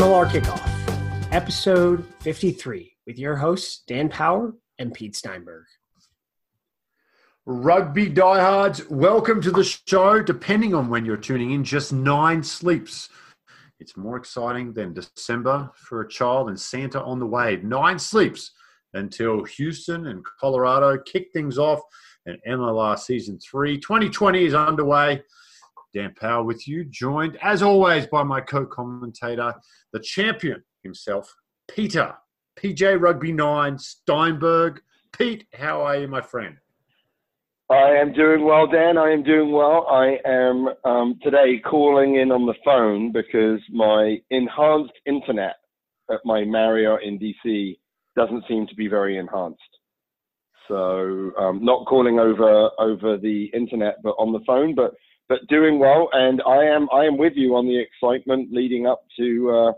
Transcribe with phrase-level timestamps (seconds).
[0.00, 5.66] MLR Kickoff, episode 53, with your hosts, Dan Power and Pete Steinberg.
[7.44, 10.22] Rugby diehards, welcome to the show.
[10.22, 13.10] Depending on when you're tuning in, just nine sleeps.
[13.78, 17.56] It's more exciting than December for a child and Santa on the way.
[17.62, 18.52] Nine sleeps
[18.94, 21.80] until Houston and Colorado kick things off
[22.24, 23.76] and MLR season three.
[23.76, 25.22] 2020 is underway.
[25.92, 29.54] Dan Power with you, joined as always by my co commentator,
[29.92, 31.34] the champion himself,
[31.68, 32.14] Peter,
[32.58, 34.80] PJ Rugby 9, Steinberg.
[35.16, 36.56] Pete, how are you, my friend?
[37.70, 38.98] I am doing well, Dan.
[38.98, 39.86] I am doing well.
[39.88, 45.54] I am um, today calling in on the phone because my enhanced internet
[46.10, 47.78] at my Marriott in DC
[48.16, 49.60] doesn't seem to be very enhanced.
[50.66, 54.94] So um, not calling over over the internet, but on the phone, but
[55.28, 56.08] but doing well.
[56.12, 59.72] And I am I am with you on the excitement leading up to uh,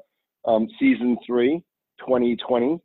[0.45, 1.62] um, season three,
[2.01, 2.81] 2020,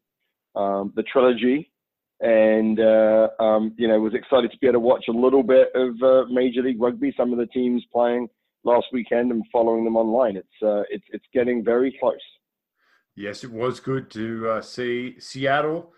[0.55, 1.71] um, the trilogy,
[2.19, 5.69] and uh, um, you know was excited to be able to watch a little bit
[5.75, 7.13] of uh, Major League Rugby.
[7.17, 8.27] Some of the teams playing
[8.63, 10.35] last weekend and following them online.
[10.35, 12.15] It's uh, it's it's getting very close.
[13.15, 15.93] Yes, it was good to uh, see Seattle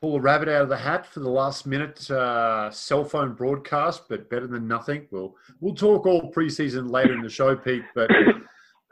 [0.00, 4.02] pull a rabbit out of the hat for the last minute uh, cell phone broadcast,
[4.08, 5.06] but better than nothing.
[5.10, 7.84] We'll we'll talk all preseason later in the show, Pete.
[7.94, 8.10] But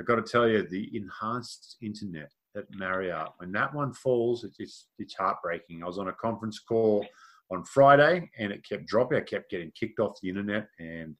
[0.02, 4.56] I got to tell you, the enhanced internet at Marriott when that one falls, it's
[4.58, 5.82] it's, it's heartbreaking.
[5.82, 7.06] I was on a conference call
[7.52, 9.18] on Friday, and it kept dropping.
[9.18, 11.14] I kept getting kicked off the internet, and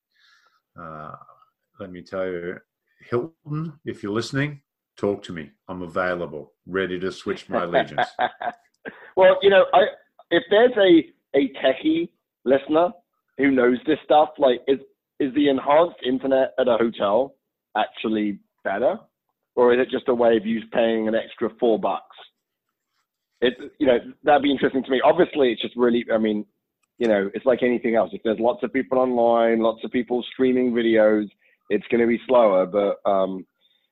[0.81, 1.13] uh,
[1.79, 2.59] let me tell you,
[3.09, 4.61] Hilton, if you're listening,
[4.97, 5.51] talk to me.
[5.69, 8.09] I'm available, ready to switch my allegiance.
[9.17, 9.83] well, you know, I
[10.33, 12.09] if there's a a techie
[12.45, 12.91] listener
[13.39, 14.81] who knows this stuff, like is
[15.21, 17.37] is the enhanced internet at a hotel
[17.77, 18.99] actually better,
[19.55, 22.17] or is it just a way of you paying an extra four bucks?
[23.41, 25.01] It you know that'd be interesting to me.
[25.05, 26.47] Obviously, it's just really, I mean,
[26.99, 28.11] you know, it's like anything else.
[28.13, 31.29] If there's lots of people online, lots of people streaming videos,
[31.69, 32.67] it's going to be slower.
[32.67, 33.45] But um,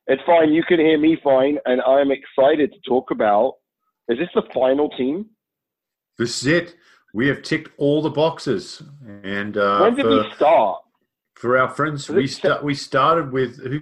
[0.06, 0.52] it's fine.
[0.52, 3.54] You can hear me fine, and I'm excited to talk about.
[4.08, 5.26] Is this the final team?
[6.18, 6.76] This is it.
[7.12, 8.82] We have ticked all the boxes.
[9.24, 10.82] And uh, when did for, we start?
[11.34, 12.62] For our friends, we start.
[12.62, 13.80] We started with who?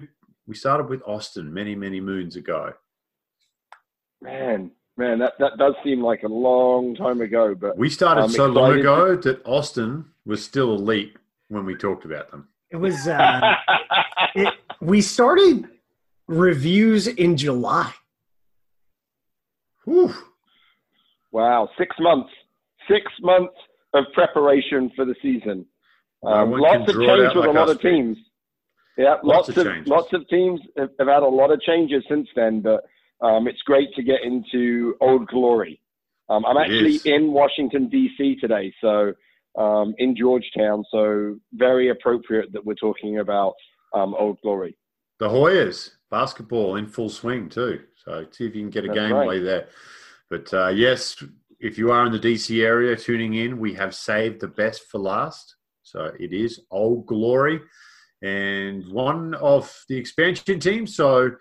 [0.49, 2.73] We started with Austin many, many moons ago.
[4.19, 7.53] Man, man, that, that does seem like a long time ago.
[7.53, 11.15] But we started I'm so long ago that Austin was still elite
[11.49, 12.47] when we talked about them.
[12.71, 13.07] It was.
[13.07, 13.41] Uh,
[14.33, 14.51] it,
[14.81, 15.69] we started
[16.27, 17.93] reviews in July.
[19.85, 20.15] Whew.
[21.31, 22.31] Wow, six months.
[22.89, 23.53] Six months
[23.93, 25.67] of preparation for the season.
[26.25, 28.17] Um, lots of change with a lot of teams.
[28.99, 32.03] Yeah, lots, lots of, of lots of teams have, have, had a lot of changes
[32.09, 32.83] since then, but
[33.21, 35.79] um, it's great to get into old glory.
[36.27, 38.35] Um, I'm actually in Washington D.C.
[38.41, 39.13] today, so
[39.57, 43.53] um, in Georgetown, so very appropriate that we're talking about
[43.93, 44.77] um, old glory.
[45.19, 47.79] The Hoyas basketball in full swing too.
[48.03, 49.25] So see if you can get a That's game right.
[49.25, 49.69] play there.
[50.29, 51.23] But uh, yes,
[51.61, 54.97] if you are in the DC area tuning in, we have saved the best for
[54.97, 55.55] last.
[55.83, 57.61] So it is Old Glory
[58.21, 60.95] and one of the expansion teams.
[60.95, 61.31] So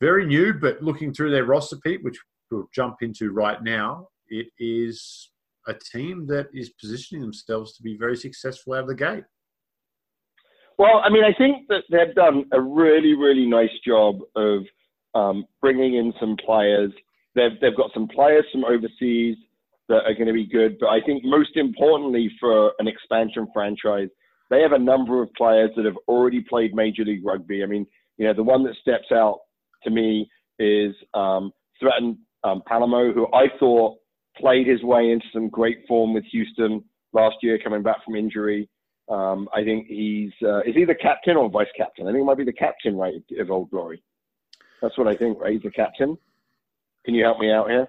[0.00, 2.18] very new, but looking through their roster, Pete, which
[2.50, 5.30] we'll jump into right now, it is
[5.66, 9.24] a team that is positioning themselves to be very successful out of the gate.
[10.78, 14.62] Well, I mean, I think that they've done a really, really nice job of
[15.14, 16.92] um, bringing in some players.
[17.34, 19.36] They've, they've got some players from overseas
[19.88, 20.78] that are going to be good.
[20.80, 24.08] But I think most importantly for an expansion franchise,
[24.50, 27.62] they have a number of players that have already played Major League Rugby.
[27.62, 27.86] I mean,
[28.18, 29.40] you know, the one that steps out
[29.82, 30.28] to me
[30.58, 33.98] is um, Thretton um, who I thought
[34.36, 38.68] played his way into some great form with Houston last year, coming back from injury.
[39.08, 42.06] Um, I think he's uh, is he the captain or vice captain?
[42.06, 44.02] I think he might be the captain, right, of Old Glory.
[44.80, 45.52] That's what I think, right?
[45.52, 46.16] He's the captain.
[47.04, 47.86] Can you help me out here?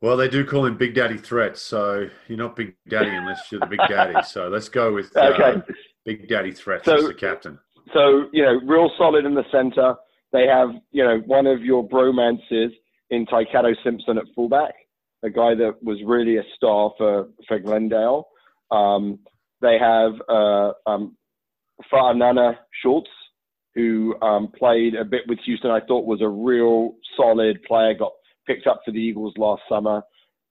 [0.00, 3.60] Well, they do call him Big Daddy Threats, so you're not Big Daddy unless you're
[3.60, 4.14] the Big Daddy.
[4.24, 5.62] So let's go with uh, okay.
[6.04, 7.58] Big Daddy Threats so, as the captain.
[7.92, 9.94] So you know, real solid in the center.
[10.32, 12.70] They have you know one of your bromances
[13.10, 14.74] in Taikato Simpson at fullback,
[15.24, 18.28] a guy that was really a star for for Glendale.
[18.70, 19.18] Um,
[19.60, 21.16] they have uh, um,
[21.92, 23.10] Fa'anana Schultz,
[23.74, 25.70] who um, played a bit with Houston.
[25.70, 27.94] I thought was a real solid player.
[27.94, 28.12] Got
[28.48, 30.02] picked up for the Eagles last summer.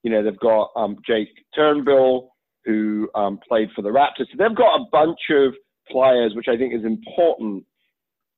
[0.03, 2.31] You know, they've got um, Jake Turnbull,
[2.63, 4.27] who um, played for the Raptors.
[4.31, 5.53] So they've got a bunch of
[5.91, 7.65] players, which I think is important.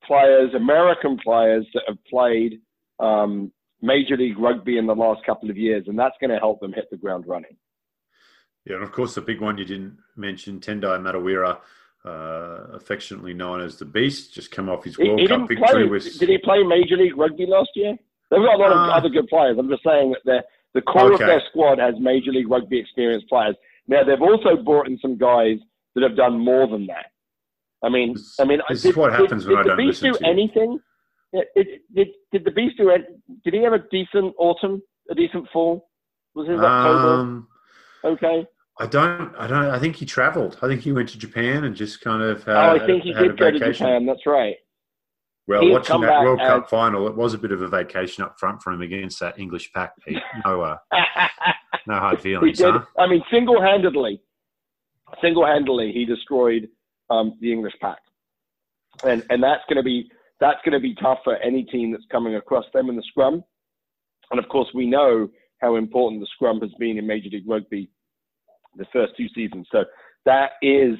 [0.04, 2.60] Players, American players that have played
[2.98, 3.52] um,
[3.82, 6.72] Major League Rugby in the last couple of years, and that's going to help them
[6.72, 7.56] hit the ground running.
[8.64, 11.58] Yeah, and of course the big one you didn't mention, Tendai Mtawarira,
[12.04, 15.68] uh, affectionately known as the Beast, just come off his World he, he Cup victory.
[15.68, 16.18] Play, with...
[16.18, 17.96] Did he play Major League Rugby last year?
[18.30, 19.56] They've got a lot of Uh, other good players.
[19.58, 21.24] I'm just saying that the core Okay.
[21.24, 23.56] of their squad has Major League Rugby experienced players.
[23.88, 25.58] Now they've also brought in some guys
[25.94, 27.06] that have done more than that.
[27.82, 29.68] I mean, This- I mean, this did, is what did- happens when did I the
[29.70, 30.80] don't Beast listen do to anything?
[31.32, 32.92] Yeah, Did, did, did the Beast do?
[33.44, 34.82] Did he have a decent autumn?
[35.10, 35.88] A decent fall?
[36.34, 37.48] Was his October Um,
[38.04, 38.46] okay?
[38.78, 39.34] I don't.
[39.36, 39.66] I don't.
[39.66, 40.56] I think he travelled.
[40.62, 42.46] I think he went to Japan and just kind of.
[42.48, 43.58] Uh, oh, I think he did go to.
[43.72, 44.06] Japan.
[44.06, 44.56] That's right.
[45.50, 48.38] Well, He'd watching that World Cup final, it was a bit of a vacation up
[48.38, 49.94] front for him against that English pack.
[50.06, 50.16] Pete.
[50.46, 50.76] No, uh,
[51.88, 52.84] no hard feelings, huh?
[52.96, 54.22] I mean, single-handedly,
[55.20, 56.68] single-handedly, he destroyed
[57.10, 57.98] um, the English pack,
[59.02, 60.08] and and that's going to be
[60.38, 63.42] that's going to be tough for any team that's coming across them in the scrum.
[64.30, 65.28] And of course, we know
[65.60, 67.90] how important the scrum has been in Major League Rugby
[68.76, 69.66] the first two seasons.
[69.72, 69.84] So
[70.26, 70.94] that is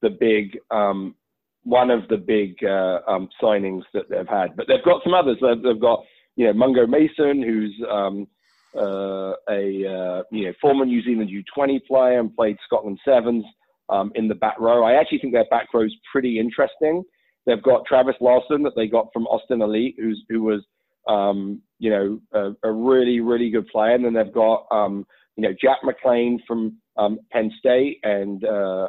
[0.00, 1.16] the big um,
[1.66, 4.56] one of the big uh, um, signings that they've had.
[4.56, 5.36] But they've got some others.
[5.42, 6.04] They've, they've got
[6.36, 8.28] you know Mungo Mason, who's um,
[8.76, 13.44] uh, a uh, you know former New Zealand U20 player and played Scotland Sevens
[13.88, 14.84] um, in the back row.
[14.84, 17.02] I actually think their back row is pretty interesting.
[17.46, 20.64] They've got Travis Lawson that they got from Austin Elite, who's who was
[21.08, 25.04] um, you know a, a really really good player, and then they've got um,
[25.36, 28.86] you know Jack McLean from um, Penn State and uh,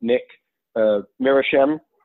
[0.00, 0.22] Nick
[0.76, 1.00] uh,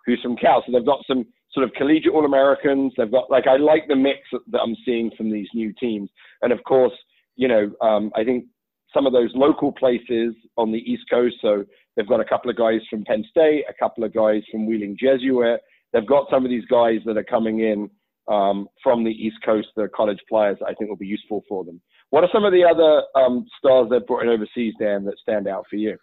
[0.05, 0.63] who's from Cal.
[0.65, 2.93] So they've got some sort of collegiate All Americans.
[2.97, 6.09] They've got like I like the mix that, I'm seeing from these new teams,
[6.41, 6.93] and of course,
[7.35, 8.45] you know, um, I think
[8.93, 11.35] some of those local places on the East Coast.
[11.41, 11.65] So
[11.95, 14.97] they've got a couple of guys from Penn State, a couple of guys from Wheeling
[14.99, 15.59] Jesuit.
[15.91, 17.89] They've got some of these guys that are coming in
[18.27, 20.57] um, from the East Coast, the college players.
[20.65, 21.81] I think will be useful for them.
[22.09, 25.47] What are some of the other um, stars they've brought in overseas, Dan, that stand
[25.47, 25.97] out for you?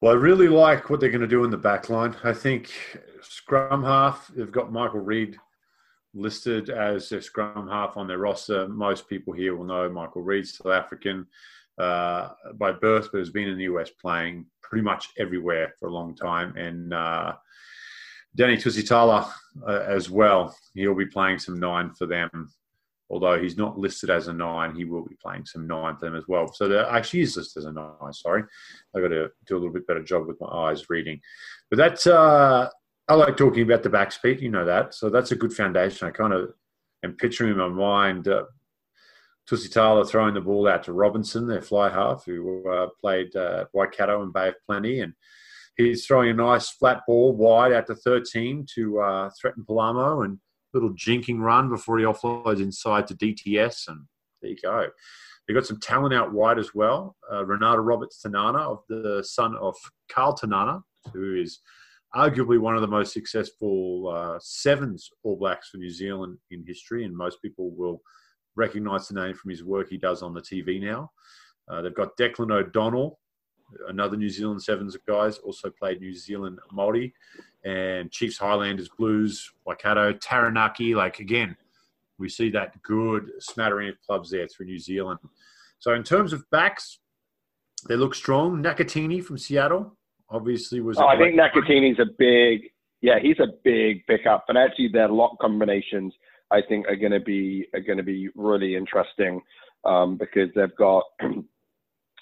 [0.00, 2.14] Well, I really like what they're going to do in the back line.
[2.22, 2.70] I think
[3.20, 5.36] scrum half, they've got Michael Reed
[6.14, 8.68] listed as a scrum half on their roster.
[8.68, 11.26] Most people here will know Michael Reed, South African
[11.78, 15.92] uh, by birth, but has been in the US playing pretty much everywhere for a
[15.92, 16.56] long time.
[16.56, 17.34] And uh,
[18.36, 19.28] Danny Tusitala
[19.66, 20.56] uh, as well.
[20.74, 22.50] He'll be playing some nine for them.
[23.10, 26.14] Although he's not listed as a nine, he will be playing some nine for them
[26.14, 26.52] as well.
[26.52, 28.12] So there actually is listed as a nine.
[28.12, 28.42] Sorry,
[28.94, 31.20] I've got to do a little bit better job with my eyes reading.
[31.70, 32.68] But that's uh,
[33.08, 34.40] I like talking about the back speed.
[34.40, 36.06] You know that, so that's a good foundation.
[36.06, 36.52] I kind of
[37.02, 38.44] am picturing in my mind uh,
[39.48, 44.22] Tusitala throwing the ball out to Robinson, their fly half, who uh, played uh, Waikato
[44.22, 45.14] and Bay of Plenty, and
[45.76, 50.38] he's throwing a nice flat ball wide out to 13 to uh, Thretton Palamo and
[50.74, 54.00] little jinking run before he offloads inside to DTS, and
[54.42, 54.88] there you go.
[55.46, 57.16] They've got some talent out wide as well.
[57.32, 59.74] Uh, Renata Roberts Te Nana, of the son of
[60.10, 60.80] Karl Te Nana,
[61.12, 61.60] who is
[62.14, 67.04] arguably one of the most successful uh, sevens All Blacks for New Zealand in history,
[67.04, 68.02] and most people will
[68.56, 71.10] recognise the name from his work he does on the TV now.
[71.70, 73.18] Uh, they've got Declan O'Donnell,
[73.88, 77.12] another New Zealand Sevens guys, also played New Zealand Māori,
[77.64, 80.94] and Chiefs Highlanders Blues, Waikato, Taranaki.
[80.94, 81.56] Like again,
[82.18, 85.20] we see that good smattering of clubs there through New Zealand.
[85.78, 86.98] So in terms of backs,
[87.88, 88.62] they look strong.
[88.62, 89.96] Nakatini from Seattle
[90.30, 90.98] obviously was.
[90.98, 92.70] Oh, I think Nakatini's a big,
[93.00, 96.14] yeah, he's a big pickup, and actually their lock combinations
[96.50, 99.40] I think are going to be are going to be really interesting
[99.84, 101.04] um, because they've got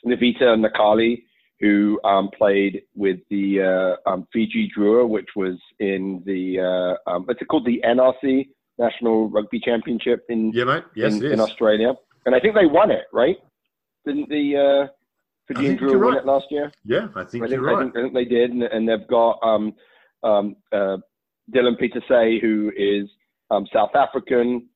[0.06, 1.22] Navita and Nakali
[1.60, 7.24] who um, played with the uh, um, Fiji Drua, which was in the uh, um,
[7.24, 8.48] what's it called the NRC
[8.78, 10.84] National Rugby Championship in Yeah, mate.
[10.94, 11.32] Yes, in, it is.
[11.32, 11.94] in Australia,
[12.26, 13.36] and I think they won it, right?
[14.04, 14.92] Didn't the uh,
[15.48, 16.70] Fiji think Drua you're win it last year?
[16.84, 17.82] yeah, I think I think, you're I right.
[17.84, 19.72] think, I think they did, and, and they've got um,
[20.22, 20.98] um, uh,
[21.54, 23.08] Dylan Pieterse, who is
[23.50, 24.68] um, South African,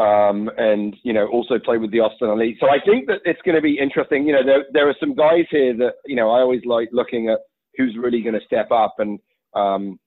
[0.00, 2.56] um, and you know also played with the Austin Elite.
[2.58, 4.26] So I think that it's going to be interesting.
[4.26, 7.28] You know, there there are some guys here that you know I always like looking
[7.28, 7.40] at
[7.76, 9.18] who's really going to step up, and
[9.54, 10.00] um,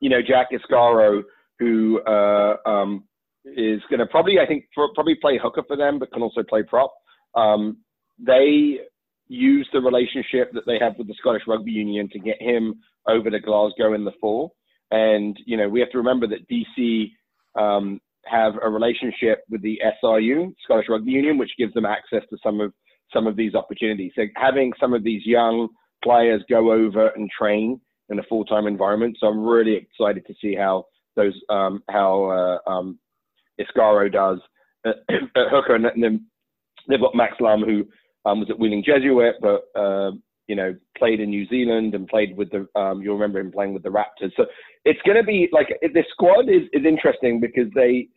[0.00, 1.22] you know Jack Iscaro,
[1.60, 3.04] who uh, um,
[3.44, 6.42] is going to probably I think pro- probably play hooker for them, but can also
[6.42, 6.92] play prop.
[7.36, 7.78] Um,
[8.18, 8.78] they
[9.28, 12.74] use the relationship that they have with the Scottish Rugby Union to get him
[13.06, 14.56] over to Glasgow in the fall.
[14.90, 17.12] And you know, we have to remember that DC
[17.56, 22.38] um, have a relationship with the SRU, Scottish Rugby Union, which gives them access to
[22.42, 22.72] some of
[23.12, 24.12] some of these opportunities.
[24.16, 25.68] So having some of these young
[26.02, 29.16] players go over and train in a full-time environment.
[29.20, 30.84] So I'm really excited to see how
[31.16, 32.98] those um, how uh, um,
[33.60, 34.40] Iscaro does
[34.84, 36.26] at, at hooker, and then
[36.88, 37.86] they've got Max Lum, who
[38.28, 40.12] um, was at Wheeling Jesuit, but uh,
[40.46, 42.66] you know played in New Zealand and played with the.
[42.78, 44.32] Um, you'll remember him playing with the Raptors.
[44.36, 44.46] So
[44.84, 48.08] it's going to be like this squad is is interesting because they,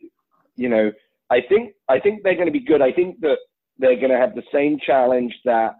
[0.56, 0.92] you know,
[1.30, 2.82] I think I think they're going to be good.
[2.82, 3.38] I think that
[3.78, 5.76] they're going to have the same challenge that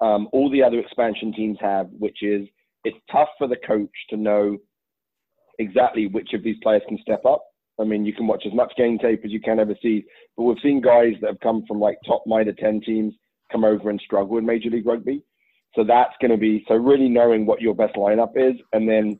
[0.00, 2.46] um, all the other expansion teams have, which is
[2.84, 4.56] it's tough for the coach to know
[5.58, 7.44] exactly which of these players can step up.
[7.80, 10.04] I mean, you can watch as much game tape as you can overseas,
[10.36, 13.14] but we've seen guys that have come from like top Mitre 10 teams
[13.50, 15.22] come over and struggle in Major League Rugby.
[15.78, 19.16] So that's going to be so really knowing what your best lineup is, and then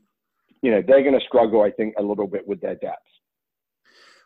[0.61, 2.97] you know they're going to struggle, I think, a little bit with their depth.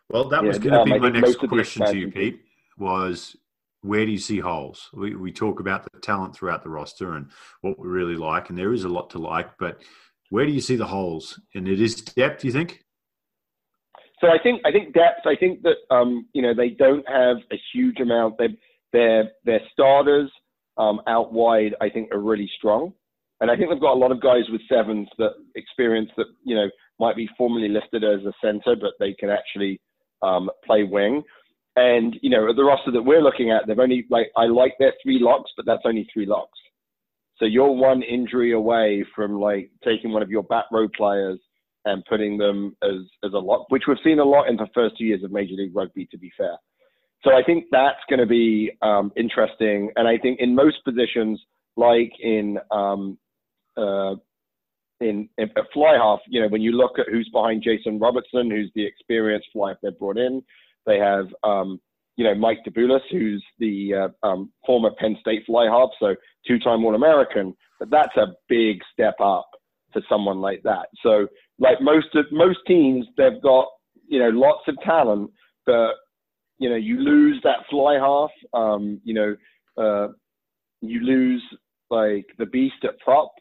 [0.10, 2.42] Well, that yeah, was going to um, be my next question to you, Pete.
[2.76, 3.36] Was
[3.82, 4.90] where do you see holes?
[4.94, 7.30] We, we talk about the talent throughout the roster and
[7.62, 9.84] what we really like, and there is a lot to like, but
[10.32, 11.40] where do you see the holes?
[11.54, 12.84] And it is depth, do you think?
[14.22, 15.28] So I think I think depth.
[15.28, 18.40] I think that um, you know they don't have a huge amount.
[18.40, 18.58] They
[18.92, 20.32] their their starters
[20.78, 21.76] um, out wide.
[21.82, 22.94] I think are really strong,
[23.42, 26.56] and I think they've got a lot of guys with sevens that experience that you
[26.56, 29.80] know might be formally listed as a center, but they can actually
[30.22, 31.24] um, play wing.
[31.76, 34.94] And you know, the roster that we're looking at, they've only like I like their
[35.02, 36.60] three locks, but that's only three locks.
[37.38, 41.40] So you're one injury away from like taking one of your back row players
[41.86, 44.98] and putting them as as a lock, which we've seen a lot in the first
[44.98, 46.08] two years of Major League Rugby.
[46.12, 46.58] To be fair,
[47.24, 49.92] so I think that's going to be um, interesting.
[49.96, 51.42] And I think in most positions,
[51.78, 53.18] like in um,
[53.78, 54.16] uh,
[55.00, 58.72] in, in fly half, you know, when you look at who's behind Jason Robertson, who's
[58.76, 60.42] the experienced fly half they've brought in,
[60.86, 61.80] they have, um,
[62.16, 66.16] you know, Mike DeBulis, who's the uh, um, former Penn State fly half, so
[66.48, 67.56] two-time All-American.
[67.80, 69.50] But that's a big step up
[69.92, 70.88] for someone like that.
[71.02, 71.28] So,
[71.60, 73.68] like most of most teams, they've got
[74.08, 75.32] you know lots of talent,
[75.66, 75.94] but
[76.60, 78.32] you know you lose that fly half.
[78.54, 79.36] Um, you know,
[79.78, 80.08] uh,
[80.82, 81.44] you lose
[81.90, 83.34] like the beast at prop.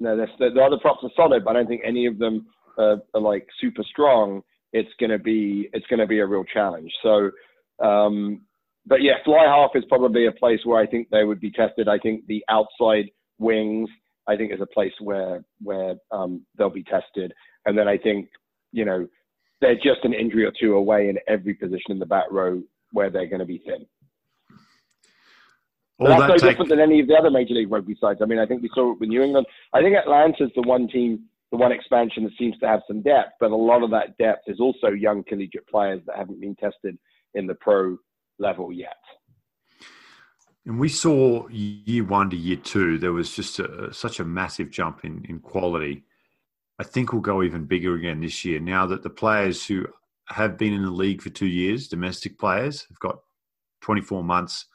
[0.00, 2.46] No, the, the other props are solid, but I don't think any of them
[2.78, 6.92] are like super strong it's going to be it's to be a real challenge.
[7.02, 7.30] So,
[7.84, 8.42] um,
[8.86, 11.88] but yeah, fly half is probably a place where I think they would be tested.
[11.88, 13.88] I think the outside wings,
[14.26, 17.32] I think, is a place where where um, they'll be tested.
[17.66, 18.28] And then I think
[18.72, 19.06] you know
[19.60, 22.62] they're just an injury or two away in every position in the back row
[22.92, 23.86] where they're going to be thin.
[26.00, 26.50] That's that no take...
[26.50, 28.20] different than any of the other Major League Rugby sides.
[28.22, 29.46] I mean, I think we saw it with New England.
[29.72, 33.32] I think Atlanta's the one team the one expansion that seems to have some depth,
[33.40, 36.98] but a lot of that depth is also young collegiate players that haven't been tested
[37.34, 37.96] in the pro
[38.38, 38.96] level yet.
[40.66, 44.70] And we saw year one to year two, there was just a, such a massive
[44.70, 46.04] jump in, in quality.
[46.78, 49.86] I think we'll go even bigger again this year now that the players who
[50.26, 53.20] have been in the league for two years, domestic players, have got
[53.80, 54.66] 24 months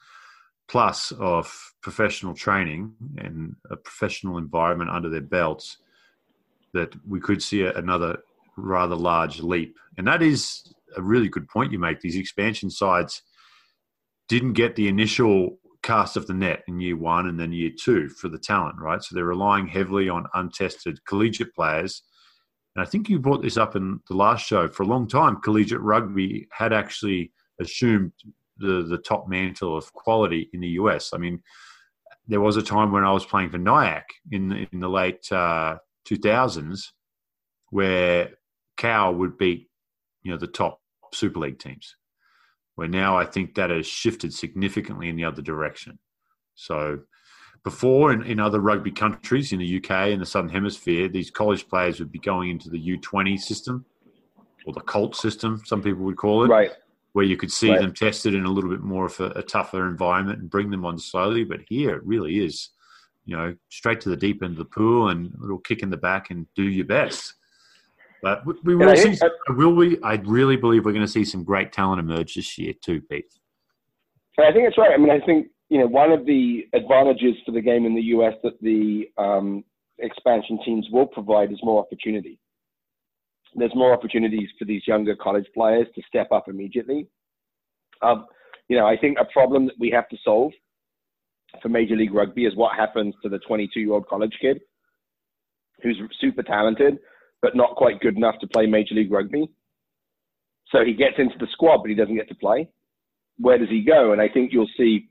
[0.68, 5.78] plus of professional training and a professional environment under their belts
[6.72, 8.18] that we could see a, another
[8.56, 9.76] rather large leap.
[9.96, 12.00] And that is a really good point you make.
[12.00, 13.22] These expansion sides
[14.28, 18.08] didn't get the initial cast of the net in year one and then year two
[18.08, 19.02] for the talent, right?
[19.02, 22.02] So they're relying heavily on untested collegiate players.
[22.74, 24.66] And I think you brought this up in the last show.
[24.66, 28.12] For a long time, collegiate rugby had actually assumed
[28.56, 31.10] the, the top mantle of quality in the US.
[31.12, 31.40] I mean,
[32.26, 35.76] there was a time when I was playing for Nyack in in the late uh,
[36.08, 36.80] 2000s
[37.70, 38.30] where
[38.78, 39.68] Cow would beat,
[40.22, 40.80] you know, the top
[41.12, 41.96] Super League teams.
[42.76, 45.98] Where now I think that has shifted significantly in the other direction.
[46.54, 47.00] So
[47.62, 51.68] before in, in other rugby countries, in the UK and the Southern Hemisphere, these college
[51.68, 53.84] players would be going into the U20 system
[54.66, 56.48] or the Colt system, some people would call it.
[56.48, 56.72] Right.
[57.12, 57.80] Where you could see right.
[57.80, 60.84] them tested in a little bit more of a, a tougher environment and bring them
[60.84, 61.44] on slowly.
[61.44, 62.70] But here it really is
[63.24, 65.90] you know, straight to the deep end of the pool and a little kick in
[65.90, 67.34] the back and do your best.
[68.24, 69.18] But we, we will see.
[69.50, 70.00] will we?
[70.02, 73.26] I really believe we're going to see some great talent emerge this year too, Pete.
[74.38, 74.92] I think it's right.
[74.94, 78.00] I mean, I think you know one of the advantages for the game in the
[78.16, 79.62] US that the um,
[79.98, 82.38] expansion teams will provide is more opportunity.
[83.54, 87.06] There's more opportunities for these younger college players to step up immediately.
[88.00, 88.24] Um,
[88.68, 90.52] you know, I think a problem that we have to solve
[91.60, 94.60] for Major League Rugby is what happens to the 22 year old college kid
[95.82, 96.98] who's super talented,
[97.44, 99.50] but not quite good enough to play Major League Rugby.
[100.70, 102.70] So he gets into the squad, but he doesn't get to play.
[103.36, 104.12] Where does he go?
[104.12, 105.10] And I think you'll see,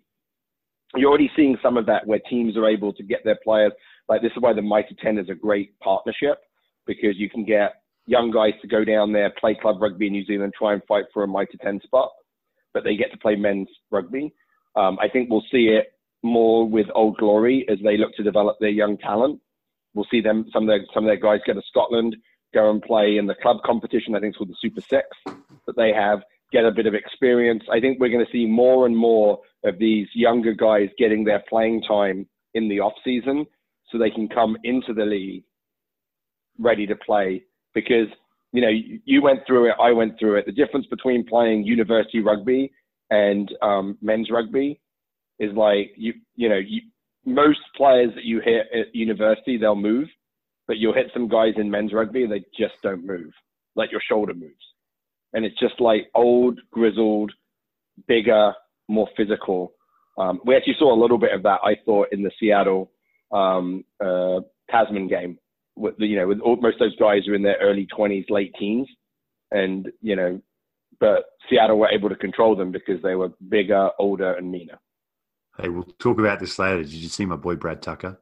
[0.95, 3.71] you're already seeing some of that where teams are able to get their players.
[4.09, 6.39] Like this is why the Mitre 10 is a great partnership
[6.87, 7.75] because you can get
[8.07, 11.05] young guys to go down there, play club rugby in New Zealand, try and fight
[11.13, 12.09] for a Mitre 10 spot,
[12.73, 14.33] but they get to play men's rugby.
[14.75, 18.57] Um, I think we'll see it more with Old Glory as they look to develop
[18.59, 19.39] their young talent.
[19.93, 22.15] We'll see them some of their some of their guys go to Scotland,
[22.53, 24.15] go and play in the club competition.
[24.15, 25.07] I think it's called the Super Six
[25.65, 26.21] that they have.
[26.51, 27.63] Get a bit of experience.
[27.71, 31.43] I think we're going to see more and more of these younger guys getting their
[31.49, 33.45] playing time in the off season,
[33.89, 35.43] so they can come into the league
[36.59, 37.43] ready to play.
[37.73, 38.07] Because
[38.51, 40.45] you know you went through it, I went through it.
[40.45, 42.71] The difference between playing university rugby
[43.09, 44.79] and um, men's rugby
[45.39, 46.81] is like you you know you,
[47.25, 50.07] most players that you hit at university they'll move,
[50.67, 53.31] but you'll hit some guys in men's rugby and they just don't move,
[53.75, 54.53] like your shoulder moves,
[55.33, 57.31] and it's just like old, grizzled,
[58.07, 58.53] bigger,
[58.87, 59.73] more physical.
[60.17, 62.91] Um, we actually saw a little bit of that I thought in the Seattle
[63.31, 65.37] um, uh, Tasman game.
[65.75, 68.53] With you know, with all, most of those guys are in their early 20s, late
[68.59, 68.87] teens,
[69.51, 70.39] and you know,
[70.99, 74.79] but Seattle were able to control them because they were bigger, older, and meaner.
[75.59, 76.81] Hey, we'll talk about this later.
[76.81, 78.19] Did you see my boy Brad Tucker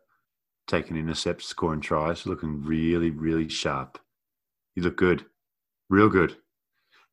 [0.67, 3.99] taking intercepts, scoring tries, looking really, really sharp?
[4.75, 5.25] You look good,
[5.89, 6.35] real good.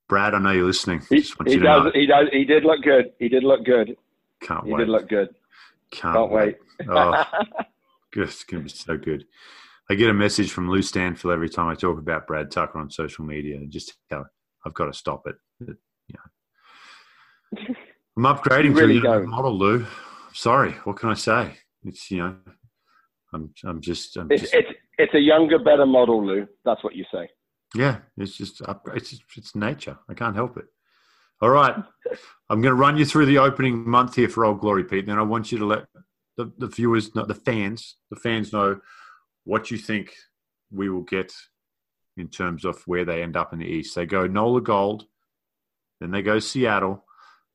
[0.08, 1.02] Brad, I know you're listening.
[1.08, 1.92] He, he does.
[1.94, 2.28] He does.
[2.32, 3.12] He did look good.
[3.18, 3.96] He did look good.
[4.40, 4.80] Can't he wait.
[4.80, 5.28] He did look good.
[5.90, 6.56] Can't, Can't wait.
[6.80, 6.88] wait.
[6.90, 7.24] oh,
[8.12, 8.28] good.
[8.28, 9.24] It's gonna be so good.
[9.90, 12.90] I get a message from Lou Stanfill every time I talk about Brad Tucker on
[12.90, 13.58] social media.
[13.68, 14.26] Just tell
[14.66, 15.36] I've got to stop it.
[15.60, 15.76] You
[17.54, 17.74] know.
[18.16, 19.86] I'm upgrading really to a model, Lou
[20.32, 20.72] sorry.
[20.84, 21.54] What can I say?
[21.84, 22.36] It's you know,
[23.32, 24.68] I'm I'm just I'm it's, just, it's
[24.98, 26.46] it's a younger, better model, Lou.
[26.64, 27.28] That's what you say.
[27.74, 28.62] Yeah, it's just
[28.94, 29.98] it's it's nature.
[30.08, 30.66] I can't help it.
[31.40, 31.74] All right,
[32.50, 35.06] I'm going to run you through the opening month here for Old Glory, Pete.
[35.06, 35.86] Then I want you to let
[36.36, 38.80] the, the viewers, know, the fans, the fans know
[39.44, 40.14] what you think
[40.70, 41.32] we will get
[42.16, 43.94] in terms of where they end up in the East.
[43.94, 45.04] They go Nola Gold,
[46.00, 47.04] then they go Seattle,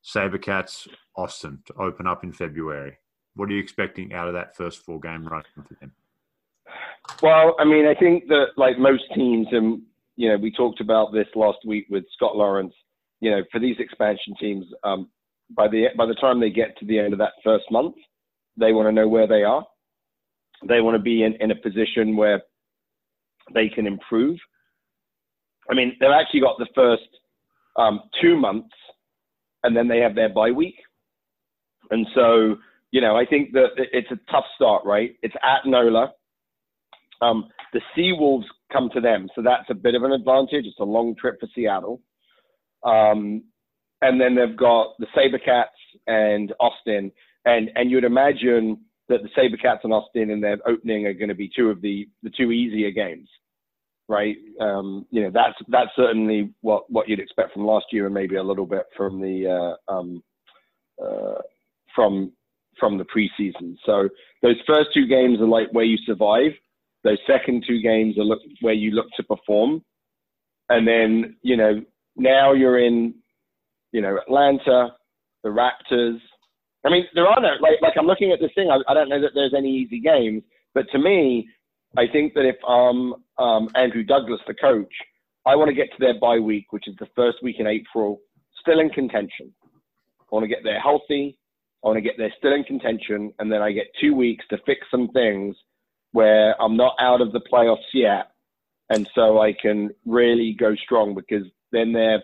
[0.04, 0.86] Sabercats,
[1.16, 2.98] Austin to open up in February.
[3.36, 5.92] What are you expecting out of that first four game run for them?
[7.22, 9.82] Well, I mean, I think that like most teams, and
[10.16, 12.74] you know, we talked about this last week with Scott Lawrence.
[13.20, 15.08] You know, for these expansion teams, um,
[15.56, 17.94] by the by the time they get to the end of that first month,
[18.56, 19.64] they want to know where they are.
[20.68, 22.42] They want to be in, in a position where
[23.52, 24.38] they can improve.
[25.70, 27.08] I mean, they've actually got the first
[27.76, 28.74] um, two months
[29.64, 30.76] and then they have their bye week.
[31.90, 32.56] And so,
[32.92, 35.16] you know, I think that it's a tough start, right?
[35.22, 36.12] It's at NOLA.
[37.20, 40.66] Um, the Seawolves come to them, so that's a bit of an advantage.
[40.66, 42.00] It's a long trip for Seattle.
[42.84, 43.44] Um,
[44.02, 45.66] and then they've got the Sabercats
[46.06, 47.10] and Austin,
[47.46, 51.34] and and you'd imagine that the Sabercats and Austin in their opening are going to
[51.34, 53.28] be two of the the two easier games
[54.08, 54.36] right?
[54.60, 58.36] Um, you know, that's that's certainly what what you'd expect from last year, and maybe
[58.36, 60.22] a little bit from the uh, um,
[61.02, 61.40] uh,
[61.94, 62.32] from
[62.78, 63.76] from the preseason.
[63.86, 64.08] So
[64.42, 66.52] those first two games are like where you survive.
[67.02, 69.82] Those second two games are look, where you look to perform,
[70.68, 71.82] and then you know
[72.16, 73.14] now you're in,
[73.92, 74.94] you know, Atlanta,
[75.42, 76.18] the Raptors.
[76.86, 78.70] I mean, there are no like like I'm looking at this thing.
[78.70, 80.42] I, I don't know that there's any easy games,
[80.74, 81.48] but to me,
[81.96, 84.92] I think that if I'm um, Andrew Douglas, the coach,
[85.46, 88.20] I want to get to their bye week, which is the first week in April,
[88.60, 89.52] still in contention.
[90.20, 91.38] I want to get there healthy.
[91.84, 94.58] I want to get there still in contention, and then I get two weeks to
[94.64, 95.54] fix some things
[96.12, 98.30] where I'm not out of the playoffs yet,
[98.88, 102.16] and so I can really go strong because then they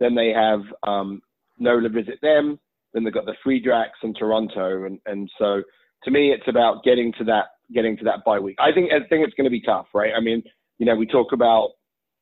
[0.00, 1.20] then they have um,
[1.58, 2.60] Nola visit them.
[2.94, 5.62] Then they've got the Free Jacks and Toronto, and and so
[6.04, 8.56] to me, it's about getting to that getting to that bye week.
[8.58, 10.12] I think I think it's going to be tough, right?
[10.16, 10.42] I mean,
[10.78, 11.70] you know, we talk about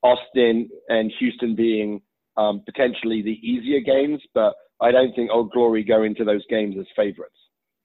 [0.02, 2.00] Austin and Houston being
[2.37, 6.76] um, potentially the easier games, but I don't think Old Glory go into those games
[6.78, 7.37] as favorites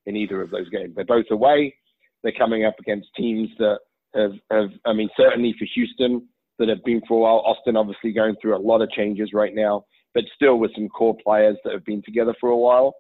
[0.06, 0.93] in either of those games.
[0.95, 1.76] They're both away.
[2.24, 3.80] They're coming up against teams that
[4.15, 6.28] have, have I mean, certainly for Houston
[6.60, 7.43] that have been for a while.
[7.45, 11.17] Austin obviously going through a lot of changes right now, but still with some core
[11.24, 12.93] players that have been together for a while.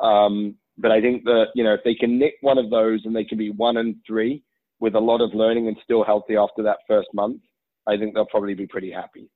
[0.00, 3.14] Um, but I think that, you know, if they can nick one of those and
[3.14, 4.42] they can be one and three
[4.80, 7.40] with a lot of learning and still healthy after that first month,
[7.86, 9.30] I think they'll probably be pretty happy.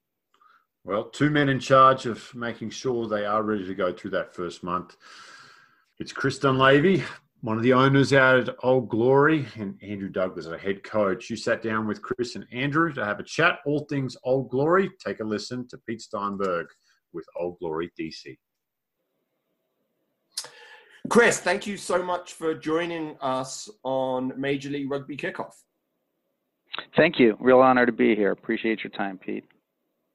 [0.85, 4.35] Well, two men in charge of making sure they are ready to go through that
[4.35, 4.97] first month.
[5.99, 7.03] It's Chris Dunlavey,
[7.43, 11.29] one of the owners out at Old Glory, and Andrew Douglas, a head coach.
[11.29, 14.91] You sat down with Chris and Andrew to have a chat, all things Old Glory.
[15.05, 16.67] Take a listen to Pete Steinberg
[17.13, 18.37] with Old Glory DC.
[21.09, 25.55] Chris, thank you so much for joining us on Major League Rugby Kickoff.
[26.97, 27.37] Thank you.
[27.41, 28.31] Real honor to be here.
[28.31, 29.45] Appreciate your time, Pete.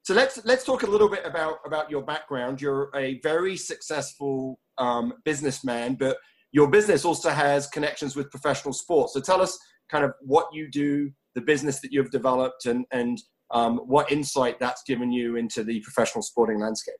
[0.02, 2.62] So let's let's talk a little bit about about your background.
[2.62, 6.16] You're a very successful um, businessman, but
[6.52, 9.14] your business also has connections with professional sports.
[9.14, 9.58] So tell us
[9.90, 13.20] kind of what you do, the business that you've developed, and and
[13.50, 16.96] um, what insight that's given you into the professional sporting landscape.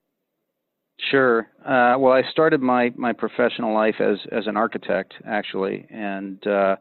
[0.99, 1.47] Sure.
[1.65, 6.77] Uh, well, I started my, my professional life as, as an architect, actually, and uh,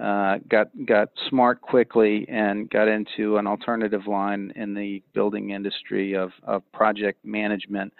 [0.00, 6.14] uh, got got smart quickly and got into an alternative line in the building industry
[6.14, 7.92] of, of project management.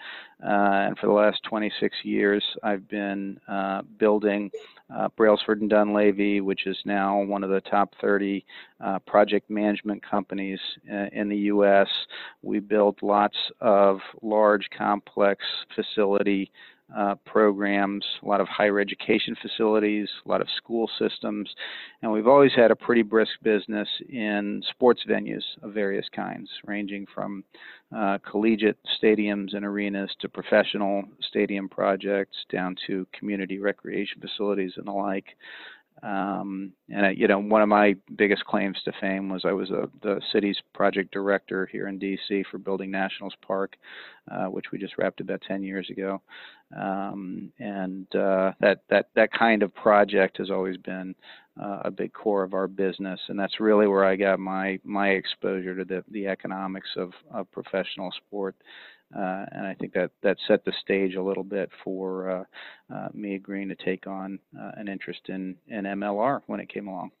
[0.43, 4.49] Uh, and for the last 26 years, I've been uh, building
[4.95, 8.45] uh, Brailsford and Dunlavey, which is now one of the top 30
[8.83, 10.59] uh, project management companies
[10.91, 11.87] uh, in the U.S.
[12.41, 15.43] We build lots of large, complex
[15.75, 16.51] facility
[16.95, 21.49] uh, programs, a lot of higher education facilities, a lot of school systems,
[22.01, 27.05] and we've always had a pretty brisk business in sports venues of various kinds, ranging
[27.13, 27.43] from
[27.95, 34.87] uh, collegiate stadiums and arenas to professional stadium projects down to community recreation facilities and
[34.87, 35.25] the like.
[36.01, 39.69] Um, and uh, you know, one of my biggest claims to fame was I was
[39.69, 42.45] a, the city's project director here in D.C.
[42.49, 43.75] for building Nationals Park,
[44.31, 46.21] uh, which we just wrapped about 10 years ago.
[46.75, 51.15] Um, and uh, that that that kind of project has always been
[51.59, 55.09] uh, a big core of our business, and that's really where I got my my
[55.09, 58.55] exposure to the the economics of, of professional sport.
[59.15, 62.43] Uh, and I think that that set the stage a little bit for uh,
[62.93, 66.87] uh, me agreeing to take on uh, an interest in in MLR when it came
[66.87, 67.11] along.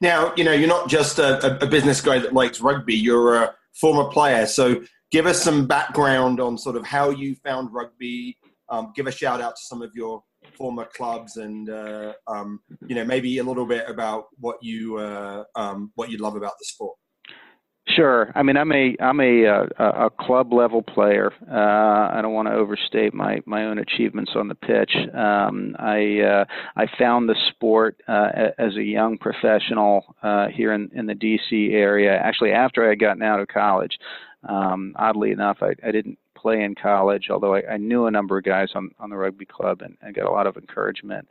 [0.00, 2.94] Now, you know, you're not just a, a business guy that likes rugby.
[2.94, 7.72] You're a former player, so give us some background on sort of how you found
[7.72, 8.36] rugby.
[8.68, 10.22] Um, give a shout out to some of your
[10.56, 15.44] former clubs, and uh, um, you know, maybe a little bit about what you uh,
[15.54, 16.96] um, what you love about the sport.
[17.88, 18.30] Sure.
[18.36, 21.32] I mean, I'm a I'm a uh, a, a club level player.
[21.50, 24.92] Uh, I don't want to overstate my my own achievements on the pitch.
[25.12, 26.44] Um, I uh,
[26.76, 31.70] I found the sport uh, as a young professional uh, here in in the D.C.
[31.72, 32.16] area.
[32.16, 33.98] Actually, after I had gotten out of college.
[34.48, 38.36] Um, oddly enough, I, I didn't play in college, although I, I knew a number
[38.38, 41.28] of guys on on the rugby club and, and got a lot of encouragement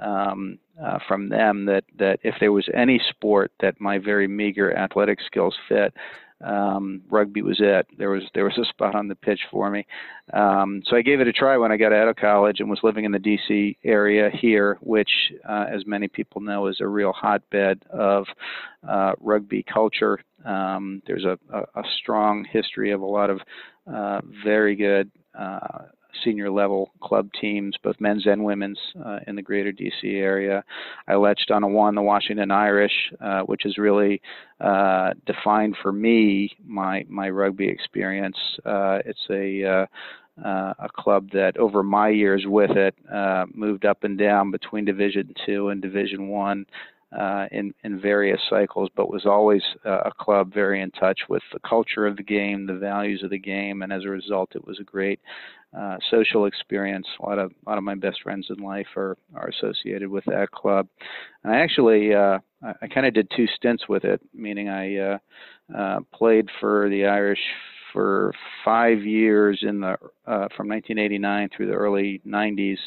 [0.00, 4.76] um, uh, from them that that if there was any sport that my very meager
[4.76, 5.92] athletic skills fit,
[6.42, 7.86] um, rugby was it.
[7.98, 9.86] There was there was a spot on the pitch for me.
[10.32, 12.80] Um, so I gave it a try when I got out of college and was
[12.82, 13.78] living in the D.C.
[13.84, 15.10] area here, which,
[15.48, 18.26] uh, as many people know, is a real hotbed of
[18.88, 20.18] uh, rugby culture.
[20.44, 23.40] Um, there's a, a, a, strong history of a lot of
[23.86, 25.84] uh, very good uh,
[26.24, 30.64] senior level club teams, both men's and women's, uh, in the greater DC area.
[31.08, 34.20] I latched on a one, the Washington Irish, uh, which is really
[34.60, 38.36] uh, defined for me my my rugby experience.
[38.64, 39.86] Uh, it's a uh,
[40.44, 42.94] uh, a club that over my years with it
[43.54, 46.66] moved up and down between Division Two and Division One
[47.18, 51.42] uh, in in various cycles, but was always uh, a club very in touch with
[51.52, 54.66] the culture of the game, the values of the game, and as a result, it
[54.66, 55.20] was a great
[55.78, 57.06] uh, social experience.
[57.20, 60.24] A lot of a lot of my best friends in life are are associated with
[60.26, 60.86] that club.
[61.44, 64.96] And I actually uh, I, I kind of did two stints with it, meaning I
[64.96, 65.18] uh,
[65.76, 67.40] uh, played for the Irish
[67.92, 68.32] for
[68.64, 72.78] five years in the uh, from 1989 through the early 90s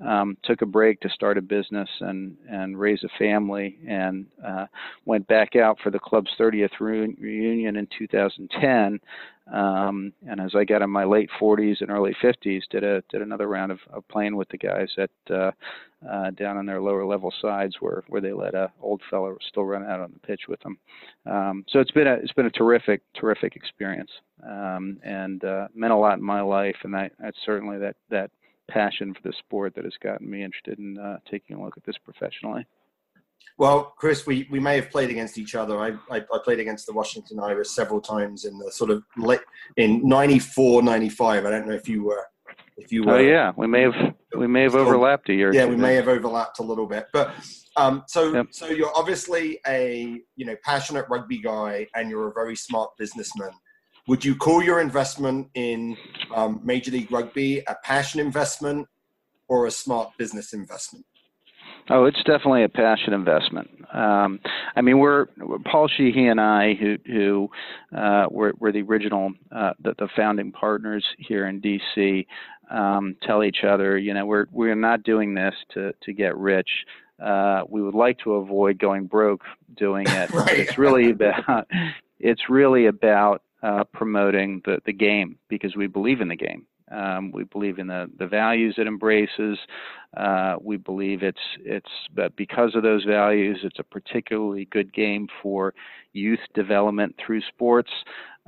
[0.00, 4.66] um, took a break to start a business and and raise a family, and uh,
[5.04, 8.98] went back out for the club's 30th re- reunion in 2010.
[9.52, 13.22] Um, and as I got in my late 40s and early 50s, did a did
[13.22, 15.52] another round of, of playing with the guys at uh,
[16.10, 19.64] uh, down on their lower level sides where where they let a old fellow still
[19.64, 20.78] run out on the pitch with them.
[21.26, 24.10] Um, so it's been a it's been a terrific terrific experience
[24.42, 28.30] um, and uh, meant a lot in my life, and that that's certainly that that
[28.68, 31.84] passion for the sport that has gotten me interested in uh, taking a look at
[31.84, 32.66] this professionally.
[33.56, 35.78] Well, Chris, we, we may have played against each other.
[35.78, 39.40] I, I, I, played against the Washington Irish several times in the sort of late
[39.76, 41.44] in 94, 95.
[41.44, 42.26] I don't know if you were.
[42.76, 43.12] If you were.
[43.12, 45.54] Oh yeah, we may have we may have overlapped a year.
[45.54, 47.32] Yeah, we may have overlapped a little bit, but
[47.76, 48.46] um, so yep.
[48.50, 53.52] so you're obviously a you know passionate rugby guy, and you're a very smart businessman.
[54.06, 55.96] Would you call your investment in
[56.34, 58.86] um, Major League Rugby a passion investment
[59.48, 61.06] or a smart business investment?
[61.90, 63.68] Oh, it's definitely a passion investment.
[63.92, 64.40] Um,
[64.76, 65.26] I mean, we're
[65.70, 67.50] Paul Sheehy and I, who who
[67.96, 72.26] uh, were, were the original, uh, the, the founding partners here in DC,
[72.70, 76.68] um, tell each other, you know, we're we're not doing this to to get rich.
[77.22, 79.42] uh, we would like to avoid going broke
[79.76, 80.30] doing it.
[80.32, 80.58] right.
[80.58, 81.68] It's really about
[82.18, 86.66] it's really about uh, promoting the, the game because we believe in the game.
[86.92, 89.58] Um, we believe in the, the values it embraces.
[90.16, 95.26] Uh, we believe it's it's but because of those values, it's a particularly good game
[95.42, 95.72] for
[96.12, 97.90] youth development through sports,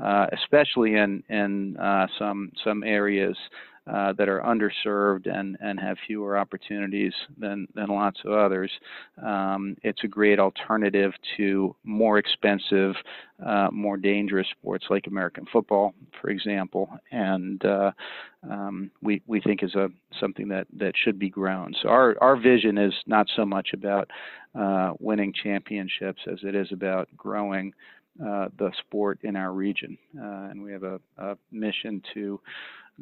[0.05, 3.37] uh, especially in in uh, some some areas
[3.87, 8.71] uh, that are underserved and, and have fewer opportunities than, than lots of others.
[9.25, 12.95] Um, it's a great alternative to more expensive,
[13.45, 17.93] uh, more dangerous sports like American football, for example, and uh,
[18.51, 19.89] um, we, we think is a
[20.21, 21.75] something that, that should be grown.
[21.83, 24.11] So our, our vision is not so much about
[24.59, 27.73] uh, winning championships as it is about growing
[28.25, 29.99] uh, the sport in our region.
[30.19, 32.41] Uh, and we have a, a, mission to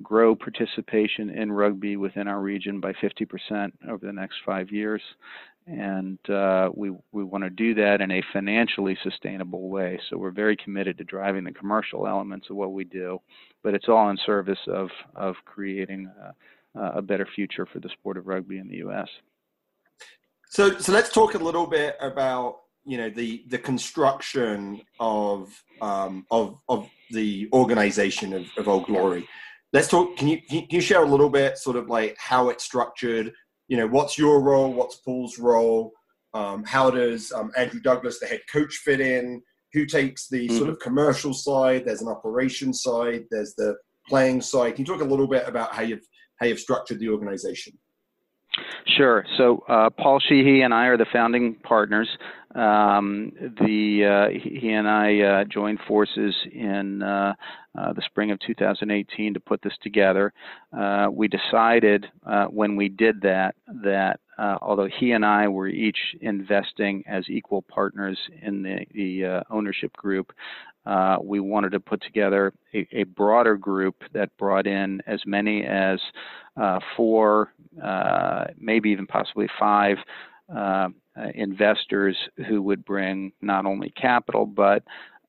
[0.03, 5.03] grow participation in rugby within our region by 50% over the next five years.
[5.67, 9.99] And uh, we, we want to do that in a financially sustainable way.
[10.11, 13.21] So we're very committed to driving the commercial elements of what we do,
[13.63, 16.11] but it's all in service of, of creating
[16.75, 19.09] a, a better future for the sport of rugby in the U.S.
[20.51, 25.49] So, so let's talk a little bit about you know the the construction of
[25.81, 29.27] um, of of the organization of, of Old Glory
[29.75, 30.17] let's talk.
[30.17, 33.33] Can you can you share a little bit, sort of like how it's structured?
[33.69, 34.73] You know, what's your role?
[34.73, 35.93] What's Paul's role?
[36.33, 39.43] Um, how does um, Andrew Douglas, the head coach, fit in?
[39.73, 40.57] Who takes the mm-hmm.
[40.57, 41.85] sort of commercial side?
[41.85, 43.25] There's an operations side.
[43.31, 43.75] There's the
[44.09, 44.77] playing side.
[44.77, 46.07] Can you talk a little bit about how you've
[46.37, 47.77] how you've structured the organization?
[48.87, 49.25] Sure.
[49.37, 52.09] So uh, Paul Sheehy and I are the founding partners.
[52.55, 57.35] Um, the uh, he and I uh, joined forces in uh,
[57.77, 60.33] uh, the spring of 2018 to put this together.
[60.77, 62.07] Uh, we decided
[62.51, 68.19] when we did that that although he and I were each investing as equal partners
[68.41, 70.33] in the, the ownership group,
[70.87, 75.65] uh, we wanted to put together a, a, broader group that brought in as many
[75.65, 75.99] as
[76.57, 79.97] uh, four, uh, maybe even possibly five
[80.55, 80.89] uh,
[81.35, 82.17] investors
[82.49, 84.83] who would bring not only capital but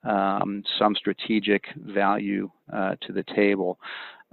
[0.04, 3.80] um, some strategic value uh, to the table.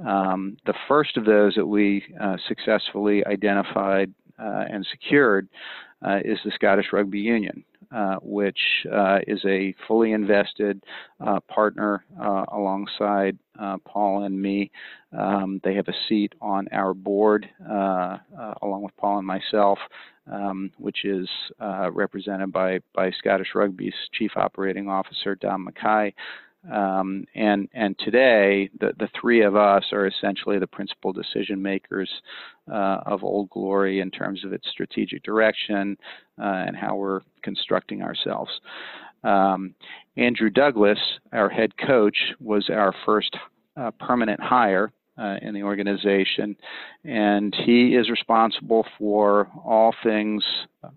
[0.04, 5.48] Um, the first of those that we uh, successfully identified and secured
[6.24, 7.64] is the Scottish Rugby Union.
[7.92, 10.82] Uh, which uh, is a fully invested
[11.20, 14.70] uh, partner uh, alongside uh, Paul and me.
[15.16, 19.78] Um, they have a seat on our board along with Paul and myself,
[20.26, 21.28] um, which is
[21.90, 26.14] represented by, by Scottish Rugby's Chief Operating Officer, Dom McKay.
[26.70, 32.08] Um, and and today, the, the three of us are essentially the principal decision makers
[32.70, 35.96] uh, of Old Glory in terms of its strategic direction
[36.40, 38.50] uh, and how we're constructing ourselves.
[39.24, 39.74] Um,
[40.16, 40.98] Andrew Douglas,
[41.32, 43.36] our head coach, was our first
[43.76, 46.56] uh, permanent hire uh, in the organization,
[47.04, 50.44] and he is responsible for all things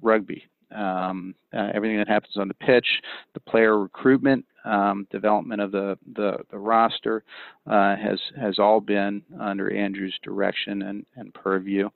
[0.02, 0.44] rugby.
[0.76, 2.88] Um, uh, everything that happens on the pitch,
[3.34, 7.24] the player recruitment, um, development of the the, the roster
[7.68, 11.90] uh, has has all been under Andrew's direction and, and purview.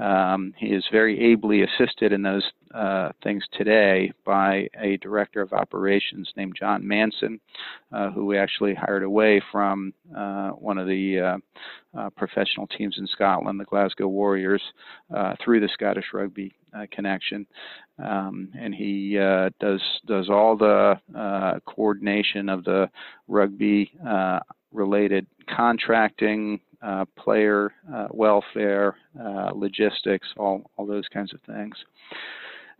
[0.00, 5.52] Um, he is very ably assisted in those uh, things today by a director of
[5.52, 7.40] operations named John Manson,
[7.92, 12.96] uh, who we actually hired away from uh, one of the uh, uh, professional teams
[12.98, 14.62] in Scotland, the Glasgow Warriors,
[15.42, 16.52] through the Scottish Rugby
[16.90, 17.46] connection.
[18.04, 18.83] Um, and he
[19.60, 20.98] does does all the
[21.66, 22.88] coordination of the
[23.28, 24.40] rugby uh,
[24.72, 31.74] related contracting, uh, player uh, welfare, uh, logistics, all, all those kinds of things.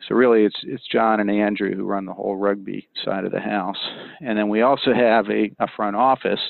[0.08, 3.40] So really, it's it's John and Andrew who run the whole rugby side of the
[3.40, 3.78] house,
[4.20, 6.40] and then we also have a, a front office,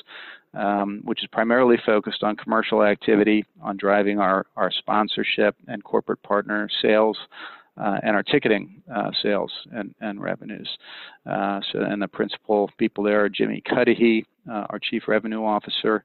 [0.53, 6.21] um, which is primarily focused on commercial activity, on driving our our sponsorship and corporate
[6.23, 7.17] partner sales,
[7.77, 10.69] uh, and our ticketing uh, sales and, and revenues.
[11.25, 16.03] Uh, so, and the principal people there are Jimmy Cudahy, uh, our chief revenue officer,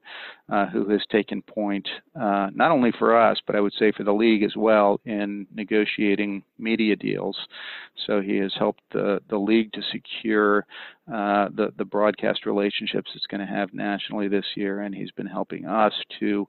[0.49, 1.87] uh, who has taken point
[2.19, 5.47] uh, not only for us, but I would say for the league as well in
[5.53, 7.37] negotiating media deals.
[8.07, 10.65] So he has helped the, the league to secure
[11.07, 15.65] the, the broadcast relationships it's going to have nationally this year, and he's been helping
[15.65, 16.47] us to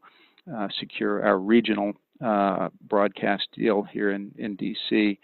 [0.81, 5.19] secure our regional uh, broadcast deal here in, in DC.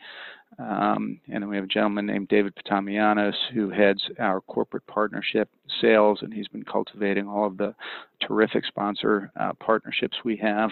[0.58, 5.48] Um, and then we have a gentleman named David Patamianos who heads our corporate partnership
[5.80, 7.74] sales, and he's been cultivating all of the
[8.26, 10.70] terrific sponsor uh, partnerships we have.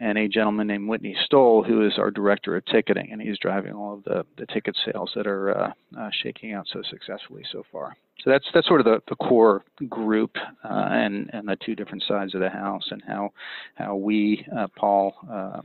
[0.00, 3.72] And a gentleman named Whitney Stoll, who is our director of ticketing, and he's driving
[3.72, 7.64] all of the, the ticket sales that are uh, uh, shaking out so successfully so
[7.72, 7.96] far.
[8.22, 12.02] So that's that's sort of the, the core group uh, and and the two different
[12.08, 13.30] sides of the house and how
[13.74, 15.60] how we uh, Paul uh,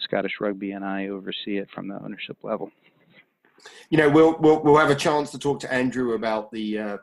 [0.00, 2.70] Scottish Rugby and I oversee it from the ownership level.
[3.88, 6.96] You know, we'll we'll, we'll have a chance to talk to Andrew about the uh,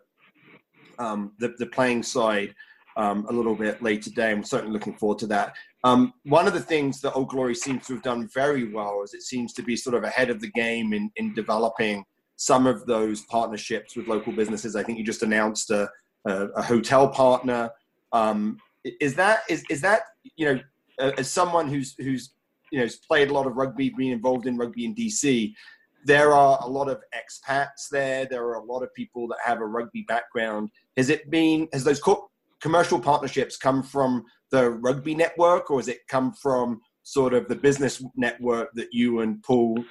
[1.00, 2.54] um, the, the playing side
[2.96, 4.32] um, a little bit later today.
[4.32, 5.56] I'm certainly looking forward to that.
[5.84, 9.14] Um, one of the things that Old Glory seems to have done very well is
[9.14, 12.06] it seems to be sort of ahead of the game in, in developing
[12.38, 14.76] some of those partnerships with local businesses.
[14.76, 15.90] I think you just announced a,
[16.26, 17.70] a, a hotel partner.
[18.14, 20.02] Um, is that is, is that
[20.36, 20.60] you know
[21.00, 22.34] as someone who's who's
[22.72, 25.54] you know has played a lot of rugby, been involved in rugby in DC,
[26.06, 28.26] there are a lot of expats there.
[28.26, 30.70] There are a lot of people that have a rugby background.
[30.98, 32.00] Has it been has those
[32.64, 37.56] commercial partnerships come from the rugby network, or has it come from sort of the
[37.56, 39.84] business network that you and Paul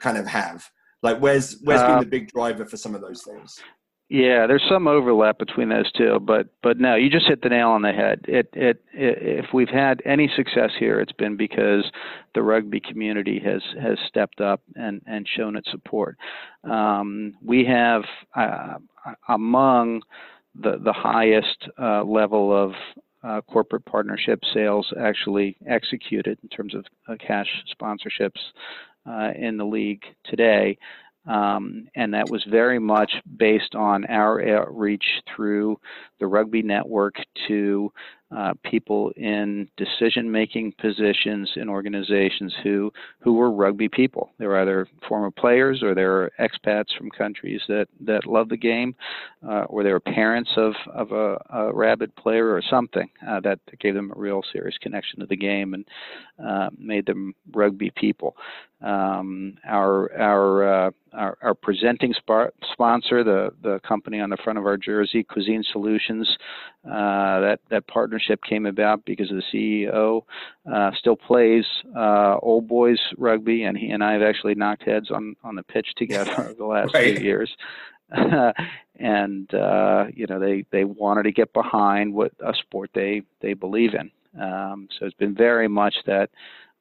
[0.00, 0.64] kind of have?
[1.02, 3.60] Like, where's where's uh, been the big driver for some of those things?
[4.08, 7.68] Yeah, there's some overlap between those two, but but no, you just hit the nail
[7.68, 8.20] on the head.
[8.26, 11.84] It, it, it if we've had any success here, it's been because
[12.34, 16.16] the rugby community has has stepped up and and shown its support.
[16.64, 18.78] Um, we have uh,
[19.28, 20.02] among
[20.60, 22.72] the the highest uh, level of
[23.22, 27.48] uh, corporate partnership sales actually executed in terms of uh, cash
[27.80, 28.40] sponsorships
[29.06, 30.78] uh, in the league today.
[31.26, 35.80] Um, and that was very much based on our outreach through
[36.20, 37.16] the rugby network
[37.48, 37.92] to
[38.34, 44.30] uh, people in decision-making positions in organizations who who were rugby people.
[44.38, 48.56] They were either former players or they were expats from countries that that love the
[48.56, 48.94] game,
[49.46, 53.60] uh, or they were parents of of a, a rabid player or something uh, that,
[53.66, 55.84] that gave them a real serious connection to the game and
[56.44, 58.36] uh, made them rugby people.
[58.82, 64.58] Um, our our, uh, our, our presenting sp- sponsor, the the company on the front
[64.58, 66.28] of our jersey, Cuisine Solutions,
[66.84, 70.22] uh, that that partnership came about because the CEO
[70.72, 71.64] uh, still plays
[71.96, 75.62] uh, old boys rugby, and he and I have actually knocked heads on on the
[75.62, 77.16] pitch together over the last right.
[77.16, 77.50] few years.
[78.98, 83.54] and uh, you know they they wanted to get behind what a sport they they
[83.54, 84.10] believe in.
[84.40, 86.30] Um, so it's been very much that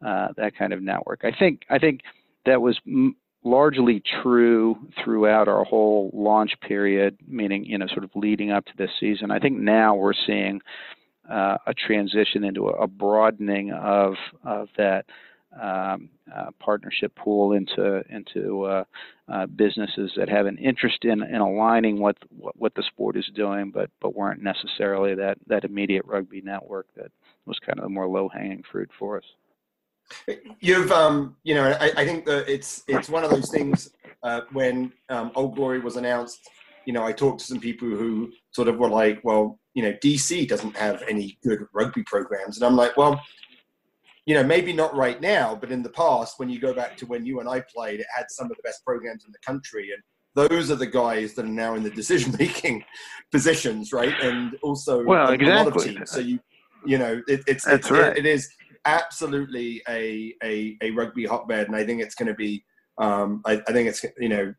[0.06, 1.22] uh, that kind of network.
[1.24, 2.02] I think I think
[2.46, 8.10] that was m- largely true throughout our whole launch period, meaning you know sort of
[8.16, 9.32] leading up to this season.
[9.32, 10.60] I think now we're seeing
[11.30, 15.06] uh, a transition into a, a broadening of of that
[15.62, 18.84] um, uh, partnership pool into into uh,
[19.30, 23.30] uh, businesses that have an interest in, in aligning what, what, what the sport is
[23.34, 27.12] doing, but but weren't necessarily that that immediate rugby network that
[27.46, 29.24] was kind of the more low hanging fruit for us.
[30.60, 33.92] You've, um, you know, I, I, think that it's it's one of those things.
[34.24, 36.40] Uh, when um, Old Glory was announced,
[36.86, 39.94] you know, I talked to some people who sort of were like, "Well, you know,
[40.04, 43.22] DC doesn't have any good rugby programs," and I'm like, "Well,
[44.26, 47.06] you know, maybe not right now, but in the past, when you go back to
[47.06, 49.92] when you and I played, it had some of the best programs in the country,
[49.92, 50.02] and
[50.36, 52.84] those are the guys that are now in the decision-making
[53.32, 54.14] positions, right?
[54.22, 55.52] And also well, exactly.
[55.52, 56.12] a lot of teams.
[56.12, 56.40] So you,
[56.86, 58.18] you know, it, it's That's it's, right.
[58.18, 58.50] it, it is
[58.86, 62.64] absolutely a, a, a rugby hotbed, and I think it's going to be.
[62.98, 64.54] Um, I, I, think it's you know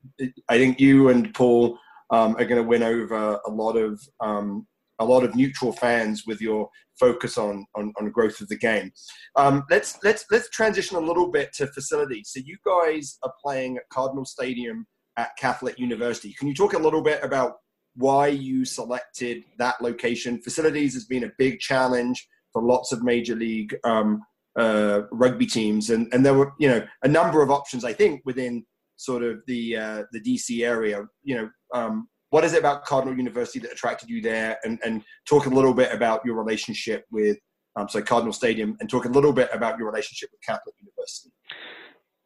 [0.51, 1.79] I think you and Paul
[2.11, 4.67] um, are going to win over a lot of um,
[4.99, 8.93] a lot of neutral fans with your focus on on, on growth of the game.
[9.37, 12.31] Um, let's let's let's transition a little bit to facilities.
[12.33, 14.87] So you guys are playing at Cardinal Stadium
[15.17, 16.35] at Catholic University.
[16.39, 17.55] Can you talk a little bit about
[17.95, 20.43] why you selected that location?
[20.43, 24.23] Facilities has been a big challenge for lots of major league um,
[24.59, 28.23] uh, rugby teams, and and there were you know a number of options I think
[28.25, 28.65] within
[28.97, 31.05] sort of the uh, the DC area.
[31.23, 34.57] You know, um, what is it about Cardinal University that attracted you there?
[34.65, 37.37] And and talk a little bit about your relationship with
[37.79, 41.31] um, so Cardinal Stadium, and talk a little bit about your relationship with Catholic University.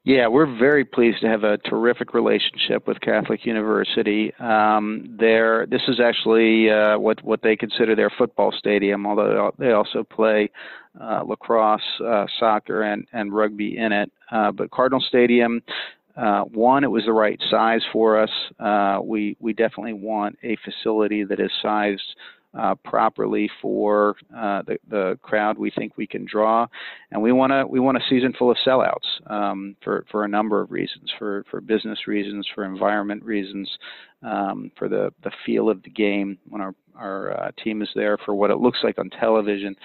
[0.04, 4.32] Yeah, we're very pleased to have a terrific relationship with Catholic University.
[4.36, 9.72] Um, there, this is actually uh, what what they consider their football stadium, although they
[9.72, 10.50] also play
[10.98, 14.10] uh, lacrosse, uh, soccer, and and rugby in it.
[14.32, 15.60] Uh, but Cardinal Stadium,
[16.16, 18.30] uh, one, it was the right size for us.
[18.58, 22.16] Uh, we we definitely want a facility that is sized
[22.58, 26.66] uh, properly for uh, the, the crowd we think we can draw,
[27.10, 30.28] and we want to we want a season full of sellouts um, for for a
[30.28, 33.70] number of reasons, for for business reasons, for environment reasons,
[34.22, 36.38] um, for the the feel of the game.
[36.48, 39.76] When our our uh, team is there, for what it looks like on television.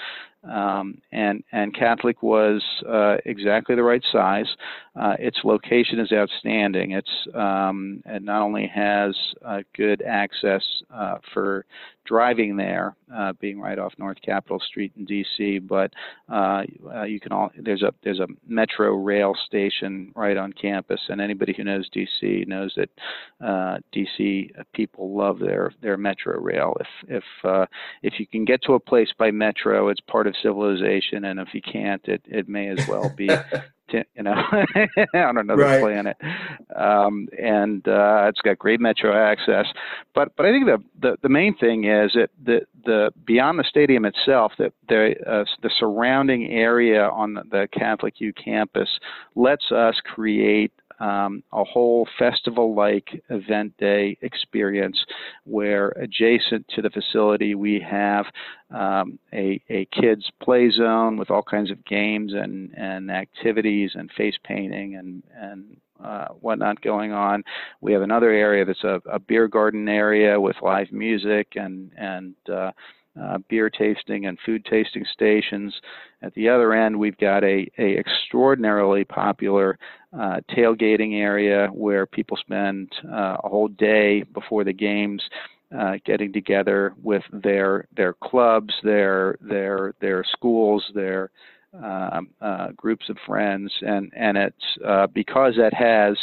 [0.50, 4.48] Um, and and Catholic was uh, exactly the right size.
[4.96, 6.92] Uh, its location is outstanding.
[6.92, 10.64] It's um, it not only has uh, good access
[10.94, 11.66] uh, for
[12.06, 15.92] driving there, uh, being right off North Capitol Street in DC, but
[17.08, 21.54] you can all there's a there's a metro rail station right on campus, and anybody
[21.58, 26.78] who knows DC knows that DC people love their their metro rail.
[26.80, 27.24] If if
[28.02, 31.50] if you can get to a place by metro, it's part of civilization, and if
[31.54, 33.30] you can't, it it may as well be.
[33.90, 34.34] you know,
[35.14, 35.82] on another right.
[35.82, 36.18] planet,
[36.76, 39.68] um, and uh, it's got great metro access.
[40.14, 43.64] But but I think the the, the main thing is that the the beyond the
[43.64, 48.90] stadium itself, that the uh, the surrounding area on the Catholic U campus
[49.36, 54.98] lets us create um, a whole festival like event day experience
[55.44, 58.26] where adjacent to the facility we have
[58.72, 64.12] um, a, a kids play zone with all kinds of games and, and activities and
[64.18, 67.44] face painting and, and uh, whatnot going on.
[67.82, 72.36] We have another area that's a, a beer garden area with live music and, and
[72.52, 72.72] uh,
[73.22, 75.74] uh, beer tasting and food tasting stations.
[76.22, 79.78] At the other end, we've got a, a extraordinarily popular
[80.14, 85.22] uh, tailgating area where people spend uh, a whole day before the games
[85.76, 91.32] uh, getting together with their their clubs, their their their schools, their
[91.84, 96.18] um, uh, groups of friends, and and it's uh, because that has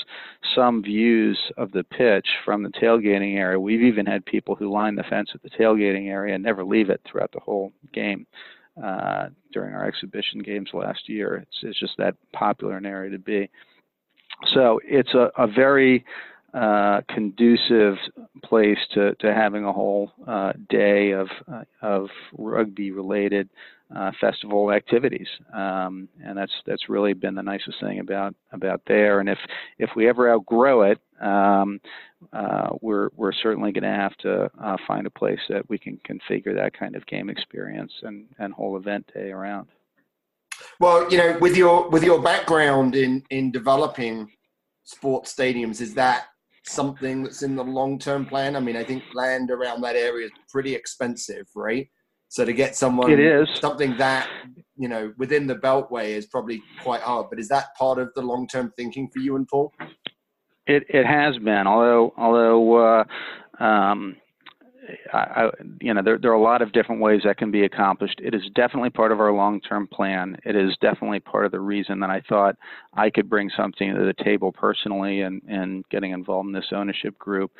[0.54, 3.58] some views of the pitch from the tailgating area.
[3.58, 6.90] We've even had people who line the fence at the tailgating area and never leave
[6.90, 8.26] it throughout the whole game.
[8.82, 13.18] Uh, during our exhibition games last year, it's it's just that popular an area to
[13.18, 13.50] be.
[14.54, 16.04] So it's a, a very
[16.54, 17.96] uh, conducive
[18.44, 20.12] place to, to having a whole
[20.68, 21.28] day of
[21.82, 23.48] of rugby related
[23.94, 29.20] uh, festival activities, um, and that's that's really been the nicest thing about about there.
[29.20, 29.38] And if
[29.78, 31.80] if we ever outgrow it, um,
[32.32, 35.98] uh, we're we're certainly going to have to uh, find a place that we can
[36.08, 39.68] configure that kind of game experience and and whole event day around.
[40.80, 44.30] Well, you know, with your with your background in in developing
[44.84, 46.26] sports stadiums, is that
[46.64, 48.56] something that's in the long term plan?
[48.56, 51.88] I mean, I think land around that area is pretty expensive, right?
[52.32, 53.46] So to get someone it is.
[53.60, 54.26] something that
[54.78, 57.26] you know within the beltway is probably quite hard.
[57.28, 59.70] But is that part of the long term thinking for you and Paul?
[60.66, 63.04] It it has been, although although uh,
[63.62, 64.16] um,
[65.12, 68.20] I, you know, there, there are a lot of different ways that can be accomplished.
[68.22, 70.36] It is definitely part of our long-term plan.
[70.44, 72.56] It is definitely part of the reason that I thought
[72.94, 77.16] I could bring something to the table personally and, and getting involved in this ownership
[77.18, 77.52] group.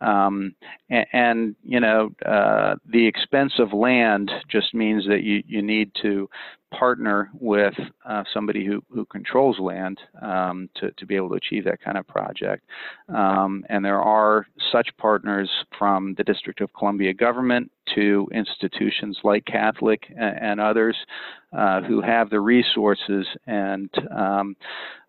[0.00, 0.54] Um,
[0.90, 5.92] and, and, you know, uh, the expense of land just means that you, you need
[6.02, 6.28] to
[6.78, 11.64] partner with uh, somebody who, who controls land um, to, to be able to achieve
[11.64, 12.64] that kind of project.
[13.08, 19.44] Um, and there are such partners from the District of Columbia government to institutions like
[19.44, 20.96] Catholic and, and others
[21.56, 24.56] uh, who have the resources and um,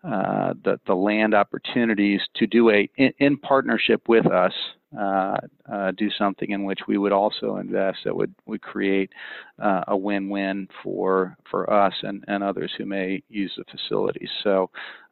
[0.04, 4.52] uh, the, the land opportunities to do a in, in partnership with us
[4.98, 5.36] uh,
[5.70, 9.10] uh, do something in which we would also invest that would would create
[9.58, 14.30] uh, a win-win for for us and, and others who may use the facilities.
[14.42, 14.70] So,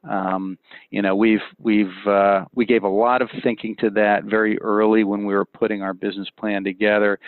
[0.09, 0.57] um,
[0.89, 5.03] you know, we've we've uh, we gave a lot of thinking to that very early
[5.03, 7.19] when we were putting our business plan together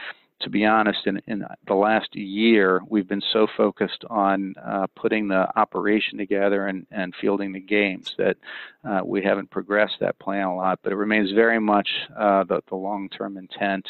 [0.41, 5.27] to be honest, in, in the last year, we've been so focused on uh, putting
[5.27, 8.37] the operation together and, and fielding the games that
[8.83, 10.79] uh, we haven't progressed that plan a lot.
[10.83, 13.87] But it remains very much uh, the, the long-term intent.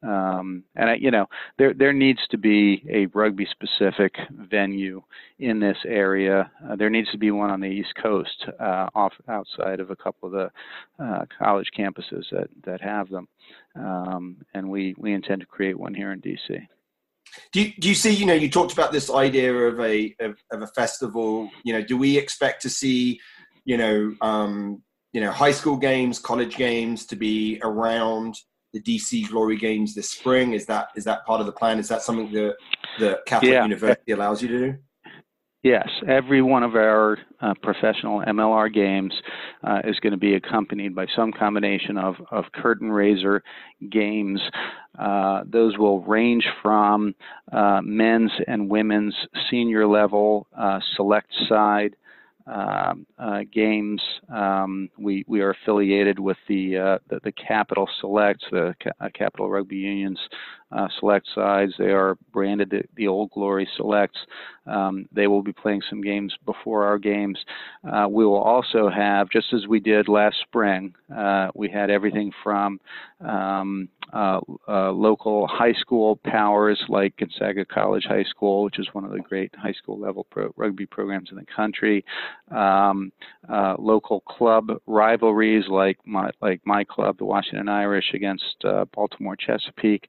[0.00, 1.26] Um, and I, you know,
[1.56, 5.02] there there needs to be a rugby specific venue
[5.40, 6.50] in this area.
[6.64, 9.96] Uh, there needs to be one on the East Coast, uh, off outside of a
[9.96, 13.26] couple of the uh, college campuses that that have them
[13.78, 16.66] um, and we we intend to create one here in DC.
[17.52, 18.10] Do you, do you see?
[18.10, 21.50] You know, you talked about this idea of a of, of a festival.
[21.64, 23.20] You know, do we expect to see,
[23.64, 28.36] you know, um, you know, high school games, college games to be around
[28.72, 30.52] the DC Glory Games this spring?
[30.52, 31.78] Is that is that part of the plan?
[31.78, 32.56] Is that something that
[32.98, 33.62] the Catholic yeah.
[33.62, 34.78] University allows you to do?
[35.64, 39.12] Yes, every one of our uh, professional MLR games
[39.64, 43.42] uh, is going to be accompanied by some combination of, of curtain raiser
[43.90, 44.40] games.
[44.96, 47.12] Uh, those will range from
[47.50, 49.16] uh, men's and women's
[49.50, 51.96] senior level uh, select side
[52.46, 54.00] um, uh, games.
[54.32, 58.74] Um, we we are affiliated with the the, the, Capital Selects, the
[59.12, 60.20] Capital Rugby Union's
[60.72, 61.72] uh, select sides.
[61.78, 64.18] They are branded the, the Old Glory Selects.
[64.68, 67.38] Um, they will be playing some games before our games.
[67.90, 72.30] Uh, we will also have, just as we did last spring, uh, we had everything
[72.42, 72.78] from
[73.20, 79.04] um, uh, uh, local high school powers like Gonzaga College High School, which is one
[79.04, 82.04] of the great high school level pro rugby programs in the country.
[82.50, 83.10] Um,
[83.50, 88.64] uh, local club rivalries like my like my club, the Washington Irish, against
[88.94, 90.08] Baltimore Chesapeake.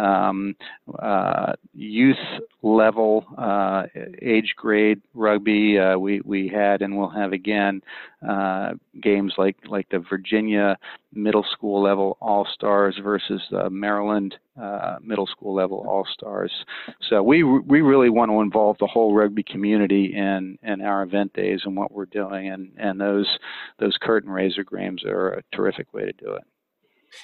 [0.00, 0.54] Um,
[0.98, 2.16] uh, youth
[2.62, 3.84] level uh,
[4.22, 7.82] age grade rugby we we had and will have again
[9.00, 10.76] games like like the Virginia
[11.12, 16.52] middle school level all stars versus Maryland uh, middle school level all stars.
[17.08, 21.32] So we we really want to involve the whole rugby community in in our event
[21.32, 23.28] days and what we're doing, and and those
[23.78, 26.44] those curtain raiser games are a terrific way to do it.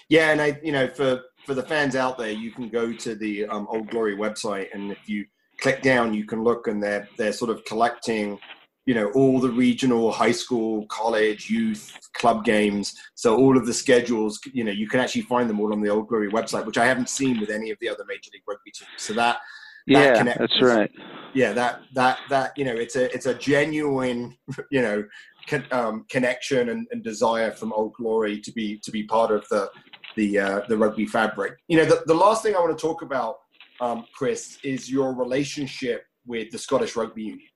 [0.08, 3.14] Yeah, and I you know for for the fans out there, you can go to
[3.14, 5.24] the um, Old Glory website, and if you
[5.60, 8.38] click down, you can look, and they're they're sort of collecting
[8.86, 12.94] you know all the regional high school college youth club games.
[13.14, 15.90] So all of the schedules you know you can actually find them all on the
[15.90, 18.70] old glory website which i haven't seen with any of the other major league rugby
[18.70, 18.88] teams.
[18.96, 19.38] So that
[19.86, 20.90] yeah that that's right.
[21.34, 24.36] Yeah that that that you know it's a it's a genuine
[24.70, 25.04] you know
[25.48, 29.46] con, um, connection and, and, desire from old glory to be to be part of
[29.48, 29.68] the
[30.16, 33.02] the uh, the rugby fabric you know the, the last thing i want to talk
[33.02, 33.36] about
[33.80, 37.48] um, chris is your relationship with the scottish rugby union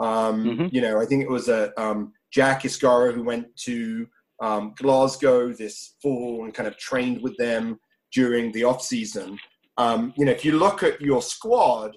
[0.00, 0.66] um, mm-hmm.
[0.72, 4.06] You know, I think it was a um, Jack Iscaro who went to
[4.42, 7.78] um, Glasgow this fall and kind of trained with them
[8.12, 9.38] during the off season.
[9.76, 11.96] Um, you know, if you look at your squad,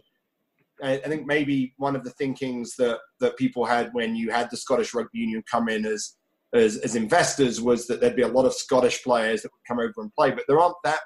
[0.84, 4.49] I, I, think maybe one of the thinkings that that people had when you had
[4.51, 6.16] the Scottish Rugby Union come in as
[6.54, 9.80] as, as investors was that there'd be a lot of Scottish players that would come
[9.80, 10.99] over and play, but there aren't that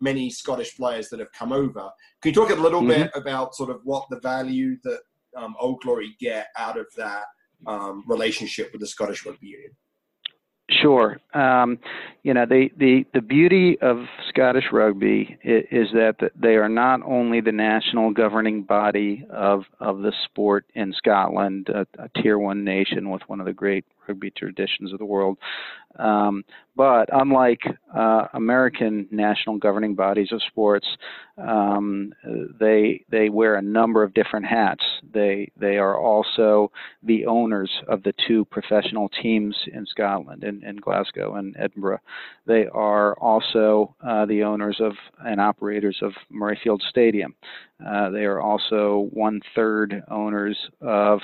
[0.00, 1.90] many Scottish players that have come over.
[2.22, 3.02] Can you talk a little mm-hmm.
[3.02, 5.00] bit about sort of what the value that
[5.36, 7.24] um, Old Glory get out of that
[7.66, 9.72] um, relationship with the Scottish Rugby Union?
[10.82, 11.18] Sure.
[11.34, 11.78] Um,
[12.22, 17.00] you know, the, the, the beauty of Scottish rugby is, is, that they are not
[17.04, 22.62] only the national governing body of, of the sport in Scotland, a, a tier one
[22.62, 25.38] nation with one of the great rugby traditions of the world.
[25.98, 26.44] Um,
[26.76, 27.60] but unlike
[27.94, 30.86] uh, American national governing bodies of sports,
[31.36, 32.12] um,
[32.58, 34.84] they they wear a number of different hats.
[35.12, 36.70] They they are also
[37.02, 42.00] the owners of the two professional teams in Scotland, in, in Glasgow and Edinburgh.
[42.46, 44.92] They are also uh, the owners of
[45.24, 47.34] and operators of Murrayfield Stadium.
[47.84, 51.20] Uh, they are also one third owners of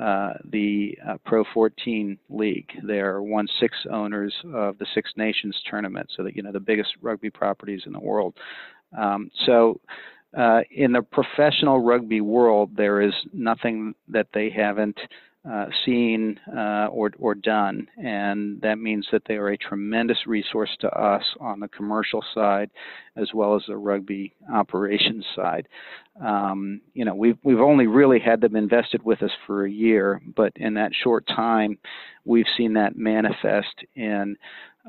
[0.00, 2.70] uh, the uh, Pro 14 League.
[2.82, 6.60] They are one six owners of the Six Nations tournament, so that you know the
[6.60, 8.34] biggest rugby properties in the world.
[8.96, 9.80] Um, so.
[10.34, 14.98] Uh, in the professional rugby world, there is nothing that they haven't
[15.50, 17.88] uh, seen uh, or, or done.
[17.96, 22.70] And that means that they are a tremendous resource to us on the commercial side
[23.16, 25.66] as well as the rugby operations side.
[26.24, 30.22] Um, you know, we've, we've only really had them invested with us for a year,
[30.36, 31.78] but in that short time,
[32.24, 34.36] we've seen that manifest in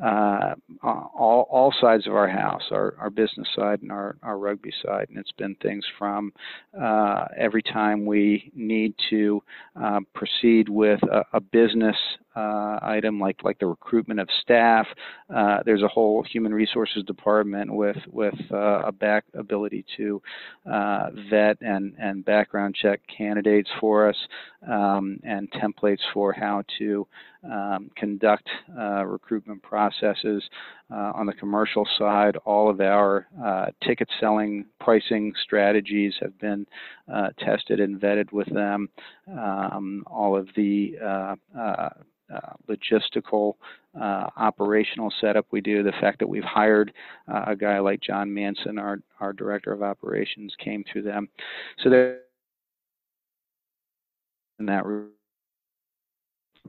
[0.01, 4.71] uh, all, all sides of our house, our, our business side and our, our rugby
[4.83, 5.07] side.
[5.09, 6.33] And it's been things from
[6.79, 9.43] uh, every time we need to
[9.81, 11.95] uh, proceed with a, a business
[12.35, 14.87] uh, item like like the recruitment of staff.
[15.33, 20.21] Uh, there's a whole human resources department with with uh, a back ability to
[20.71, 24.17] uh, vet and and background check candidates for us
[24.69, 27.07] um, and templates for how to
[27.43, 30.43] um, conduct uh, recruitment processes.
[30.93, 33.27] Uh, on the commercial side, all of our
[33.83, 36.67] ticket selling pricing strategies have been
[37.39, 38.89] tested and vetted with them.
[39.27, 40.95] Um, all of the
[42.33, 43.55] uh, logistical,
[43.99, 45.83] uh, operational setup we do.
[45.83, 46.91] The fact that we've hired
[47.31, 51.29] uh, a guy like John Manson, our our director of operations, came through them.
[51.83, 52.19] So there,
[54.59, 54.85] in that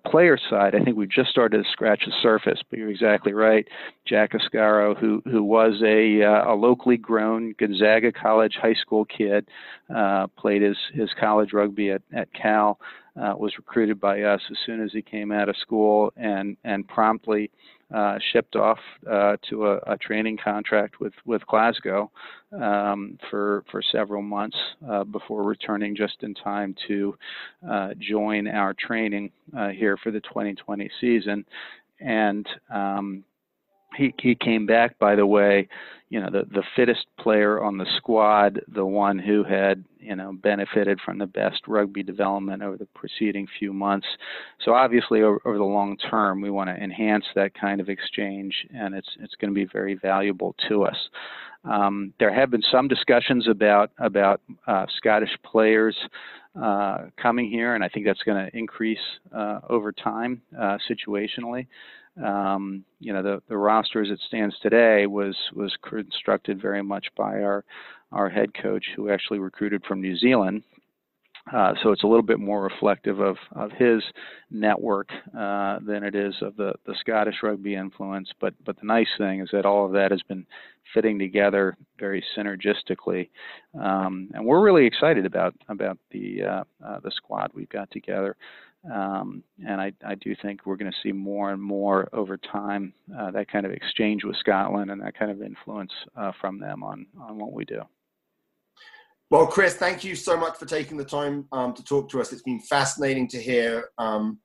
[0.07, 2.61] player side, I think we've just started to scratch the surface.
[2.69, 3.67] But you're exactly right.
[4.07, 9.49] Jack Iscaro, who who was a uh, a locally grown Gonzaga College high school kid,
[9.95, 12.79] uh, played his his college rugby at at Cal
[13.17, 16.87] uh, was recruited by us as soon as he came out of school and and
[16.89, 17.51] promptly
[17.93, 18.79] uh, shipped off
[19.11, 22.11] uh, to a, a, training contract with with Glasgow
[22.53, 24.57] um, for for several months
[24.89, 27.17] uh, before returning just in time to
[27.69, 29.31] uh, join our training
[29.73, 31.45] here for the 2020 season.
[32.01, 33.25] And um,
[33.97, 35.69] he he came back by the way
[36.11, 40.33] you know the the fittest player on the squad the one who had you know
[40.33, 44.07] benefited from the best rugby development over the preceding few months
[44.61, 48.67] so obviously over, over the long term we want to enhance that kind of exchange
[48.75, 50.97] and it's it's going to be very valuable to us
[51.65, 55.97] um, there have been some discussions about about uh, Scottish players
[56.61, 58.99] uh, coming here, and I think that's going to increase
[59.35, 61.67] uh, over time uh, situationally.
[62.23, 67.07] Um, you know, the, the roster as it stands today was was constructed very much
[67.17, 67.65] by our
[68.13, 70.63] our head coach, who actually recruited from New Zealand.
[71.53, 74.03] Uh, so it's a little bit more reflective of, of his
[74.51, 78.31] network uh, than it is of the, the Scottish rugby influence.
[78.41, 80.47] But but the nice thing is that all of that has been
[80.95, 83.29] fitting together very synergistically,
[83.79, 88.37] um, and we're really excited about about the uh, uh the squad we've got together.
[88.93, 92.93] Um, and I, I, do think we're going to see more and more over time
[93.19, 96.83] uh, that kind of exchange with Scotland and that kind of influence uh, from them
[96.83, 97.81] on, on what we do.
[99.31, 102.31] Well, Chris, thank you so much for taking the time um, to talk to us.
[102.31, 104.39] It's been fascinating to hear um,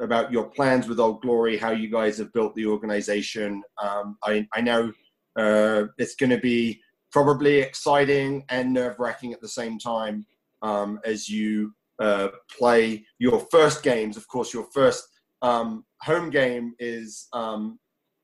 [0.00, 3.62] about your plans with Old Glory, how you guys have built the organization.
[3.80, 4.92] Um, I, I, know
[5.36, 6.80] uh, it's going to be
[7.12, 10.26] probably exciting and nerve wracking at the same time
[10.62, 14.16] um, as you uh, play your first games.
[14.16, 15.04] Of course, your first
[15.42, 17.78] um, home game is um,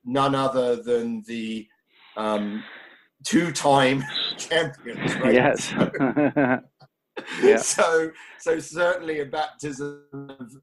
[0.04, 1.66] none other than the
[2.16, 2.64] um,
[3.24, 4.04] two-time
[4.36, 5.14] champions.
[5.16, 5.34] Right?
[5.34, 5.72] Yes.
[7.42, 7.56] yeah.
[7.56, 10.04] So, so certainly a baptism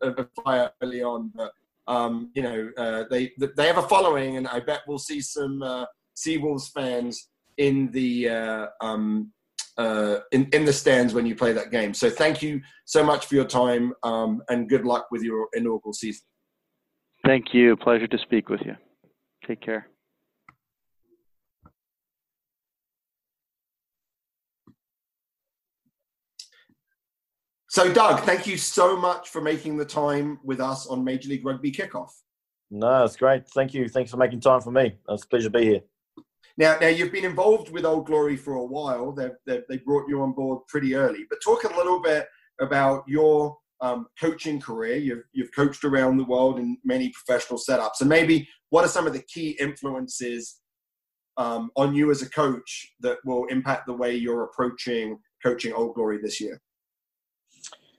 [0.02, 1.52] of, of fire early on, but
[1.88, 5.64] um, you know uh, they they have a following, and I bet we'll see some
[5.64, 5.86] uh,
[6.18, 9.32] Seawolves fans in the uh, um,
[9.78, 11.94] uh, in, in the stands when you play that game.
[11.94, 15.94] So thank you so much for your time um, and good luck with your inaugural
[15.94, 16.26] season.
[17.26, 17.76] Thank you.
[17.76, 18.76] Pleasure to speak with you.
[19.46, 19.88] Take care.
[27.70, 31.46] So, Doug, thank you so much for making the time with us on Major League
[31.46, 32.10] Rugby Kickoff.
[32.72, 33.48] No, it's great.
[33.50, 33.88] Thank you.
[33.88, 34.96] Thanks for making time for me.
[35.10, 35.82] It's a pleasure to be here.
[36.58, 39.12] Now, now you've been involved with Old Glory for a while.
[39.12, 41.26] They've they brought you on board pretty early.
[41.30, 42.28] But talk a little bit
[42.60, 44.96] about your um, coaching career.
[44.96, 49.06] You've you've coached around the world in many professional setups, and maybe what are some
[49.08, 50.60] of the key influences
[51.38, 55.94] um, on you as a coach that will impact the way you're approaching coaching Old
[55.94, 56.60] Glory this year?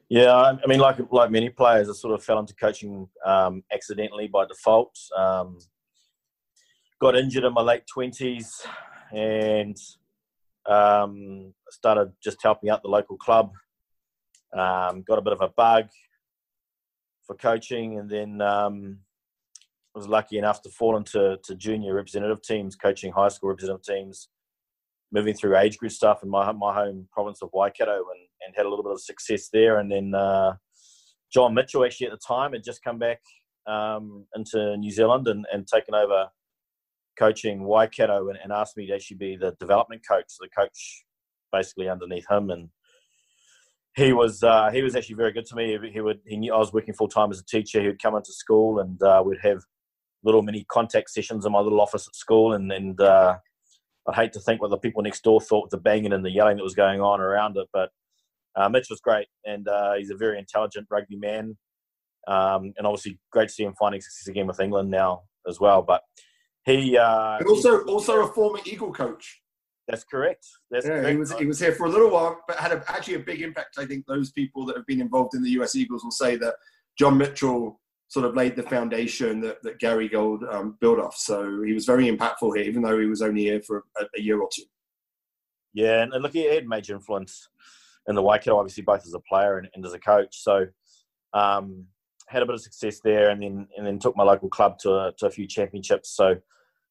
[0.09, 4.27] Yeah, I mean, like like many players, I sort of fell into coaching um, accidentally
[4.27, 4.99] by default.
[5.17, 5.59] Um,
[7.01, 8.67] got injured in my late twenties
[9.13, 9.77] and
[10.67, 13.53] um, started just helping out the local club.
[14.53, 15.85] Um, got a bit of a bug
[17.27, 18.99] for coaching, and then um,
[19.95, 24.29] was lucky enough to fall into to junior representative teams, coaching high school representative teams,
[25.13, 28.67] moving through age group stuff in my my home province of Waikato, and, and had
[28.67, 29.79] a little bit of success there.
[29.79, 30.55] And then uh,
[31.33, 33.21] John Mitchell, actually at the time, had just come back
[33.67, 36.29] um, into New Zealand and, and taken over
[37.19, 41.05] coaching Waikato and, and, asked me to actually be the development coach, the coach
[41.53, 42.51] basically underneath him.
[42.51, 42.69] And
[43.97, 45.77] he was uh, he was actually very good to me.
[45.93, 47.81] He would he knew I was working full time as a teacher.
[47.81, 49.63] He would come into school and uh, we'd have
[50.23, 52.53] little mini contact sessions in my little office at school.
[52.53, 53.37] And and uh,
[54.09, 56.57] I'd hate to think what the people next door thought the banging and the yelling
[56.59, 57.91] that was going on around it, but.
[58.57, 61.57] Uh, Mitch was great, and uh, he's a very intelligent rugby man,
[62.27, 65.81] um, and obviously great to see him finding success again with England now as well.
[65.81, 66.03] But
[66.69, 69.41] he uh, also also a former Eagle coach.
[69.89, 70.47] That's correct.
[70.71, 71.09] That's yeah, correct.
[71.09, 73.41] he was he was here for a little while, but had a, actually a big
[73.41, 73.79] impact.
[73.79, 75.75] I think those people that have been involved in the U.S.
[75.75, 76.55] Eagles will say that
[76.99, 81.17] John Mitchell sort of laid the foundation that, that Gary Gold um, built off.
[81.17, 84.21] So he was very impactful here, even though he was only here for a, a
[84.21, 84.63] year or two.
[85.75, 87.49] Yeah, and, look, he had major influence
[88.09, 90.43] in the Waikato, obviously both as a player and, and as a coach.
[90.43, 90.67] So
[91.35, 91.85] um,
[92.29, 94.91] had a bit of success there, and then and then took my local club to
[94.91, 96.11] a, to a few championships.
[96.11, 96.37] So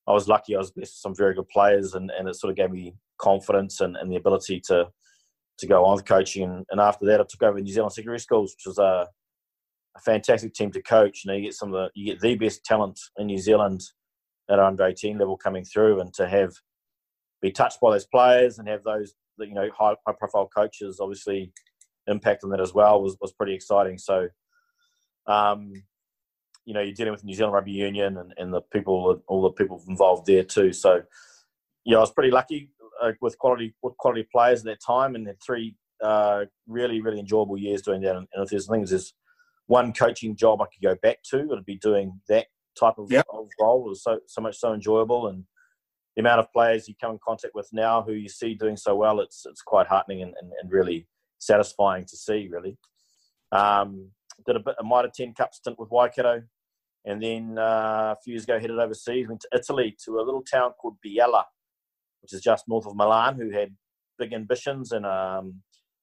[0.08, 0.56] I was lucky.
[0.56, 2.96] I was blessed with some very good players, and, and it sort of gave me
[3.18, 4.88] confidence and, and the ability to
[5.60, 6.44] to go on with coaching.
[6.44, 9.08] And, and after that, I took over New Zealand Secondary Schools, which was a,
[9.96, 11.24] a fantastic team to coach.
[11.24, 13.82] You know, you get some of the you get the best talent in New Zealand
[14.50, 16.54] at under eighteen level coming through, and to have
[17.42, 21.52] be touched by those players and have those you know high, high profile coaches obviously
[22.08, 23.98] impact on that as well was was pretty exciting.
[23.98, 24.28] So
[25.28, 25.74] um,
[26.68, 29.52] you know, you're dealing with New Zealand Rugby Union and, and the people, all the
[29.52, 30.74] people involved there too.
[30.74, 31.02] So,
[31.86, 35.26] yeah, I was pretty lucky uh, with quality with quality players at that time, and
[35.28, 38.18] had three uh, really really enjoyable years doing that.
[38.18, 39.14] And, if there's things, there's
[39.68, 42.48] one coaching job I could go back to, it'd be doing that
[42.78, 43.26] type of, yep.
[43.30, 43.86] of role.
[43.86, 45.46] It was so so much so enjoyable, and
[46.18, 48.94] the amount of players you come in contact with now who you see doing so
[48.94, 51.08] well, it's it's quite heartening and, and, and really
[51.38, 52.50] satisfying to see.
[52.52, 52.78] Really,
[53.54, 54.12] um,
[54.46, 56.44] did a bit a Mitre 10 Cup stint with Waikato,
[57.08, 60.44] and then uh, a few years ago headed overseas, went to Italy to a little
[60.44, 61.44] town called Biella,
[62.22, 63.74] which is just north of Milan, who had
[64.20, 65.62] big ambitions and um,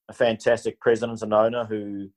[0.09, 2.09] a fantastic president and owner who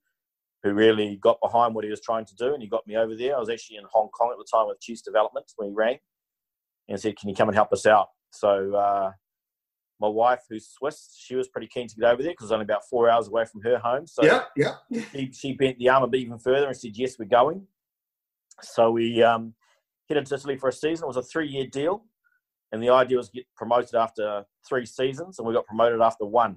[0.64, 3.14] who really got behind what he was trying to do, and he got me over
[3.14, 3.36] there.
[3.36, 5.98] I was actually in Hong Kong at the time with Chiefs Development when he rang
[6.88, 9.12] and said, "Can you come and help us out?" So uh,
[10.00, 12.52] my wife, who's Swiss, she was pretty keen to get over there because it was
[12.52, 14.06] only about four hours away from her home.
[14.06, 15.02] So yeah, yeah.
[15.12, 17.66] she, she bent the arm a bit even further and said, "Yes, we're going."
[18.62, 19.54] So we um,
[20.08, 21.04] headed to Italy for a season.
[21.04, 22.04] It was a three-year deal,
[22.72, 26.24] and the idea was to get promoted after three seasons, and we got promoted after
[26.24, 26.56] one.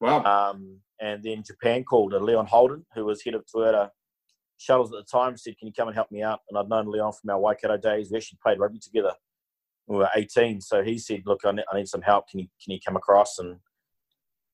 [0.00, 0.22] Wow.
[0.24, 3.90] Um, and then Japan called uh, Leon Holden, who was head of Toyota
[4.58, 6.40] Shuttles at the time, said, Can you come and help me out?
[6.48, 8.10] And I'd known Leon from our Waikato days.
[8.10, 9.12] We actually played rugby together
[9.86, 10.60] when we were 18.
[10.60, 12.28] So he said, Look, I need, I need some help.
[12.28, 13.38] Can you, can you come across?
[13.38, 13.56] And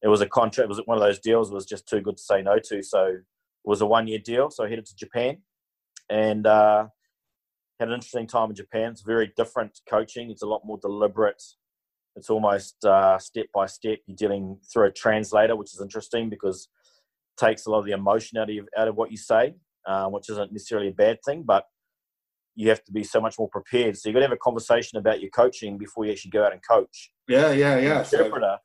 [0.02, 2.22] it was a contract, it was one of those deals was just too good to
[2.22, 2.82] say no to.
[2.82, 3.22] So it
[3.64, 4.50] was a one year deal.
[4.50, 5.38] So I headed to Japan
[6.10, 6.86] and uh,
[7.80, 8.92] had an interesting time in Japan.
[8.92, 11.42] It's very different coaching, it's a lot more deliberate
[12.16, 13.98] it's almost uh, step by step.
[14.06, 16.68] You're dealing through a translator, which is interesting because
[17.36, 19.54] it takes a lot of the emotion out of out of what you say,
[19.86, 21.64] uh, which isn't necessarily a bad thing, but
[22.54, 23.96] you have to be so much more prepared.
[23.96, 26.52] So you've got to have a conversation about your coaching before you actually go out
[26.52, 27.10] and coach.
[27.26, 27.98] Yeah, yeah, yeah.
[28.04, 28.58] Interpreter.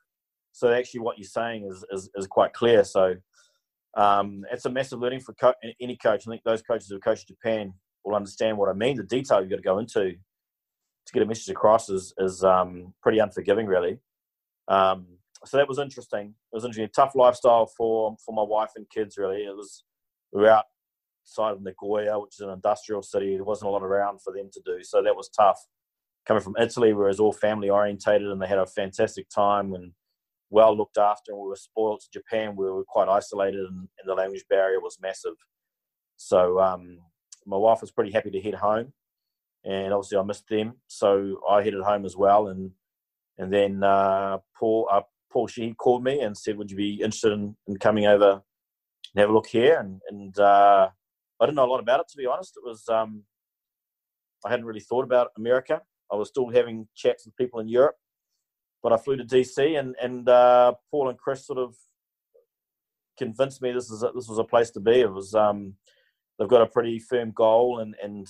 [0.51, 2.83] So, so actually, what you're saying is is, is quite clear.
[2.83, 3.15] So
[3.95, 6.23] um, it's a massive learning for co- any coach.
[6.27, 7.73] I think those coaches who coach Japan
[8.03, 8.97] will understand what I mean.
[8.97, 10.11] The detail you've got to go into
[11.09, 13.99] to get a message across is is um, pretty unforgiving, really.
[14.67, 15.07] Um,
[15.45, 16.35] so that was interesting.
[16.51, 16.85] It was interesting.
[16.85, 19.17] A tough lifestyle for for my wife and kids.
[19.17, 19.83] Really, it was
[20.31, 23.35] we were outside of Nagoya, which is an industrial city.
[23.35, 25.59] There wasn't a lot around for them to do, so that was tough.
[26.27, 29.73] Coming from Italy, where it was all family orientated, and they had a fantastic time
[29.73, 29.93] and
[30.49, 32.01] well looked after, and we were spoiled.
[32.11, 35.35] Japan, we were quite isolated, and, and the language barrier was massive.
[36.17, 36.99] So um,
[37.45, 38.93] my wife was pretty happy to head home
[39.65, 42.47] and obviously I missed them, so I headed home as well.
[42.47, 42.71] And
[43.37, 47.33] and then uh, Paul uh, Paul Sheehy called me and said, "Would you be interested
[47.33, 50.89] in, in coming over and have a look here?" And and uh,
[51.39, 52.57] I didn't know a lot about it to be honest.
[52.57, 53.23] It was um,
[54.45, 55.81] I hadn't really thought about America.
[56.11, 57.95] I was still having chats with people in Europe,
[58.81, 61.75] but I flew to DC and and uh, Paul and Chris sort of
[63.17, 65.01] convinced me this is a, this was a place to be.
[65.01, 65.75] It was um,
[66.37, 68.27] they've got a pretty firm goal and and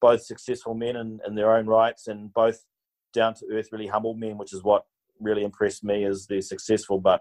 [0.00, 2.64] both successful men in, in their own rights and both
[3.12, 4.84] down to earth, really humble men, which is what
[5.20, 7.20] really impressed me as they're successful, but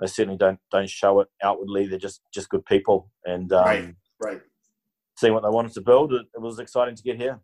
[0.00, 1.86] they certainly don't don't show it outwardly.
[1.86, 4.40] They're just just good people, and um, right, right.
[5.16, 7.40] Seeing what they wanted to build, it, it, was exciting to get here.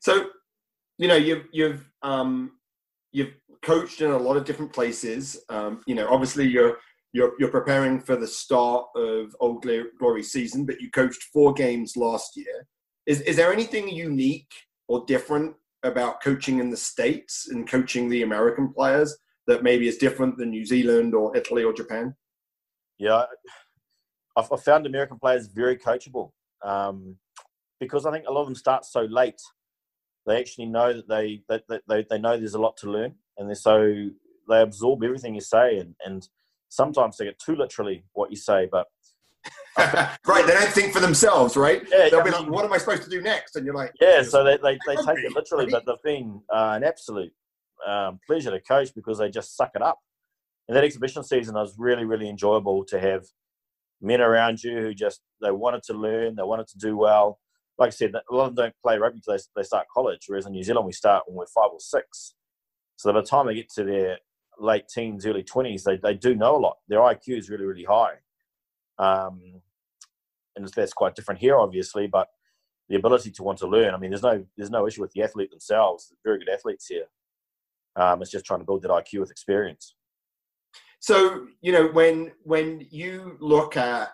[0.00, 0.26] So,
[0.98, 2.52] you know, you've you've um,
[3.12, 5.42] you've coached in a lot of different places.
[5.48, 6.78] Um, you know, obviously you're
[7.12, 9.66] you're you're preparing for the start of Old
[9.98, 12.66] Glory season, but you coached four games last year.
[13.06, 14.52] Is is there anything unique
[14.88, 19.96] or different about coaching in the states and coaching the American players that maybe is
[19.96, 22.14] different than New Zealand or Italy or Japan?
[22.98, 23.24] Yeah,
[24.36, 26.32] I've, found American players very coachable
[26.62, 27.16] um,
[27.80, 29.40] because I think a lot of them start so late.
[30.30, 33.48] They actually know that they that, they, they know there's a lot to learn, and
[33.48, 34.10] they're so
[34.48, 36.28] they absorb everything you say, and and
[36.68, 38.86] sometimes they get too literally what you say, but
[39.76, 41.82] right, they don't think for themselves, right?
[41.90, 44.22] Yeah, They'll be like, "What am I supposed to do next?" And you're like, "Yeah."
[44.22, 47.32] So they, they, they take it literally, but they've been uh, an absolute
[47.84, 49.98] um, pleasure to coach because they just suck it up.
[50.68, 53.24] And that exhibition season was really really enjoyable to have
[54.00, 57.39] men around you who just they wanted to learn, they wanted to do well.
[57.80, 60.26] Like I said, a lot of them don't play rugby until they, they start college,
[60.28, 62.34] whereas in New Zealand we start when we're five or six.
[62.96, 64.18] So by the time they get to their
[64.58, 66.76] late teens, early twenties, they, they do know a lot.
[66.88, 68.16] Their IQ is really really high.
[68.98, 69.40] Um,
[70.54, 72.06] and that's quite different here, obviously.
[72.06, 72.28] But
[72.90, 73.94] the ability to want to learn.
[73.94, 76.12] I mean, there's no there's no issue with the athlete themselves.
[76.24, 77.04] Very good athletes here.
[77.96, 79.94] Um, it's just trying to build that IQ with experience.
[80.98, 84.10] So you know when when you look at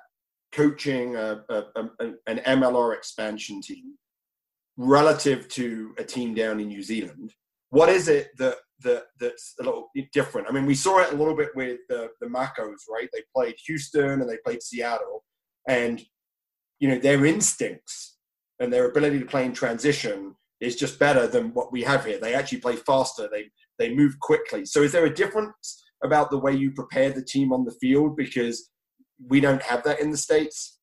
[0.57, 3.94] coaching a, a, a, an MLR expansion team
[4.78, 7.32] relative to a team down in New Zealand,
[7.70, 10.48] what is it that that that's a little different?
[10.48, 13.09] I mean, we saw it a little bit with the the Makos, right?
[13.12, 15.24] They played Houston and they played Seattle,
[15.68, 16.02] and
[16.78, 18.16] you know their instincts
[18.59, 22.18] and their ability to play in transition is just better than what we have here.
[22.18, 23.28] They actually play faster.
[23.30, 24.64] They they move quickly.
[24.64, 28.16] So is there a difference about the way you prepare the team on the field
[28.16, 28.70] because
[29.24, 30.78] we don't have that in the states?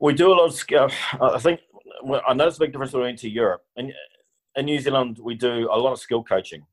[0.00, 0.92] We do a lot of.
[1.20, 1.60] Uh, I think
[2.26, 3.62] I noticed a big difference went to Europe.
[3.76, 3.92] And
[4.56, 6.66] in New Zealand, we do a lot of skill coaching,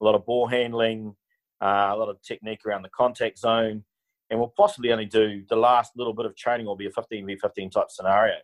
[0.00, 1.14] a lot of ball handling,
[1.60, 3.84] uh, a lot of technique around the contact zone,
[4.30, 7.26] and we'll possibly only do the last little bit of training will be a 15
[7.26, 8.36] v 15 type scenario.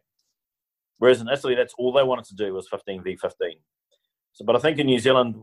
[0.99, 3.57] Whereas in Italy, that's all they wanted to do was 15 v 15.
[4.33, 5.37] So, but I think in New Zealand,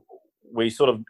[0.54, 1.02] we sort of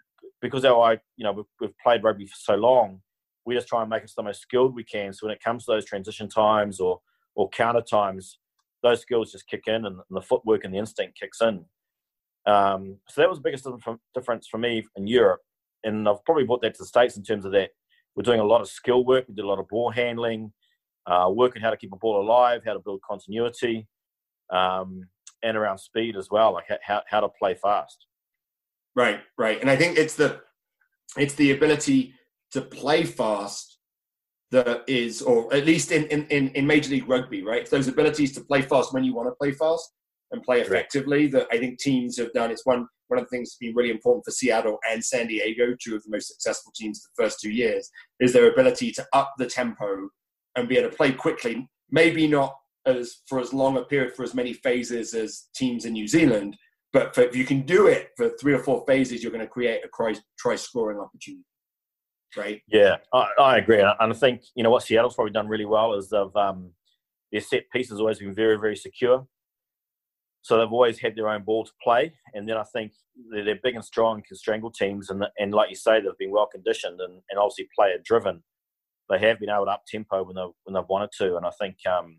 [0.42, 3.02] because our you know we've, we've played rugby for so long,
[3.46, 5.14] we just try and make us the most skilled we can.
[5.14, 7.00] So when it comes to those transition times or
[7.36, 8.40] or counter times,
[8.82, 11.66] those skills just kick in and, the footwork and the instinct kicks in.
[12.46, 13.68] Um, so that was the biggest
[14.14, 15.42] difference for me in Europe,
[15.84, 17.72] and I've probably brought that to the states in terms of that
[18.16, 19.26] we're doing a lot of skill work.
[19.28, 20.54] We did a lot of ball handling,
[21.06, 23.88] uh, working how to keep a ball alive, how to build continuity,
[24.52, 25.08] um,
[25.44, 28.06] and around speed as well, like how how to play fast.
[28.96, 30.42] Right, right, and I think it's the
[31.18, 32.14] it's the ability
[32.56, 33.80] to play fast
[34.52, 37.62] that is, or at least in, in, in Major League Rugby, right?
[37.62, 39.92] It's those abilities to play fast when you want to play fast
[40.32, 42.52] and play effectively that I think teams have done.
[42.52, 45.76] It's one one of the things that's been really important for Seattle and San Diego,
[45.80, 49.34] two of the most successful teams the first two years, is their ability to up
[49.38, 50.10] the tempo
[50.56, 51.70] and be able to play quickly.
[51.92, 52.56] Maybe not
[52.88, 56.56] as for as long a period for as many phases as teams in New Zealand,
[56.94, 59.58] but for, if you can do it for three or four phases, you're going to
[59.58, 61.44] create a try scoring opportunity
[62.38, 62.62] right?
[62.68, 65.94] Yeah, I, I, agree, and I think you know what Seattle's probably done really well
[65.94, 66.72] is they've um,
[67.32, 69.28] their set piece has always been very very secure.
[70.42, 72.92] So they've always had their own ball to play, and then I think
[73.32, 76.32] they're, they're big and strong, can strangle teams, and and like you say, they've been
[76.32, 78.44] well conditioned and, and obviously player driven.
[79.10, 81.52] They have been able to up tempo when they when they've wanted to, and I
[81.60, 82.18] think um,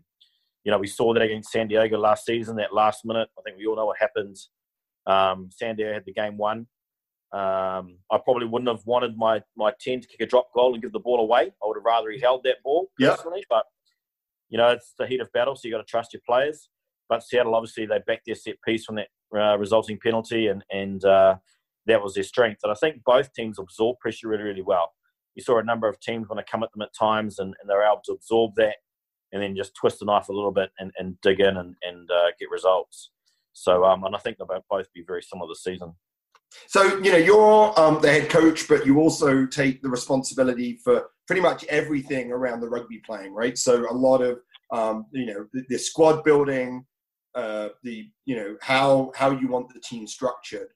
[0.63, 2.57] you know we saw that against San Diego last season.
[2.57, 4.49] That last minute, I think we all know what happens.
[5.05, 6.67] Um, San Diego had the game won,
[7.33, 10.81] um, I probably wouldn't have wanted my, my 10 to kick a drop goal and
[10.81, 11.51] give the ball away.
[11.61, 13.43] I would have rather he held that ball personally.
[13.49, 13.65] But,
[14.49, 16.69] you know, it's the heat of battle, so you got to trust your players.
[17.09, 21.03] But Seattle, obviously, they backed their set piece from that uh, resulting penalty, and, and
[21.03, 21.35] uh,
[21.85, 22.61] that was their strength.
[22.63, 24.93] And I think both teams absorb pressure really, really well.
[25.35, 27.69] You saw a number of teams when they come at them at times, and, and
[27.69, 28.77] they're able to absorb that
[29.31, 32.09] and then just twist the knife a little bit and, and dig in and, and
[32.09, 33.11] uh, get results.
[33.53, 35.95] So, um, and I think they'll both be very similar this season.
[36.67, 41.09] So, you know, you're um, the head coach, but you also take the responsibility for
[41.25, 43.57] pretty much everything around the rugby playing, right?
[43.57, 44.39] So, a lot of,
[44.71, 46.85] um, you know, the, the squad building,
[47.35, 50.67] uh, the, you know, how how you want the team structured.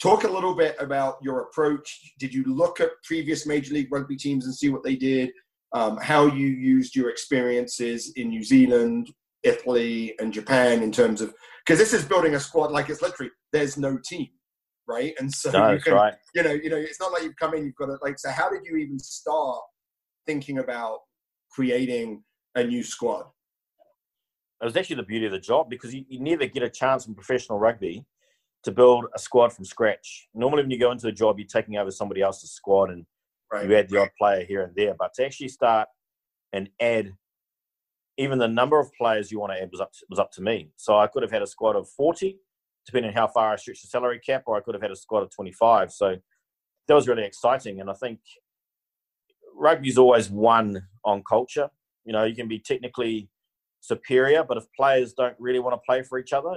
[0.00, 2.14] Talk a little bit about your approach.
[2.18, 5.30] Did you look at previous Major League Rugby teams and see what they did?
[5.74, 11.34] Um, how you used your experiences in New Zealand, Italy, and Japan in terms of
[11.64, 14.28] because this is building a squad like it's literally there's no team
[14.90, 15.14] right?
[15.18, 16.14] And so no, you can, right.
[16.34, 18.18] you know, you know, it's not like you've come in, you've got to like.
[18.18, 19.60] So how did you even start
[20.26, 20.98] thinking about
[21.50, 22.24] creating
[22.56, 23.26] a new squad?
[24.60, 27.06] It was actually the beauty of the job because you, you never get a chance
[27.06, 28.04] in professional rugby
[28.64, 30.28] to build a squad from scratch.
[30.34, 33.06] Normally, when you go into a job, you're taking over somebody else's squad and
[33.50, 33.66] right.
[33.66, 34.94] you add the odd player here and there.
[34.98, 35.88] But to actually start
[36.52, 37.12] and add
[38.18, 40.42] even the number of players you want to add was up to, was up to
[40.42, 40.70] me.
[40.76, 42.38] So I could have had a squad of 40
[42.86, 44.96] depending on how far I stretch the salary cap, or I could have had a
[44.96, 45.92] squad of 25.
[45.92, 46.16] So
[46.88, 47.80] that was really exciting.
[47.80, 48.20] And I think
[49.54, 51.70] rugby's always won on culture.
[52.04, 53.28] You know, you can be technically
[53.80, 56.54] superior, but if players don't really want to play for each other,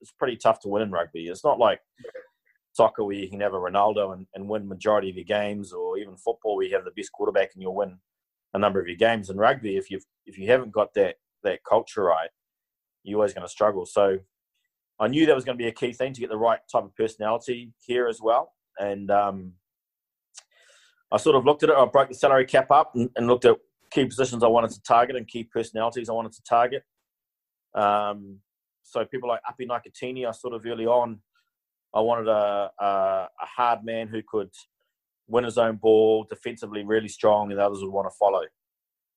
[0.00, 1.28] it's pretty tough to win in rugby.
[1.28, 1.80] It's not like
[2.72, 5.98] soccer where you can have a Ronaldo and, and win majority of your games, or
[5.98, 7.98] even football where you have the best quarterback and you'll win
[8.54, 9.30] a number of your games.
[9.30, 12.30] In rugby, if you if you haven't got that that culture right,
[13.04, 13.86] you're always going to struggle.
[13.86, 14.18] So
[15.00, 16.84] I knew that was going to be a key thing to get the right type
[16.84, 18.52] of personality here as well.
[18.78, 19.52] And um,
[21.10, 21.76] I sort of looked at it.
[21.76, 23.56] I broke the salary cap up and, and, looked at
[23.90, 26.82] key positions I wanted to target and key personalities I wanted to target.
[27.74, 28.38] Um,
[28.82, 31.20] so people like Api Naikatini, I sort of early on,
[31.94, 34.50] I wanted a, a, a, hard man who could
[35.26, 38.42] win his own ball, defensively really strong, and others would want to follow.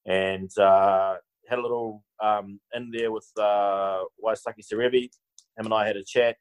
[0.05, 1.15] And uh,
[1.47, 5.09] had a little um, in there with uh, Waisale Serevi,
[5.57, 6.37] him and I had a chat.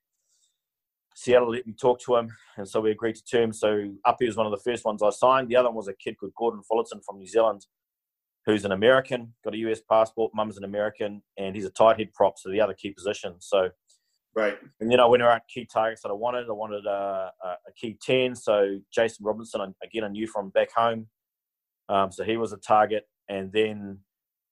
[1.17, 3.61] Seattle let me talk to him, and so we agreed to terms.
[3.61, 5.49] So Api was one of the first ones I signed.
[5.49, 7.65] The other one was a kid called Gordon Fullerton from New Zealand,
[8.47, 10.33] who's an American, got a US passport.
[10.35, 13.35] Mum's an American, and he's a tight head prop, so the other key position.
[13.39, 13.71] So,
[14.35, 14.59] right.
[14.81, 16.49] And then I went around key targets that I wanted.
[16.49, 18.35] I wanted a, a, a key ten.
[18.35, 21.07] So Jason Robinson, again, I knew from back home,
[21.89, 23.05] um, so he was a target.
[23.29, 24.01] And then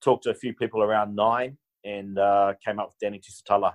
[0.03, 3.73] talked to a few people around nine, and uh, came up with Danny Tusitala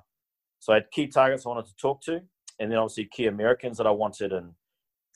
[0.60, 2.22] so I had key targets I wanted to talk to,
[2.60, 4.34] and then obviously key Americans that I wanted.
[4.34, 4.54] And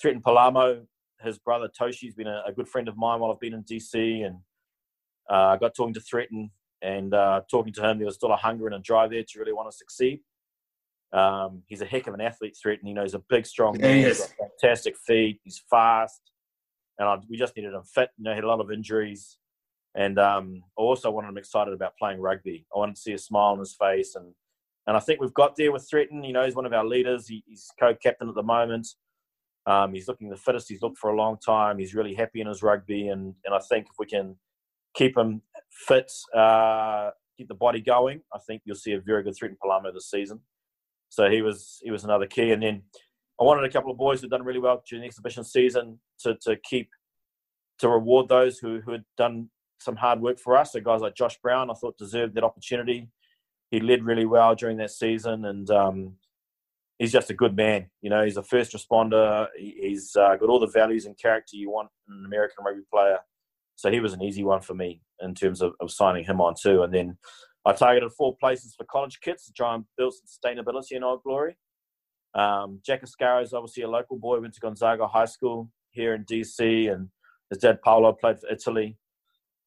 [0.02, 0.86] Thretton Palamo,
[1.22, 4.26] his brother Toshi's been a, a, good friend of mine while I've been in DC,
[4.26, 4.38] and
[5.30, 8.38] uh, I got talking to Thretton and uh, talking to him, there was still a
[8.38, 10.22] hunger and a drive there to really want to succeed.
[11.14, 12.88] Um, he's a heck of an athlete, Thretton.
[12.88, 14.00] You know, he's a big, strong man.
[14.00, 15.40] Yeah, He's got fantastic feet.
[15.44, 16.22] He's fast,
[16.98, 18.10] and I, we just needed him fit.
[18.18, 19.38] You know, he had a lot of injuries,
[19.94, 22.66] and um, I also wanted him excited about playing rugby.
[22.74, 24.34] I wanted to see a smile on his face, and
[24.88, 26.24] and I think we've got there with Thretton.
[26.24, 27.28] You know, he's one of our leaders.
[27.28, 28.88] He, he's co-captain at the moment.
[29.66, 31.78] Um, he's looking the fittest he's looked for a long time.
[31.78, 34.36] He's really happy in his rugby, and and I think if we can
[34.96, 39.36] keep him fit, uh, keep the body going, I think you'll see a very good
[39.40, 40.40] Thretton Palamo this season.
[41.10, 42.82] So he was he was another key, and then
[43.40, 46.36] I wanted a couple of boys who'd done really well during the exhibition season to
[46.42, 46.90] to keep
[47.80, 50.72] to reward those who who had done some hard work for us.
[50.72, 53.10] So guys like Josh Brown, I thought deserved that opportunity.
[53.72, 56.14] He led really well during that season, and um,
[57.00, 57.90] he's just a good man.
[58.02, 59.48] You know, he's a first responder.
[59.58, 63.18] He's uh, got all the values and character you want in an American rugby player.
[63.76, 66.54] So he was an easy one for me in terms of, of signing him on
[66.62, 66.84] too.
[66.84, 67.18] And then
[67.66, 71.56] I targeted four places for college kids to try and build sustainability in Old Glory.
[72.36, 76.24] Um, Jack Iscaro is obviously a local boy, went to Gonzaga High School here in
[76.26, 77.10] DC, and
[77.50, 78.98] his dad Paolo played for Italy.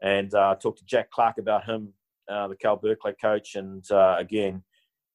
[0.02, 1.92] And uh, I talked to Jack Clark about him,
[2.28, 3.54] uh, the Cal Berkeley coach.
[3.54, 4.62] And uh, again,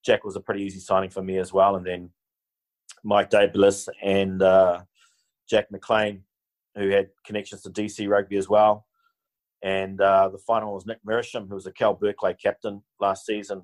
[0.05, 1.76] Jack was a pretty easy signing for me as well.
[1.76, 2.12] And then
[3.03, 4.82] Mike Dabliss and uh,
[5.49, 6.24] Jack McLean,
[6.76, 8.86] who had connections to DC rugby as well.
[9.62, 13.64] And uh, the final was Nick Merisham, who was a Cal Berkeley captain last season.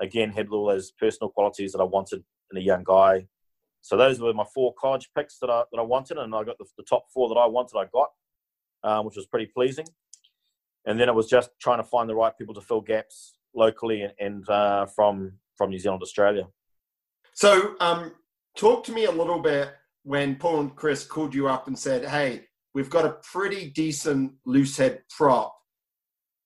[0.00, 3.26] Again, had all those personal qualities that I wanted in a young guy.
[3.80, 6.58] So those were my four college picks that I that I wanted, and I got
[6.58, 7.78] the, the top four that I wanted.
[7.78, 8.08] I got,
[8.82, 9.86] um, which was pretty pleasing.
[10.86, 14.02] And then it was just trying to find the right people to fill gaps locally
[14.02, 16.46] and, and uh, from from New Zealand, Australia.
[17.32, 18.12] So, um,
[18.56, 19.70] talk to me a little bit
[20.04, 24.32] when Paul and Chris called you up and said, "Hey, we've got a pretty decent
[24.44, 25.54] loose head prop.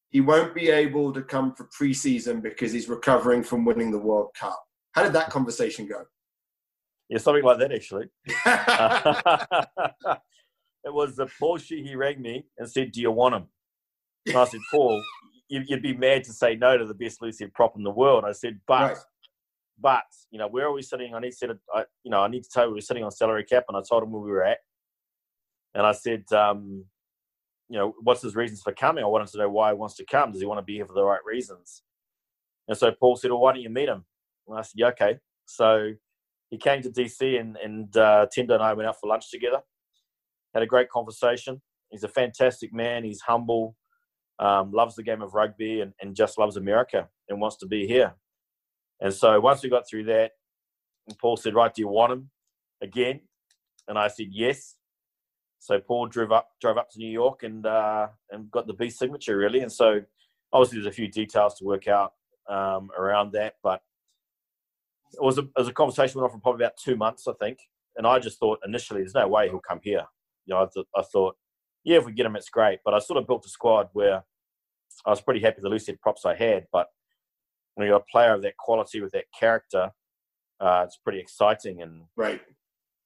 [0.09, 4.30] He won't be able to come for preseason because he's recovering from winning the World
[4.38, 4.61] Cup."
[4.93, 6.05] How did that conversation go?
[7.09, 8.07] Yeah, something like that actually.
[10.84, 13.47] it was the Paul He rang me and said, "Do you want him?"
[14.27, 15.03] And I said, "Paul,
[15.49, 18.33] you'd be mad to say no to the best head prop in the world." I
[18.33, 18.97] said, "But." Right.
[19.83, 21.14] But you know, where are we sitting?
[21.14, 21.49] I need to set.
[21.51, 23.79] A, you know, I need to tell you we were sitting on salary cap, and
[23.79, 24.59] I told him where we were at.
[25.75, 26.85] And I said, um,
[27.68, 29.05] you know, what's his reasons for coming?
[29.05, 30.33] I wanted to know why he wants to come.
[30.33, 31.83] Does he want to be here for the right reasons?
[32.68, 34.05] And so Paul said, well, why don't you meet him?
[34.49, 35.18] And I said, yeah, okay.
[35.47, 35.93] So
[36.51, 39.61] he came to DC and, and uh, Tendai and I went out for lunch together.
[40.53, 41.62] Had a great conversation.
[41.91, 43.05] He's a fantastic man.
[43.05, 43.77] He's humble,
[44.41, 47.86] um, loves the game of rugby and, and just loves America and wants to be
[47.86, 48.14] here.
[49.01, 50.32] And so once we got through that,
[51.20, 52.30] Paul said, right, do you want him
[52.82, 53.20] again?
[53.86, 54.76] And I said, yes.
[55.59, 58.88] So Paul drove up, drove up to New York and uh, and got the B
[58.88, 59.61] signature really.
[59.61, 60.01] And so
[60.53, 62.14] obviously there's a few details to work out
[62.49, 63.82] um, around that, but
[65.12, 67.32] it was a, it was a conversation went on for probably about two months, I
[67.41, 67.59] think.
[67.97, 70.05] And I just thought initially, there's no way he'll come here.
[70.47, 71.36] You know, I, th- I thought,
[71.85, 72.81] yeah, if we get him, it's great.
[72.85, 74.22] But I sort of built a squad where
[75.07, 76.66] I was pretty happy with the loose head props I had.
[76.72, 76.89] But
[77.74, 79.91] when you're a player of that quality with that character,
[80.61, 81.81] uh, it's pretty exciting.
[81.83, 82.41] And Right.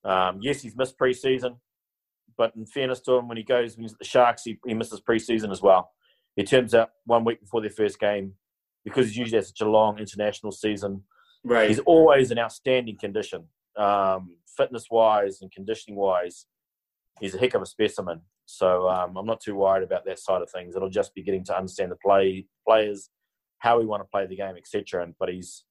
[0.05, 1.59] um, yes, he's missed preseason,
[2.37, 4.75] but in fairness to him, when he goes when he's at the Sharks, he, he
[4.75, 5.93] misses preseason as well.
[6.37, 8.35] He turns out one week before their first game
[8.85, 11.05] because he's usually has such a long international season.
[11.45, 11.69] Right.
[11.69, 13.45] He's always in outstanding condition,
[13.77, 16.47] um, fitness wise and conditioning wise.
[17.21, 18.23] He's a heck of a specimen.
[18.47, 20.77] So um, I'm not too worried about that side of things.
[20.77, 23.11] It'll just be getting to understand the play players,
[23.59, 25.03] how we want to play the game, etc.
[25.03, 25.65] And but he's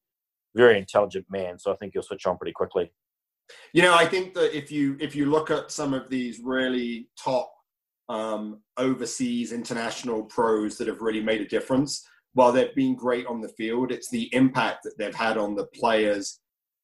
[0.55, 2.91] a very intelligent man, so I think he'll switch on pretty quickly.
[3.73, 7.09] You know, I think that if you if you look at some of these really
[7.21, 7.53] top
[8.09, 13.41] um, overseas international pros that have really made a difference, while they've been great on
[13.41, 16.39] the field, it's the impact that they've had on the players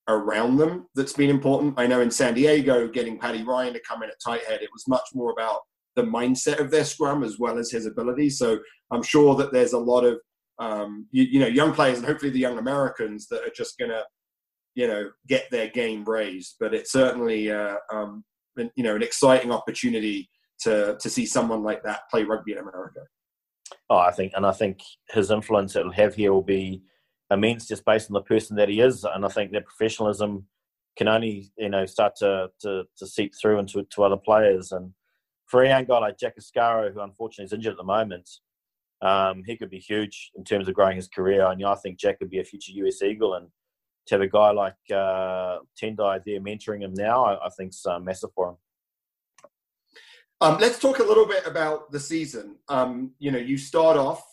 [0.07, 1.75] around them that's been important.
[1.77, 4.69] I know in San Diego, getting Paddy Ryan to come in at tight head, it
[4.73, 5.59] was much more about
[5.95, 8.29] the mindset of their scrum as well as his ability.
[8.29, 8.59] So
[8.91, 10.19] I'm sure that there's a lot of
[10.59, 13.91] um, you, you know young players and hopefully the young Americans that are just going
[13.91, 14.03] to
[14.75, 16.55] you know get their game raised.
[16.59, 18.23] But it's certainly uh, um,
[18.55, 20.29] been, you know an exciting opportunity
[20.61, 23.01] to to see someone like that play rugby in America.
[23.89, 24.79] Oh, I think, and I think
[25.09, 26.83] his influence it'll have here will be
[27.31, 29.03] immense, just based on the person that he is.
[29.03, 30.45] And I think that professionalism
[30.97, 34.71] can only, you know, start to to, to seep through into to other players.
[34.71, 34.93] And
[35.50, 38.30] for a young guy like Jack Iscaro, who unfortunately is injured at the moment,
[39.02, 41.45] um, he could be huge in terms of growing his career.
[41.47, 43.34] And I think Jack could be a future US Eagle.
[43.36, 43.47] And
[44.08, 47.86] to have a guy like uh, Tendai there mentoring him now, I, I think is
[47.86, 48.56] uh, massive for him.
[50.41, 52.58] Um, let's talk a little bit about the season.
[52.70, 54.24] Um, you know, you start off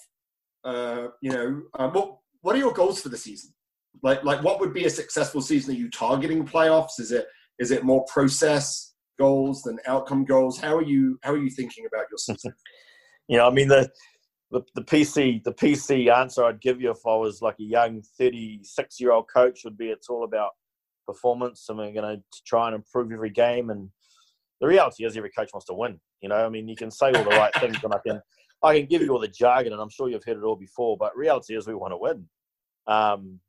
[0.66, 3.52] uh, you know, um, what what are your goals for the season?
[4.02, 5.74] Like, like what would be a successful season?
[5.74, 6.98] Are you targeting playoffs?
[6.98, 7.26] Is it
[7.58, 8.85] is it more process
[9.18, 10.58] goals than outcome goals?
[10.58, 12.52] How are you how are you thinking about your season?
[13.28, 13.90] you know, I mean the,
[14.50, 18.02] the the PC the PC answer I'd give you if I was like a young
[18.18, 20.50] 36 year old coach would be it's all about
[21.06, 23.88] performance and we're going to try and improve every game and
[24.60, 26.00] the reality is every coach wants to win.
[26.20, 28.20] You know, I mean, you can say all the right things, and I can,
[28.62, 30.96] I can give you all the jargon, and I'm sure you've heard it all before.
[30.96, 32.26] But reality is, we want to win.
[32.86, 33.40] Um,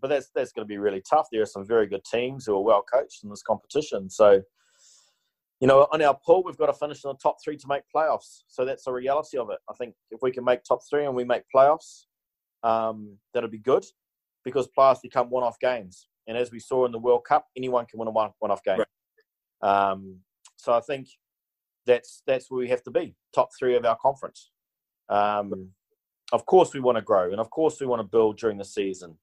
[0.00, 1.26] but that's that's going to be really tough.
[1.32, 4.10] There are some very good teams who are well coached in this competition.
[4.10, 4.42] So,
[5.60, 7.82] you know, on our pool, we've got to finish in the top three to make
[7.94, 8.42] playoffs.
[8.48, 9.58] So that's the reality of it.
[9.68, 12.06] I think if we can make top three and we make playoffs,
[12.62, 13.84] um, that'll be good
[14.44, 16.08] because playoffs become one-off games.
[16.26, 18.78] And as we saw in the World Cup, anyone can win a one, one-off game.
[18.78, 19.90] Right.
[19.90, 20.20] Um,
[20.56, 21.08] so I think
[21.86, 24.50] that's that's where we have to be, top three of our conference.
[25.08, 25.70] Um,
[26.32, 28.64] of course, we want to grow, and of course, we want to build during the
[28.64, 29.18] season,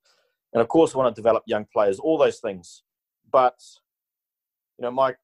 [0.53, 1.99] and of course, we want to develop young players.
[1.99, 2.83] All those things,
[3.31, 3.55] but
[4.77, 5.17] you know, Mike,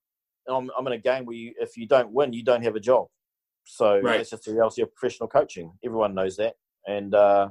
[0.47, 2.79] I'm, I'm in a game where you, if you don't win, you don't have a
[2.79, 3.07] job.
[3.65, 4.17] So right.
[4.17, 5.71] that's just the reality of professional coaching.
[5.83, 6.55] Everyone knows that,
[6.87, 7.49] and uh,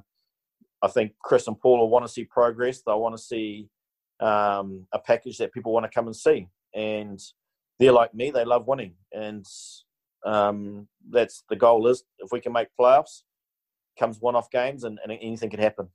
[0.83, 2.83] I think Chris and Paul will want to see progress.
[2.83, 3.69] They'll want to see
[4.21, 7.19] um, a package that people want to come and see, and
[7.79, 9.47] they're like me; they love winning, and
[10.27, 11.87] um, that's the goal.
[11.87, 13.23] Is if we can make playoffs,
[13.99, 15.89] comes one-off games, and, and anything can happen.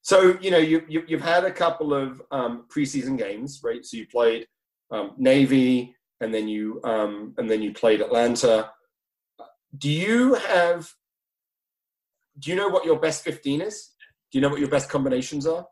[0.00, 3.84] So you know you, you have had a couple of um, preseason games, right?
[3.84, 4.46] So you played
[4.90, 8.70] um, Navy, and then you um, and then you played Atlanta.
[9.76, 10.90] Do you have?
[12.38, 13.90] Do you know what your best fifteen is?
[14.30, 15.66] Do you know what your best combinations are?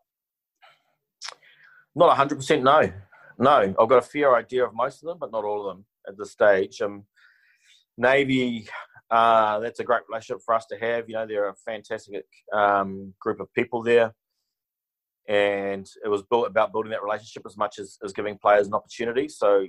[1.94, 2.62] Not hundred percent.
[2.62, 2.92] No,
[3.38, 5.84] no, I've got a fair idea of most of them, but not all of them
[6.06, 6.80] at this stage.
[6.80, 7.04] Um,
[7.98, 8.68] Navy,
[9.10, 11.08] uh, that's a great relationship for us to have.
[11.08, 14.12] You know, they're a fantastic um, group of people there.
[15.28, 18.74] And it was built about building that relationship as much as, as giving players an
[18.74, 19.28] opportunity.
[19.28, 19.66] So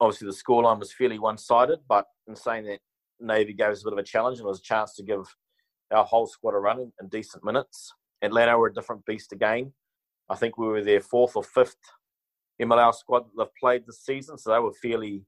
[0.00, 2.80] obviously the scoreline was fairly one-sided, but in saying that,
[3.20, 5.24] Navy gave us a bit of a challenge and it was a chance to give
[5.92, 7.92] our whole squad a run in, in decent minutes.
[8.22, 9.72] Atlanta were a different beast again.
[10.28, 11.76] I think we were their fourth or fifth
[12.60, 15.24] MLR squad that they've played this season, so they were fairly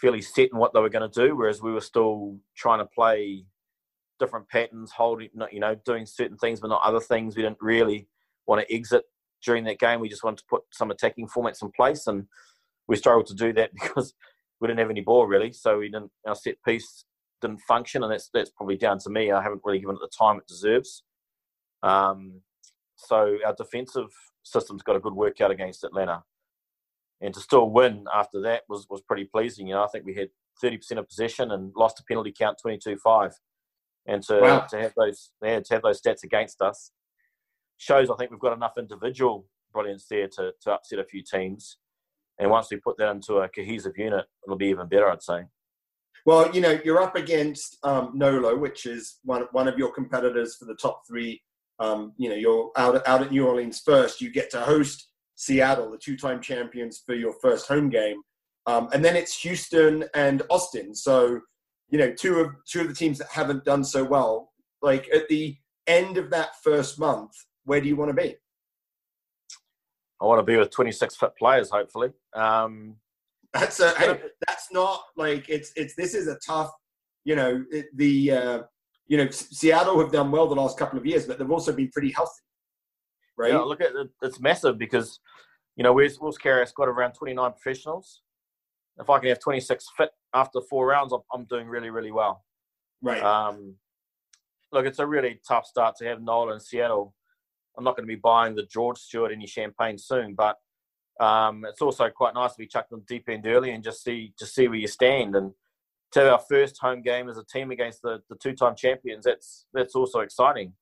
[0.00, 2.84] fairly set in what they were going to do, whereas we were still trying to
[2.84, 3.44] play
[4.18, 7.36] different patterns, holding you know doing certain things but not other things.
[7.36, 8.08] We didn't really
[8.46, 9.04] want to exit
[9.44, 10.00] during that game.
[10.00, 12.26] We just wanted to put some attacking formats in place, and
[12.88, 14.14] we struggled to do that because
[14.60, 15.52] we didn't have any ball really.
[15.52, 17.04] So we didn't our set piece
[17.40, 19.30] didn't function, and that's that's probably down to me.
[19.30, 21.02] I haven't really given it the time it deserves.
[21.82, 22.40] Um,
[22.96, 24.10] so our defensive
[24.42, 26.22] system's got a good workout against Atlanta.
[27.20, 29.66] And to still win after that was, was pretty pleasing.
[29.66, 30.28] You know, I think we had
[30.62, 33.32] 30% of possession and lost a penalty count 22-5.
[34.06, 34.60] And to, wow.
[34.60, 36.92] to have those yeah, to have those stats against us
[37.78, 41.78] shows I think we've got enough individual brilliance there to, to upset a few teams.
[42.38, 45.44] And once we put that into a cohesive unit, it'll be even better, I'd say.
[46.24, 50.56] Well, you know, you're up against um, Nolo, which is one one of your competitors
[50.56, 51.40] for the top three
[51.78, 54.20] um, you know, you're out, out at New Orleans first.
[54.20, 58.22] You get to host Seattle, the two-time champions, for your first home game,
[58.66, 60.94] um, and then it's Houston and Austin.
[60.94, 61.40] So,
[61.88, 64.52] you know, two of two of the teams that haven't done so well.
[64.82, 65.56] Like at the
[65.86, 67.32] end of that first month,
[67.64, 68.36] where do you want to be?
[70.20, 72.10] I want to be with 26 fit players, hopefully.
[72.34, 72.96] Um,
[73.52, 76.70] that's a, hey, that's not like it's it's this is a tough,
[77.24, 78.62] you know, it, the uh,
[79.06, 81.90] you know, Seattle have done well the last couple of years, but they've also been
[81.90, 82.42] pretty healthy,
[83.36, 83.52] right?
[83.52, 85.20] Yeah, look at it, it's massive because,
[85.76, 88.22] you know, we've Will's carry a squad around 29 professionals.
[88.98, 92.44] If I can have 26 fit after four rounds, I'm, I'm doing really, really well.
[93.02, 93.22] Right.
[93.22, 93.74] Um,
[94.72, 97.14] look, it's a really tough start to have Nola in Seattle.
[97.76, 100.56] I'm not going to be buying the George Stewart any champagne soon, but
[101.20, 104.34] um, it's also quite nice to be chucked the deep end early and just see
[104.38, 105.34] just see where you stand.
[105.34, 105.52] And
[106.12, 109.24] to have our first home game as a team against the, the two time champions,
[109.24, 110.72] that's that's also exciting,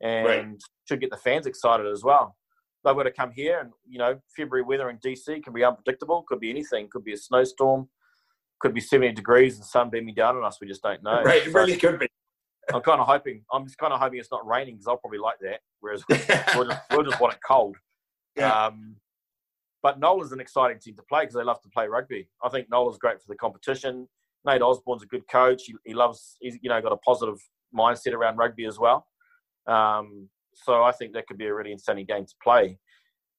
[0.00, 0.46] and right.
[0.88, 2.36] should get the fans excited as well.
[2.84, 6.24] They've got to come here, and you know, February weather in DC can be unpredictable.
[6.26, 6.88] Could be anything.
[6.90, 7.88] Could be a snowstorm.
[8.60, 10.58] Could be 70 degrees and sun beaming down on us.
[10.60, 11.22] We just don't know.
[11.22, 12.08] Right, it really could be.
[12.72, 13.42] I'm kind of hoping.
[13.52, 15.60] I'm just kind of hoping it's not raining because I'll probably like that.
[15.80, 16.18] Whereas we'll,
[16.68, 17.76] just, we'll just want it cold.
[18.36, 18.66] Yeah.
[18.66, 18.96] Um,
[19.82, 22.28] but Nola's an exciting team to play because they love to play rugby.
[22.42, 24.08] I think Nola's great for the competition.
[24.46, 25.64] Nate Osborne's a good coach.
[25.66, 27.38] He, he loves, he's you know got a positive
[27.76, 29.06] mindset around rugby as well.
[29.66, 32.78] Um, so I think that could be a really insanely game to play.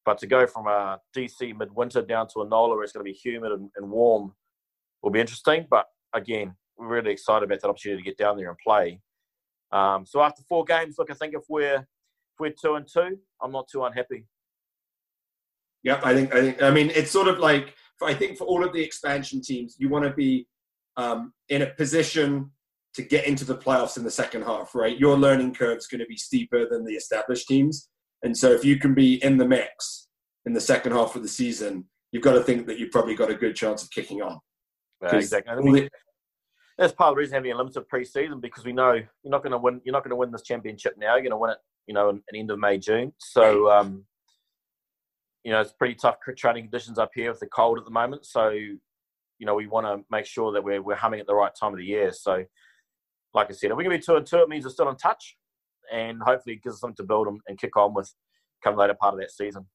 [0.06, 3.10] But to go from a DC midwinter down to a NOLA where it's going to
[3.12, 4.34] be humid and, and warm
[5.02, 5.66] will be interesting.
[5.70, 9.00] But again, we're really excited about that opportunity to get down there and play.
[9.74, 13.18] Um, so after four games, look, I think if we're if we're two and two,
[13.42, 14.28] I'm not too unhappy.
[15.82, 18.64] Yeah, I think I think I mean it's sort of like I think for all
[18.64, 20.48] of the expansion teams, you want to be
[20.96, 22.52] um, in a position
[22.94, 24.98] to get into the playoffs in the second half, right?
[24.98, 27.90] Your learning curve is going to be steeper than the established teams,
[28.22, 30.08] and so if you can be in the mix
[30.46, 33.32] in the second half of the season, you've got to think that you've probably got
[33.32, 34.38] a good chance of kicking on.
[35.02, 35.90] Yeah, exactly.
[36.78, 39.52] That's part of the reason having a limited preseason because we know you're not going
[39.52, 39.82] to win.
[39.84, 41.16] You're not going to win this championship now.
[41.16, 43.14] You're going to win it, you know, in, in end of May, June.
[43.20, 44.06] So, um,
[45.44, 48.26] you know, it's pretty tough training conditions up here with the cold at the moment.
[48.26, 48.78] So, you
[49.42, 51.78] know, we want to make sure that we're we're humming at the right time of
[51.78, 52.12] the year.
[52.12, 52.44] So,
[53.34, 54.96] like I said, if we can be two and two, it means we're still in
[54.96, 55.38] touch,
[55.92, 58.12] and hopefully it gives us something to build and kick on with
[58.64, 59.68] come later part of that season.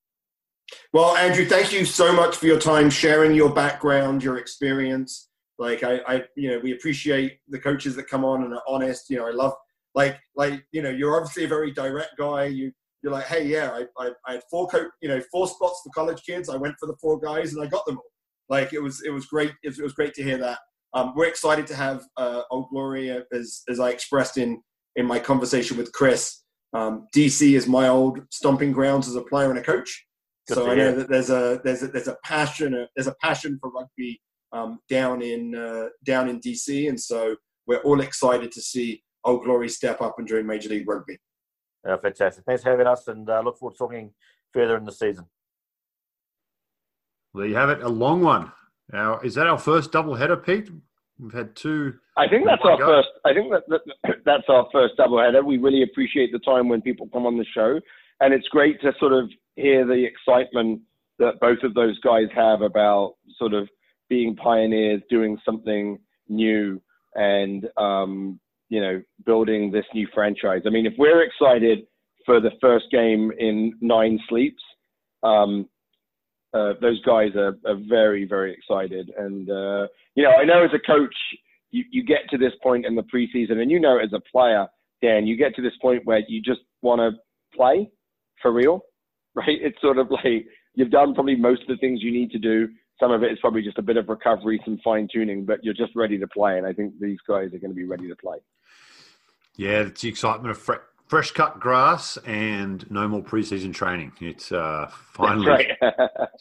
[0.92, 5.28] Well, Andrew, thank you so much for your time sharing your background, your experience.
[5.58, 9.10] Like I, I, you know, we appreciate the coaches that come on and are honest.
[9.10, 9.54] You know, I love
[9.94, 12.44] like like you know, you're obviously a very direct guy.
[12.44, 12.72] You
[13.02, 15.90] you're like, hey, yeah, I, I, I had four co- you know four spots for
[15.90, 16.48] college kids.
[16.48, 18.10] I went for the four guys and I got them all.
[18.48, 19.52] Like it was it was great.
[19.62, 20.58] It was, it was great to hear that.
[20.94, 24.62] Um, we're excited to have uh, Old Glory as as I expressed in
[24.96, 26.42] in my conversation with Chris.
[26.72, 30.06] Um, DC is my old stomping grounds as a player and a coach.
[30.46, 33.58] Good so I know that there's a there's a there's a passion there's a passion
[33.60, 34.20] for rugby
[34.52, 39.44] um, down in uh, down in DC, and so we're all excited to see Old
[39.44, 41.18] Glory step up and join Major League Rugby.
[41.86, 42.44] Yeah, fantastic.
[42.44, 44.12] Thanks for having us, and uh, look forward to talking
[44.52, 45.26] further in the season.
[47.32, 48.52] Well, there you have it, a long one.
[48.92, 50.70] Now, is that our first double header, Pete?
[51.18, 51.94] We've had two.
[52.16, 52.86] I think that's our go.
[52.86, 53.08] first.
[53.24, 55.44] I think that, that that's our first double header.
[55.44, 57.80] We really appreciate the time when people come on the show,
[58.20, 60.80] and it's great to sort of hear the excitement
[61.18, 63.68] that both of those guys have about sort of
[64.08, 65.98] being pioneers, doing something
[66.28, 66.80] new,
[67.14, 70.62] and um, you know, building this new franchise.
[70.66, 71.86] I mean, if we're excited
[72.26, 74.62] for the first game in nine sleeps,
[75.22, 75.68] um,
[76.54, 79.10] uh, those guys are, are, very, very excited.
[79.16, 81.14] And uh, you know, I know as a coach,
[81.70, 84.66] you, you get to this point in the preseason, and you know, as a player,
[85.02, 87.18] Dan, you get to this point where you just want to
[87.56, 87.90] play
[88.40, 88.82] for real
[89.34, 89.58] right?
[89.60, 92.68] It's sort of like you've done probably most of the things you need to do.
[93.00, 95.74] Some of it is probably just a bit of recovery, some fine tuning, but you're
[95.74, 96.58] just ready to play.
[96.58, 98.38] And I think these guys are going to be ready to play.
[99.56, 104.12] Yeah, it's the excitement of fre- fresh cut grass and no more preseason training.
[104.20, 105.70] It's uh, finally right.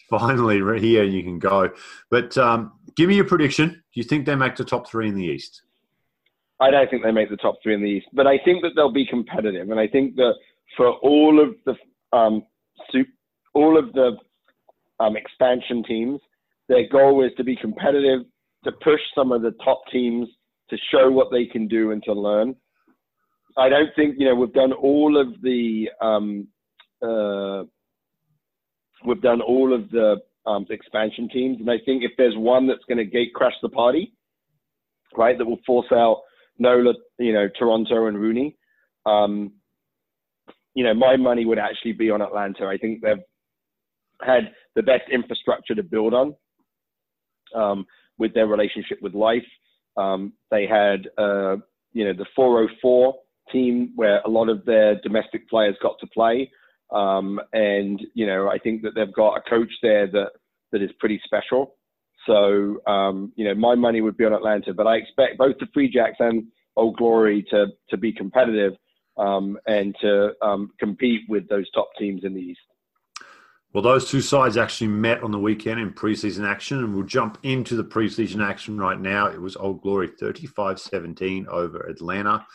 [0.10, 1.70] finally here and you can go.
[2.10, 3.70] But um, give me your prediction.
[3.70, 5.62] Do you think they make the top three in the East?
[6.60, 8.72] I don't think they make the top three in the East, but I think that
[8.76, 9.70] they'll be competitive.
[9.70, 10.34] And I think that
[10.76, 11.76] for all of the
[12.18, 12.44] um,
[13.54, 14.18] all of the
[15.00, 16.20] um, expansion teams,
[16.70, 18.22] their goal is to be competitive,
[18.64, 20.28] to push some of the top teams
[20.70, 22.56] to show what they can do and to learn.
[23.58, 26.48] I don't think you know we've done all of the um,
[27.02, 27.64] uh,
[29.06, 32.84] we've done all of the um, expansion teams, and I think if there's one that's
[32.88, 34.14] going to gate crash the party,
[35.16, 36.22] right, that will force out
[36.60, 38.58] Nola, you know, Toronto and Rooney.
[39.06, 39.54] um,
[40.76, 42.68] you know, my money would actually be on Atlanta.
[42.68, 43.18] I think they've
[44.22, 46.36] had the best infrastructure to build on
[47.56, 47.86] um,
[48.18, 49.46] with their relationship with life.
[49.98, 51.58] Um, they had, uh,
[51.94, 53.16] you know, the 404
[53.52, 56.52] team where a lot of their domestic players got to play.
[56.92, 60.32] Um, and, you know, I think that they've got a coach there that,
[60.72, 61.76] that is pretty special.
[62.26, 65.68] So, um, you know, my money would be on Atlanta, but I expect both the
[65.74, 68.74] Free Jacks and Old Glory to, to be competitive
[69.18, 72.60] um, and to um, compete with those top teams in the East.
[73.74, 77.38] Well, those two sides actually met on the weekend in preseason action, and we'll jump
[77.44, 79.28] into the preseason action right now.
[79.28, 82.46] It was Old Glory 35 17 over Atlanta.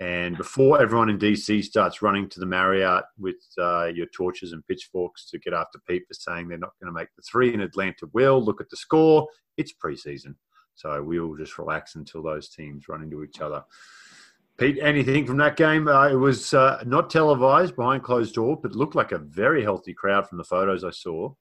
[0.00, 4.66] And before everyone in DC starts running to the Marriott with uh, your torches and
[4.66, 7.62] pitchforks to get after Pete for saying they're not going to make the three, and
[7.62, 9.28] Atlanta will, look at the score.
[9.56, 10.34] It's preseason.
[10.74, 13.62] So we will just relax until those teams run into each other.
[14.56, 15.88] Pete, anything from that game?
[15.88, 19.92] Uh, it was uh, not televised behind closed door, but looked like a very healthy
[19.92, 21.32] crowd from the photos I saw.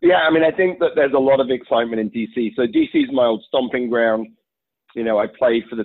[0.00, 2.54] Yeah, I mean, I think that there's a lot of excitement in DC.
[2.56, 4.28] So DC is my old stomping ground.
[4.94, 5.84] You know, I played for the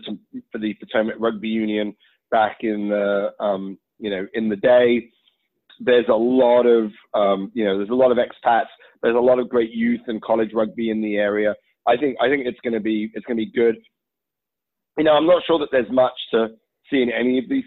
[0.51, 1.93] for the Potomac Rugby Union
[2.31, 5.09] back in the um, you know in the day.
[5.81, 8.71] There's a lot of um, you know there's a lot of expats.
[9.03, 11.53] There's a lot of great youth and college rugby in the area.
[11.85, 13.75] I think I think it's going to be it's going to be good
[14.97, 16.47] you know, I'm not sure that there's much to
[16.89, 17.63] see in any of these,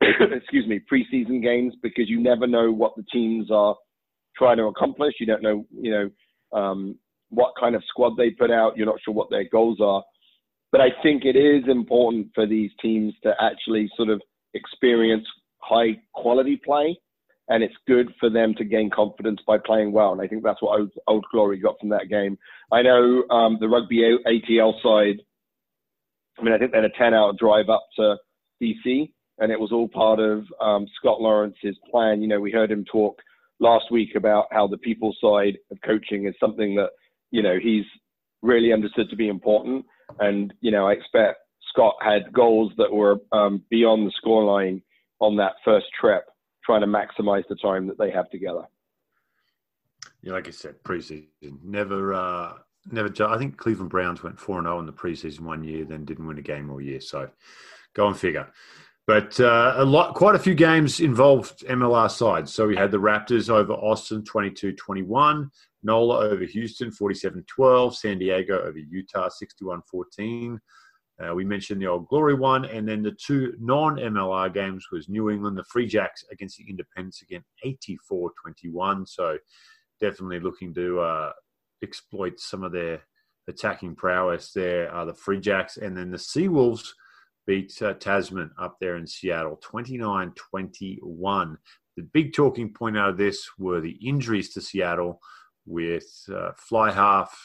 [0.00, 3.76] excuse me, preseason games because you never know what the teams are
[4.36, 5.14] trying to accomplish.
[5.20, 6.96] You don't know, you know, um,
[7.30, 8.76] what kind of squad they put out.
[8.76, 10.02] You're not sure what their goals are.
[10.70, 14.20] but I think it is important for these teams to actually sort of
[14.54, 15.26] experience
[15.58, 16.98] high quality play,
[17.48, 20.12] and it's good for them to gain confidence by playing well.
[20.12, 22.38] And I think that's what Old, Old Glory got from that game.
[22.70, 25.22] I know um, the rugby ATL side.
[26.38, 28.16] I mean, I think they had a 10 hour drive up to
[28.62, 32.22] DC, and it was all part of um, Scott Lawrence's plan.
[32.22, 33.20] You know, we heard him talk
[33.60, 36.90] last week about how the people side of coaching is something that,
[37.30, 37.84] you know, he's
[38.42, 39.84] really understood to be important.
[40.20, 41.38] And, you know, I expect
[41.70, 44.82] Scott had goals that were um, beyond the scoreline
[45.20, 46.24] on that first trip,
[46.64, 48.62] trying to maximize the time that they have together.
[50.22, 51.28] Yeah, like I said, preseason
[51.62, 52.54] never, uh,
[52.90, 53.10] never.
[53.26, 56.26] I think Cleveland Browns went four and zero in the preseason one year, then didn't
[56.26, 57.00] win a game all year.
[57.00, 57.30] So,
[57.94, 58.50] go and figure.
[59.08, 62.52] But uh, a lot, quite a few games involved MLR sides.
[62.52, 65.50] So we had the Raptors over Austin 22 21,
[65.82, 70.60] NOLA over Houston 47 12, San Diego over Utah 61 14.
[71.20, 75.30] Uh, we mentioned the Old Glory one, and then the two non-MLR games was New
[75.30, 79.08] England, the Free Jacks against the Independents again, 84-21.
[79.08, 79.38] So
[80.00, 81.32] definitely looking to uh,
[81.82, 83.02] exploit some of their
[83.48, 86.88] attacking prowess there are the Free Jacks, and then the Seawolves–
[87.48, 91.58] beat uh, Tasman up there in Seattle 29 21.
[91.96, 95.20] The big talking point out of this were the injuries to Seattle
[95.66, 97.36] with uh, fly half,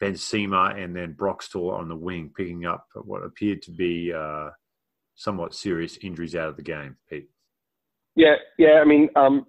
[0.00, 4.12] Ben Cima, and then Brock Staller on the wing, picking up what appeared to be
[4.12, 4.50] uh,
[5.14, 6.96] somewhat serious injuries out of the game.
[7.08, 7.30] Pete.
[8.16, 8.80] Yeah, yeah.
[8.80, 9.46] I mean, um,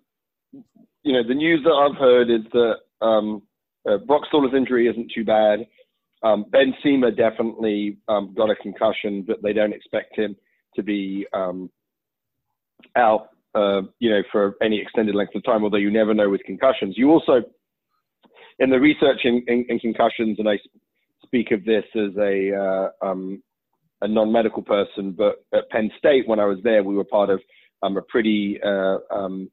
[1.01, 2.75] you know, the news that I've heard is that
[3.05, 3.41] um,
[3.89, 5.65] uh, Brock Staller's injury isn't too bad.
[6.23, 10.35] Um, ben Cima definitely um, got a concussion, but they don't expect him
[10.75, 11.69] to be um,
[12.95, 15.63] out, uh, you know, for any extended length of time.
[15.63, 16.95] Although you never know with concussions.
[16.97, 17.43] You also,
[18.59, 20.57] in the research in, in, in concussions, and I
[21.23, 23.43] speak of this as a uh, um,
[24.01, 27.39] a non-medical person, but at Penn State when I was there, we were part of
[27.81, 29.49] um, a pretty uh, um,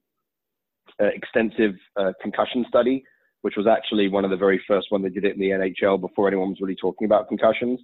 [1.00, 3.04] uh, extensive uh, concussion study
[3.42, 6.00] which was actually one of the very first one that did it in the NHL
[6.00, 7.80] before anyone was really talking about concussions.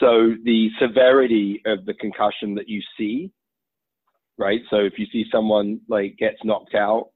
[0.00, 3.30] So the severity of the concussion that you see,
[4.38, 4.60] right?
[4.70, 7.10] So if you see someone like gets knocked out,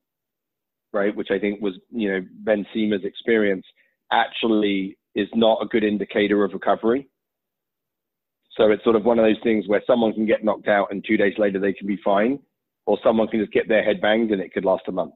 [0.92, 3.64] right, which I think was you know Ben Cima's experience,
[4.12, 7.08] actually is not a good indicator of recovery.
[8.56, 11.04] So it's sort of one of those things where someone can get knocked out and
[11.06, 12.38] two days later they can be fine,
[12.84, 15.14] or someone can just get their head banged and it could last a month.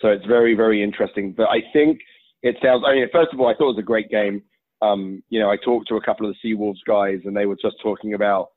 [0.00, 1.32] So it's very, very interesting.
[1.36, 2.00] But I think
[2.42, 4.42] it sounds, I mean, first of all, I thought it was a great game.
[4.80, 7.56] Um, you know, I talked to a couple of the Seawolves guys and they were
[7.60, 8.48] just talking about,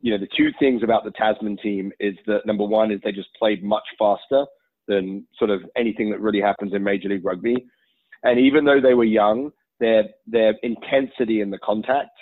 [0.00, 3.12] you know, the two things about the Tasman team is that number one is they
[3.12, 4.46] just played much faster
[4.88, 7.66] than sort of anything that really happens in Major League Rugby.
[8.22, 9.50] And even though they were young,
[9.80, 12.16] their their intensity in the contact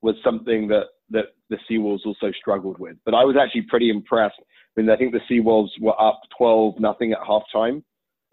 [0.00, 2.96] was something that that the Seawolves also struggled with.
[3.04, 4.40] But I was actually pretty impressed.
[4.76, 7.82] I mean, I think the Seawolves were up 12 nothing at halftime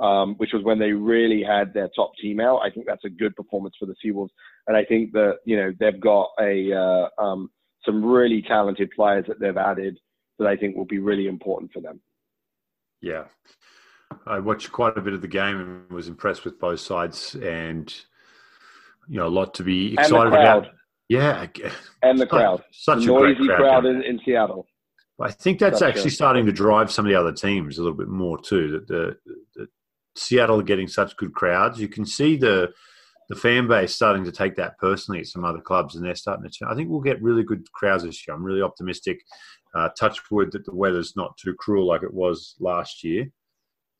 [0.03, 2.59] um, which was when they really had their top team out.
[2.59, 4.29] I think that's a good performance for the Seawolves,
[4.67, 7.49] and I think that you know they've got a uh, um,
[7.85, 9.97] some really talented players that they've added
[10.39, 12.01] that I think will be really important for them.
[13.01, 13.23] Yeah,
[14.27, 17.93] I watched quite a bit of the game and was impressed with both sides, and
[19.07, 20.67] you know a lot to be excited about.
[21.07, 21.47] Yeah,
[22.01, 24.67] and the crowd, such the a noisy crowd, crowd in, in Seattle.
[25.21, 27.81] I think that's Such actually a- starting to drive some of the other teams a
[27.81, 28.71] little bit more too.
[28.71, 29.17] That the,
[29.55, 29.67] the
[30.15, 31.79] Seattle are getting such good crowds.
[31.79, 32.71] You can see the
[33.29, 36.47] the fan base starting to take that personally at some other clubs, and they're starting
[36.49, 36.67] to.
[36.67, 38.35] I think we'll get really good crowds this year.
[38.35, 39.21] I'm really optimistic.
[39.73, 43.25] Uh, touch wood that the weather's not too cruel like it was last year,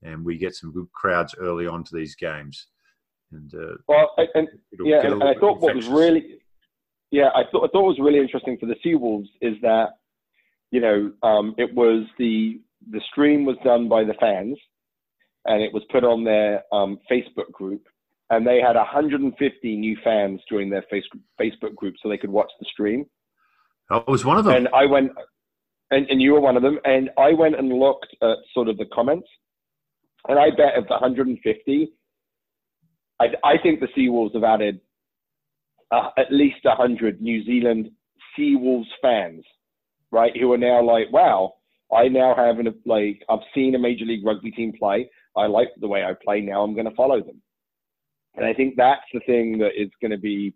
[0.04, 2.68] and we get some good crowds early on to these games.
[3.32, 4.48] And uh, Well, I- and
[4.84, 6.40] yeah, and, and I thought what was really,
[7.10, 9.92] yeah, I thought I thought was really interesting for the Seawolves is that,
[10.70, 12.62] you know, um, it was the
[12.92, 14.60] the stream was done by the fans,
[15.46, 17.88] and it was put on their um, Facebook group,
[18.30, 21.04] and they had 150 new fans join their face,
[21.40, 23.06] Facebook group so they could watch the stream.
[23.90, 24.56] I was one of them.
[24.56, 25.12] And I went,
[25.92, 28.78] and, and you were one of them, and I went and looked at sort of
[28.78, 29.28] the comments,
[30.28, 31.94] and I bet of the 150,
[33.20, 34.80] I, I think the Seawolves have added
[35.92, 37.90] uh, at least 100 New Zealand
[38.38, 39.44] Seawolves fans,
[40.12, 41.54] right, who are now like, wow,
[41.94, 45.10] I now have an, like, I've seen a Major League Rugby team play.
[45.36, 46.42] I like the way I play.
[46.42, 47.42] Now I'm going to follow them.
[48.36, 50.54] And I think that's the thing that is going to be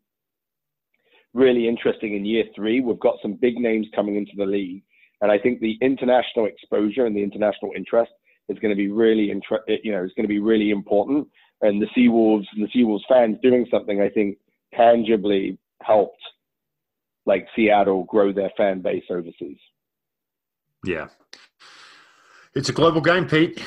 [1.34, 2.82] really interesting in year three.
[2.82, 4.84] We've got some big names coming into the league.
[5.22, 8.12] And I think the international exposure and the international interest
[8.50, 11.28] is going to be really, inter- eh, you know, is going to be really important.
[11.62, 14.38] And the Seawolves and the Seawolves fans doing something, I think,
[14.76, 16.22] tangibly helped
[17.26, 19.58] like Seattle grow their fan base overseas.
[20.86, 21.08] Yeah.
[22.56, 23.62] It's a global game, Pete,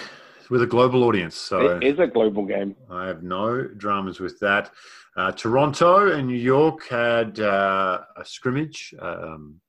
[0.50, 1.36] with a global audience.
[1.36, 2.74] So it is a global game.
[2.90, 4.70] I have no dramas with that.
[5.16, 9.60] Uh, Toronto and New York had uh, a scrimmage, um,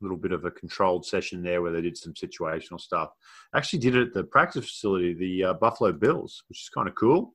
[0.00, 3.10] a little bit of a controlled session there where they did some situational stuff.
[3.54, 6.94] Actually, did it at the practice facility, the uh, Buffalo Bills, which is kind of
[6.94, 7.34] cool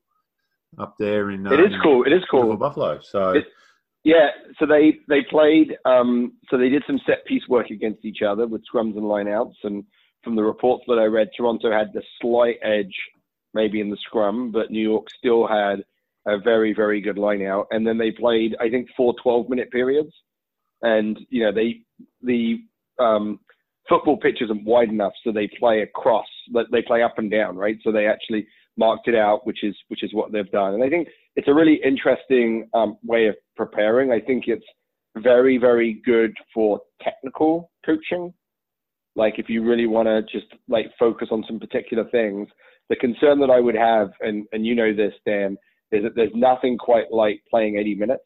[0.78, 1.46] up there in.
[1.46, 2.04] it is um, cool.
[2.04, 2.56] It is cool.
[2.56, 2.98] Buffalo.
[3.02, 3.34] So.
[4.04, 4.28] Yeah,
[4.60, 5.76] so they they played.
[5.84, 9.56] Um, so they did some set piece work against each other with scrums and lineouts.
[9.64, 9.82] And
[10.26, 12.94] from the reports that I read, Toronto had the slight edge,
[13.54, 15.84] maybe in the scrum, but New York still had
[16.26, 17.66] a very very good lineout.
[17.70, 20.10] And then they played, I think, four 12 minute periods.
[20.82, 21.82] And you know they
[22.22, 22.58] the
[22.98, 23.38] um,
[23.88, 26.26] football pitch isn't wide enough, so they play across.
[26.72, 27.76] They play up and down, right?
[27.84, 30.74] So they actually marked it out, which is which is what they've done.
[30.74, 34.10] And I think it's a really interesting um, way of preparing.
[34.10, 34.66] I think it's
[35.16, 38.34] very, very good for technical coaching.
[39.16, 42.48] Like if you really want to just like focus on some particular things,
[42.88, 45.56] the concern that I would have, and, and you know this, Dan,
[45.90, 48.24] is that there's nothing quite like playing 80 minutes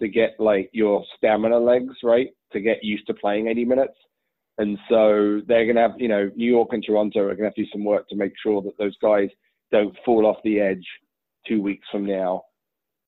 [0.00, 2.28] to get like your stamina legs, right?
[2.52, 3.94] To get used to playing 80 minutes.
[4.58, 7.44] And so they're going to have, you know, New York and Toronto are going to
[7.44, 9.28] have to do some work to make sure that those guys
[9.70, 10.86] don't fall off the edge
[11.46, 12.42] two weeks from now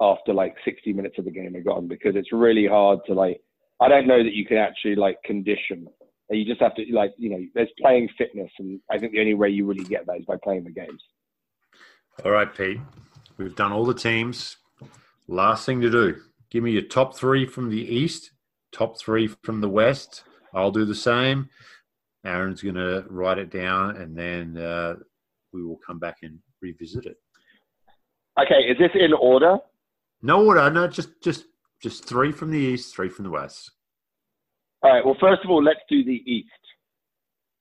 [0.00, 3.40] after like 60 minutes of the game are gone because it's really hard to like
[3.80, 5.88] i don't know that you can actually like condition
[6.30, 9.34] you just have to like you know there's playing fitness and i think the only
[9.34, 11.02] way you really get that is by playing the games.
[12.24, 12.80] All right pete.
[13.36, 14.56] We've done all the teams.
[15.28, 16.16] Last thing to do.
[16.50, 18.32] Give me your top three from the east
[18.72, 20.24] top three from the west.
[20.54, 21.48] I'll do the same.
[22.24, 24.94] Aaron's going to write it down and then uh,
[25.52, 27.16] we will come back and revisit it.
[28.40, 29.58] Okay, is this in order?
[30.22, 30.70] No order.
[30.70, 31.46] No, just just
[31.82, 33.70] just three from the east, three from the west.
[34.82, 35.04] All right.
[35.04, 36.48] Well, first of all, let's do the east.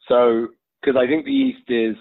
[0.07, 0.47] So,
[0.81, 1.95] because I think the east is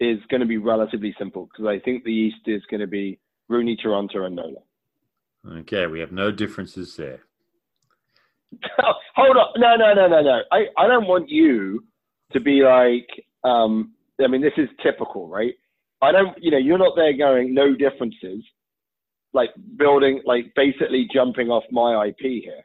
[0.00, 1.46] is going to be relatively simple.
[1.46, 3.18] Because I think the east is going to be
[3.48, 4.60] Rooney, Toronto, and Nola.
[5.60, 7.20] Okay, we have no differences there.
[9.16, 9.46] Hold on.
[9.56, 10.40] No, no, no, no, no.
[10.50, 11.84] I, I don't want you
[12.32, 13.08] to be like,
[13.44, 13.92] um,
[14.22, 15.54] I mean, this is typical, right?
[16.02, 18.42] I don't, you know, you're not there going no differences,
[19.32, 22.64] like building, like basically jumping off my IP here.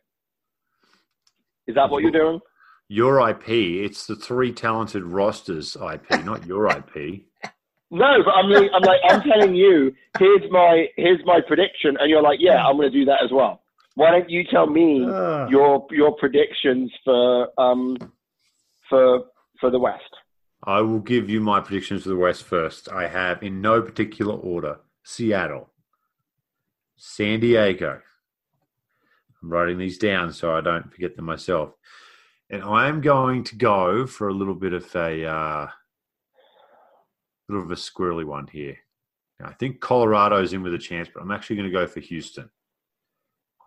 [1.67, 2.39] Is that what you're doing?
[2.87, 3.49] Your IP.
[3.49, 7.23] It's the three talented rosters IP, not your IP.
[7.91, 12.09] No, but I'm like, I'm like, I'm telling you, here's my here's my prediction, and
[12.09, 13.61] you're like, yeah, I'm going to do that as well.
[13.93, 15.47] Why don't you tell me uh.
[15.49, 17.95] your your predictions for um
[18.89, 19.25] for
[19.59, 20.01] for the West?
[20.63, 22.91] I will give you my predictions for the West first.
[22.91, 25.69] I have, in no particular order, Seattle,
[26.97, 28.01] San Diego.
[29.45, 31.71] I'm writing these down so I don't forget them myself.
[32.49, 35.67] And I am going to go for a little bit of a uh,
[37.47, 38.77] little of a squirrely one here.
[39.43, 42.49] I think Colorado's in with a chance, but I'm actually going to go for Houston.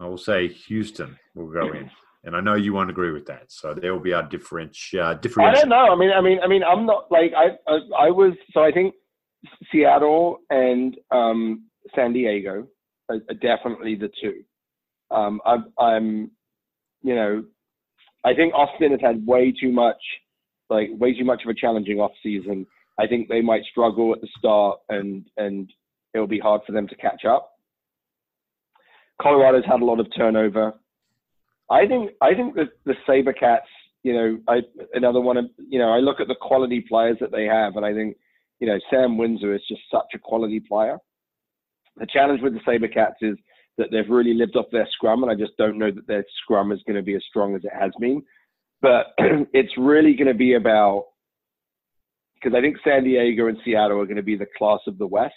[0.00, 1.90] I will say Houston will go in
[2.24, 3.44] and I know you won't agree with that.
[3.48, 5.50] So there will be our different uh, different.
[5.50, 5.92] I don't know.
[5.92, 8.32] I mean, I mean, I mean, I'm not like I, I, I was.
[8.52, 8.94] So I think
[9.70, 12.66] Seattle and um, San Diego
[13.09, 14.42] are, are definitely the two.
[15.10, 16.30] Um, I'm, I'm,
[17.02, 17.44] you know,
[18.24, 20.01] I think Austin has had way too much,
[20.68, 22.66] like way too much of a challenging off season.
[22.98, 25.70] I think they might struggle at the start, and and
[26.14, 27.52] it'll be hard for them to catch up.
[29.22, 30.74] Colorado's had a lot of turnover.
[31.70, 33.60] I think I think that the SaberCats,
[34.02, 34.60] you know, I
[34.94, 37.85] another one of you know, I look at the quality players that they have, and
[37.85, 38.16] I think,
[38.59, 40.98] you know, Sam Windsor is just such a quality player.
[41.97, 43.36] The challenge with the SaberCats is
[43.78, 46.72] that they've really lived off their scrum, and I just don't know that their scrum
[46.72, 48.22] is going to be as strong as it has been.
[48.82, 51.06] But it's really going to be about
[52.34, 55.06] because I think San Diego and Seattle are going to be the class of the
[55.06, 55.34] West.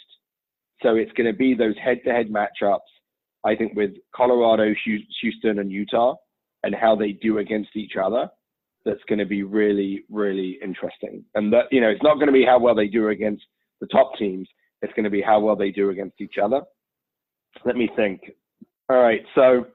[0.84, 2.80] So it's going to be those head-to-head matchups
[3.44, 4.74] I think with Colorado,
[5.22, 6.16] Houston, and Utah,
[6.64, 8.30] and how they do against each other,
[8.86, 11.24] that's going to be really, really interesting.
[11.36, 13.44] And that you know, it's not going to be how well they do against
[13.80, 14.48] the top teams.
[14.82, 16.62] It's going to be how well they do against each other.
[17.66, 18.22] Let me think.
[18.90, 19.68] All right, so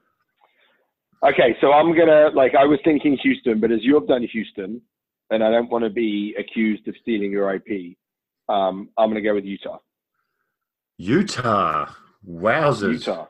[1.23, 4.81] okay, so I'm gonna like I was thinking Houston, but as you have done Houston,
[5.29, 7.97] and I don't want to be accused of stealing your IP,
[8.49, 9.79] um, I'm gonna go with Utah.
[10.97, 11.89] Utah.
[12.27, 12.93] Wowzers.
[12.93, 13.27] Utah.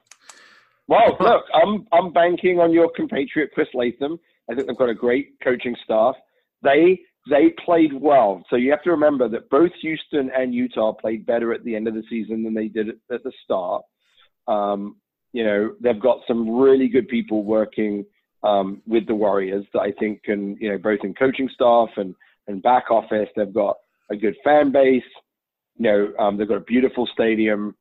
[0.87, 4.19] Well, look, I'm I'm banking on your compatriot Chris Latham.
[4.49, 6.15] I think they've got a great coaching staff.
[6.63, 6.99] They
[7.29, 8.43] they played well.
[8.49, 11.87] So you have to remember that both Houston and Utah played better at the end
[11.87, 13.83] of the season than they did at the start.
[14.47, 14.97] Um,
[15.33, 18.05] you know, they've got some really good people working
[18.43, 22.15] um, with the Warriors that I think can, you know, both in coaching staff and,
[22.47, 23.77] and back office, they've got
[24.09, 25.03] a good fan base.
[25.77, 27.75] You know, um, they've got a beautiful stadium.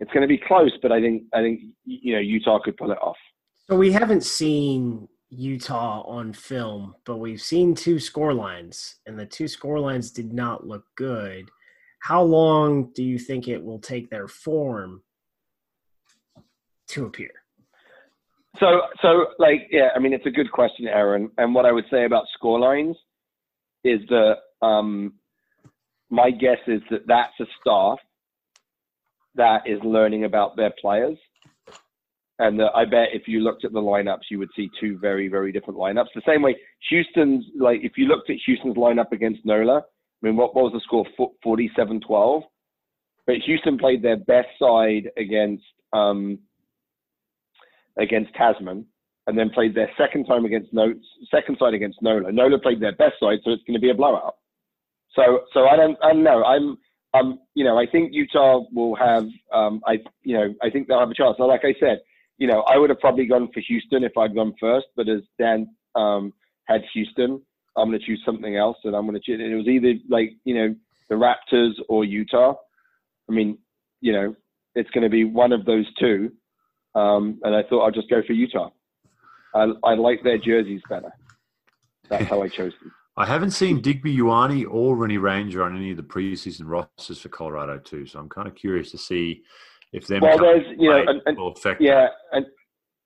[0.00, 2.90] It's going to be close, but I think I think you know Utah could pull
[2.90, 3.16] it off.
[3.68, 9.26] So we haven't seen Utah on film, but we've seen two score lines, and the
[9.26, 11.48] two score lines did not look good.
[12.00, 15.02] How long do you think it will take their form
[16.94, 17.30] to appear?
[18.60, 21.30] So, so like, yeah, I mean, it's a good question, Aaron.
[21.38, 22.96] And what I would say about score lines
[23.82, 25.14] is that um,
[26.10, 27.98] my guess is that that's a staff
[29.34, 31.18] that is learning about their players.
[32.38, 35.28] And uh, I bet if you looked at the lineups, you would see two very,
[35.28, 36.06] very different lineups.
[36.14, 36.56] The same way
[36.90, 40.72] Houston's, like, if you looked at Houston's lineup against NOLA, I mean, what, what was
[40.72, 41.04] the score?
[41.42, 42.42] 47 12.
[43.26, 46.38] But Houston played their best side against um,
[47.98, 48.86] against Tasman,
[49.26, 50.94] and then played their second time against no
[51.30, 52.32] second side against Nola.
[52.32, 54.36] Nola played their best side, so it's going to be a blowout.
[55.14, 56.44] So so I don't I don't know.
[56.44, 56.76] I'm
[57.14, 61.00] um you know I think Utah will have um I you know I think they'll
[61.00, 61.36] have a chance.
[61.38, 62.00] So like I said,
[62.38, 65.20] you know I would have probably gone for Houston if I'd gone first, but as
[65.38, 66.32] Dan um
[66.66, 67.40] had Houston,
[67.76, 69.40] I'm going to choose something else, and I'm going to choose.
[69.40, 70.74] It was either like you know
[71.08, 72.54] the Raptors or Utah.
[73.28, 73.58] I mean,
[74.00, 74.34] you know,
[74.74, 76.32] it's going to be one of those two.
[76.94, 78.70] Um, and I thought I'd just go for Utah.
[79.54, 81.12] I, I like their jerseys better.
[82.08, 82.92] That's how I chose them.
[83.16, 87.28] I haven't seen Digby Ioane or Rene Ranger on any of the preseason rosters for
[87.28, 89.42] Colorado too, so I'm kind of curious to see
[89.92, 90.20] if them.
[90.20, 92.44] Well, there's you know, an, an, yeah, and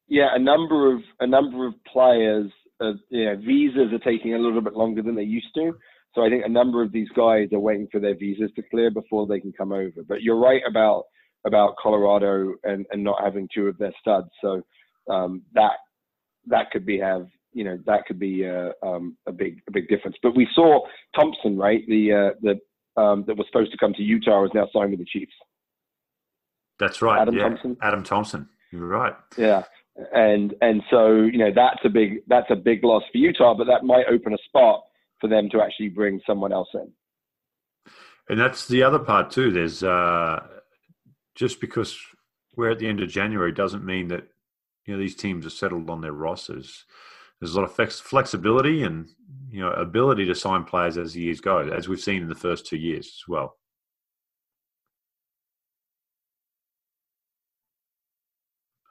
[0.09, 2.51] yeah, a number of a number of players,
[2.81, 5.77] uh, you know, visas are taking a little bit longer than they used to.
[6.15, 8.91] So I think a number of these guys are waiting for their visas to clear
[8.91, 10.03] before they can come over.
[10.09, 11.05] But you're right about
[11.47, 14.29] about Colorado and, and not having two of their studs.
[14.43, 14.63] So
[15.11, 15.73] um, that
[16.47, 19.89] that could be have you know that could be a, um, a big a big
[19.89, 20.17] difference.
[20.23, 20.81] But we saw
[21.15, 21.83] Thompson, right?
[21.89, 25.01] The uh, the um, that was supposed to come to Utah is now signed with
[25.01, 25.33] the Chiefs.
[26.79, 27.21] That's right.
[27.21, 27.43] Adam yeah.
[27.43, 27.77] Thompson.
[27.83, 28.49] Adam Thompson.
[28.73, 29.15] You're right.
[29.37, 29.65] Yeah.
[30.13, 33.67] And and so you know that's a big that's a big loss for Utah, but
[33.67, 34.85] that might open a spot
[35.21, 36.93] for them to actually bring someone else in.
[38.29, 39.51] And that's the other part too.
[39.51, 40.41] There's uh,
[41.39, 41.97] just because
[42.57, 44.25] we're at the end of January doesn't mean that
[44.85, 46.85] you know these teams are settled on their rosters.
[47.41, 49.09] There's a lot of flex- flexibility and
[49.49, 52.35] you know ability to sign players as the years go, as we've seen in the
[52.35, 53.57] first two years as well.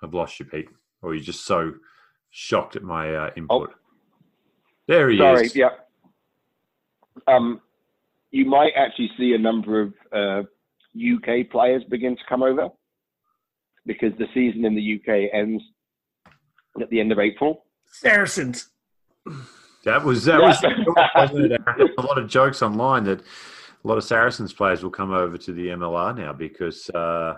[0.01, 0.69] I've lost you, Pete,
[1.01, 1.73] or you're just so
[2.29, 3.71] shocked at my uh, input.
[3.71, 3.75] Oh.
[4.87, 5.55] There he Sorry, is.
[5.55, 5.71] yeah.
[7.27, 7.59] Um,
[8.31, 10.43] you might actually see a number of uh,
[10.97, 12.69] UK players begin to come over
[13.85, 15.63] because the season in the UK ends
[16.81, 17.65] at the end of April.
[17.85, 18.69] Saracens.
[19.85, 20.61] That was that was
[21.97, 25.53] a lot of jokes online that a lot of Saracens players will come over to
[25.53, 27.35] the MLR now because uh,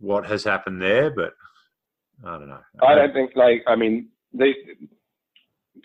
[0.00, 1.34] what has happened there, but
[2.24, 2.60] I don't know.
[2.82, 4.54] I don't think like I mean they.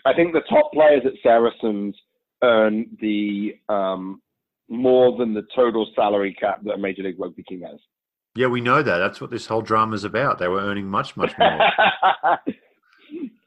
[0.04, 1.96] I think the top players at Saracens
[2.42, 4.20] earn the um,
[4.68, 7.78] more than the total salary cap that a Major League Rugby team has.
[8.34, 8.98] Yeah, we know that.
[8.98, 10.38] That's what this whole drama is about.
[10.38, 11.58] They were earning much, much more.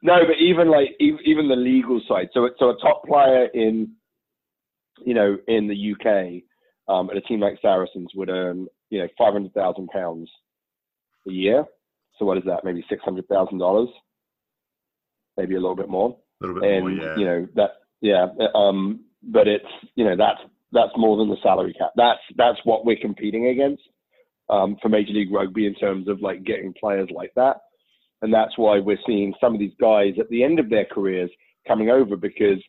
[0.02, 2.30] no, but even like even the legal side.
[2.34, 3.94] So, so a top player in,
[5.06, 6.44] you know, in the UK,
[6.94, 10.30] um, at a team like Saracens would earn, you know, five hundred thousand pounds
[11.28, 11.64] a year.
[12.18, 12.64] So what is that?
[12.64, 13.90] Maybe six hundred thousand dollars,
[15.38, 16.18] maybe a little bit more.
[16.42, 17.18] A little bit and, more, yeah.
[17.18, 17.72] You know that,
[18.02, 18.26] yeah.
[18.56, 19.66] Um, but it's
[19.96, 20.42] you know that's
[20.72, 21.92] that's more than the salary cap.
[21.96, 23.84] That's that's what we're competing against
[24.50, 27.58] um, for Major League Rugby in terms of like getting players like that,
[28.22, 31.30] and that's why we're seeing some of these guys at the end of their careers
[31.68, 32.62] coming over because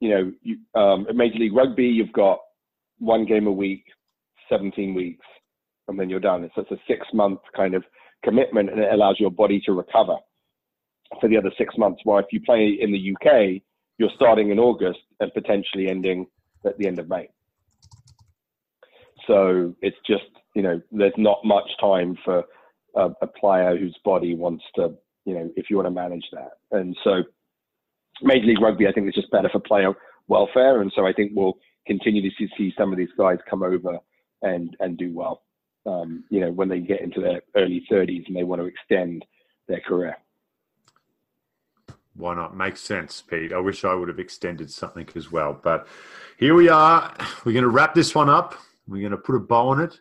[0.00, 2.38] you know you, um, at Major League Rugby you've got
[2.98, 3.84] one game a week,
[4.48, 5.26] 17 weeks,
[5.88, 6.44] and then you're done.
[6.44, 7.82] It's, it's a six month kind of
[8.24, 10.16] commitment, and it allows your body to recover
[11.20, 12.00] for the other six months.
[12.04, 13.62] While if you play in the UK,
[13.98, 16.26] you're starting in August and potentially ending
[16.64, 17.28] at the end of May.
[19.26, 20.24] So it's just,
[20.54, 22.44] you know, there's not much time for
[22.96, 24.94] a, a player whose body wants to,
[25.24, 26.52] you know, if you want to manage that.
[26.72, 27.22] And so
[28.22, 29.92] Major League Rugby, I think, is just better for player
[30.28, 30.80] welfare.
[30.80, 33.98] And so I think we'll continue to see, see some of these guys come over
[34.42, 35.42] and, and do well,
[35.86, 39.24] um, you know, when they get into their early 30s and they want to extend
[39.68, 40.16] their career.
[42.14, 42.56] Why not?
[42.56, 43.52] Makes sense, Pete.
[43.52, 45.58] I wish I would have extended something as well.
[45.60, 45.86] But
[46.38, 47.14] here we are.
[47.44, 48.54] We're going to wrap this one up.
[48.86, 49.98] We're going to put a bow on it.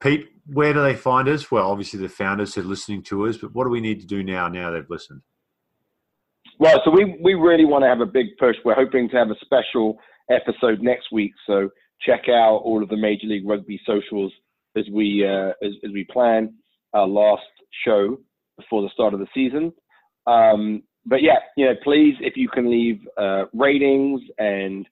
[0.00, 1.50] Pete, where do they find us?
[1.50, 4.22] Well, obviously the founders are listening to us, but what do we need to do
[4.22, 4.48] now?
[4.48, 5.22] Now they've listened.
[6.58, 8.56] Well, so we we really want to have a big push.
[8.64, 9.98] We're hoping to have a special
[10.30, 11.32] episode next week.
[11.46, 11.70] So
[12.00, 14.32] check out all of the Major League Rugby socials
[14.76, 16.54] as we uh, as, as we plan
[16.94, 17.42] our last
[17.84, 18.18] show
[18.56, 19.72] before the start of the season.
[20.26, 24.86] Um, but yeah, you know, please, if you can leave uh, ratings and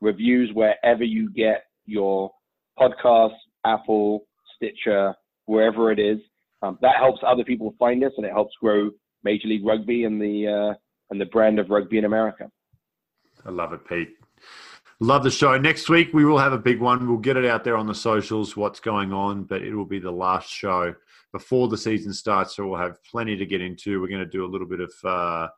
[0.00, 2.30] reviews wherever you get your
[2.78, 3.34] podcast,
[3.64, 4.26] Apple,
[4.56, 5.14] Stitcher,
[5.46, 6.18] wherever it is,
[6.62, 8.90] um, that helps other people find us and it helps grow
[9.24, 10.74] Major League Rugby and the uh,
[11.10, 12.50] and the brand of rugby in America.
[13.44, 14.16] I love it, Pete.
[14.98, 15.56] Love the show.
[15.58, 17.06] Next week we will have a big one.
[17.06, 19.98] We'll get it out there on the socials, what's going on, but it will be
[19.98, 20.94] the last show
[21.32, 22.56] before the season starts.
[22.56, 24.00] So we'll have plenty to get into.
[24.00, 25.48] We're going to do a little bit of uh,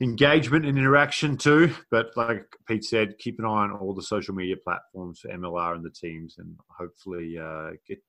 [0.00, 1.72] engagement and interaction too.
[1.90, 5.74] But like Pete said, keep an eye on all the social media platforms for MLR
[5.74, 8.02] and the teams, and hopefully uh, get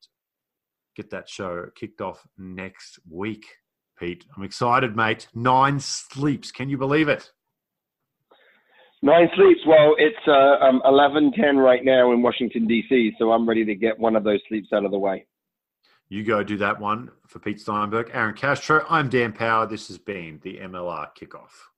[0.95, 3.45] get that show kicked off next week.
[3.99, 5.27] Pete, I'm excited, mate.
[5.33, 6.51] Nine sleeps.
[6.51, 7.31] Can you believe it?
[9.01, 9.61] Nine sleeps.
[9.67, 13.99] Well, it's uh, um, 11:10 right now in Washington D.C., so I'm ready to get
[13.99, 15.25] one of those sleeps out of the way.
[16.07, 18.85] You go do that one for Pete Steinberg, Aaron Castro.
[18.89, 19.65] I'm Dan Power.
[19.65, 21.74] This has been the MLR Kickoff.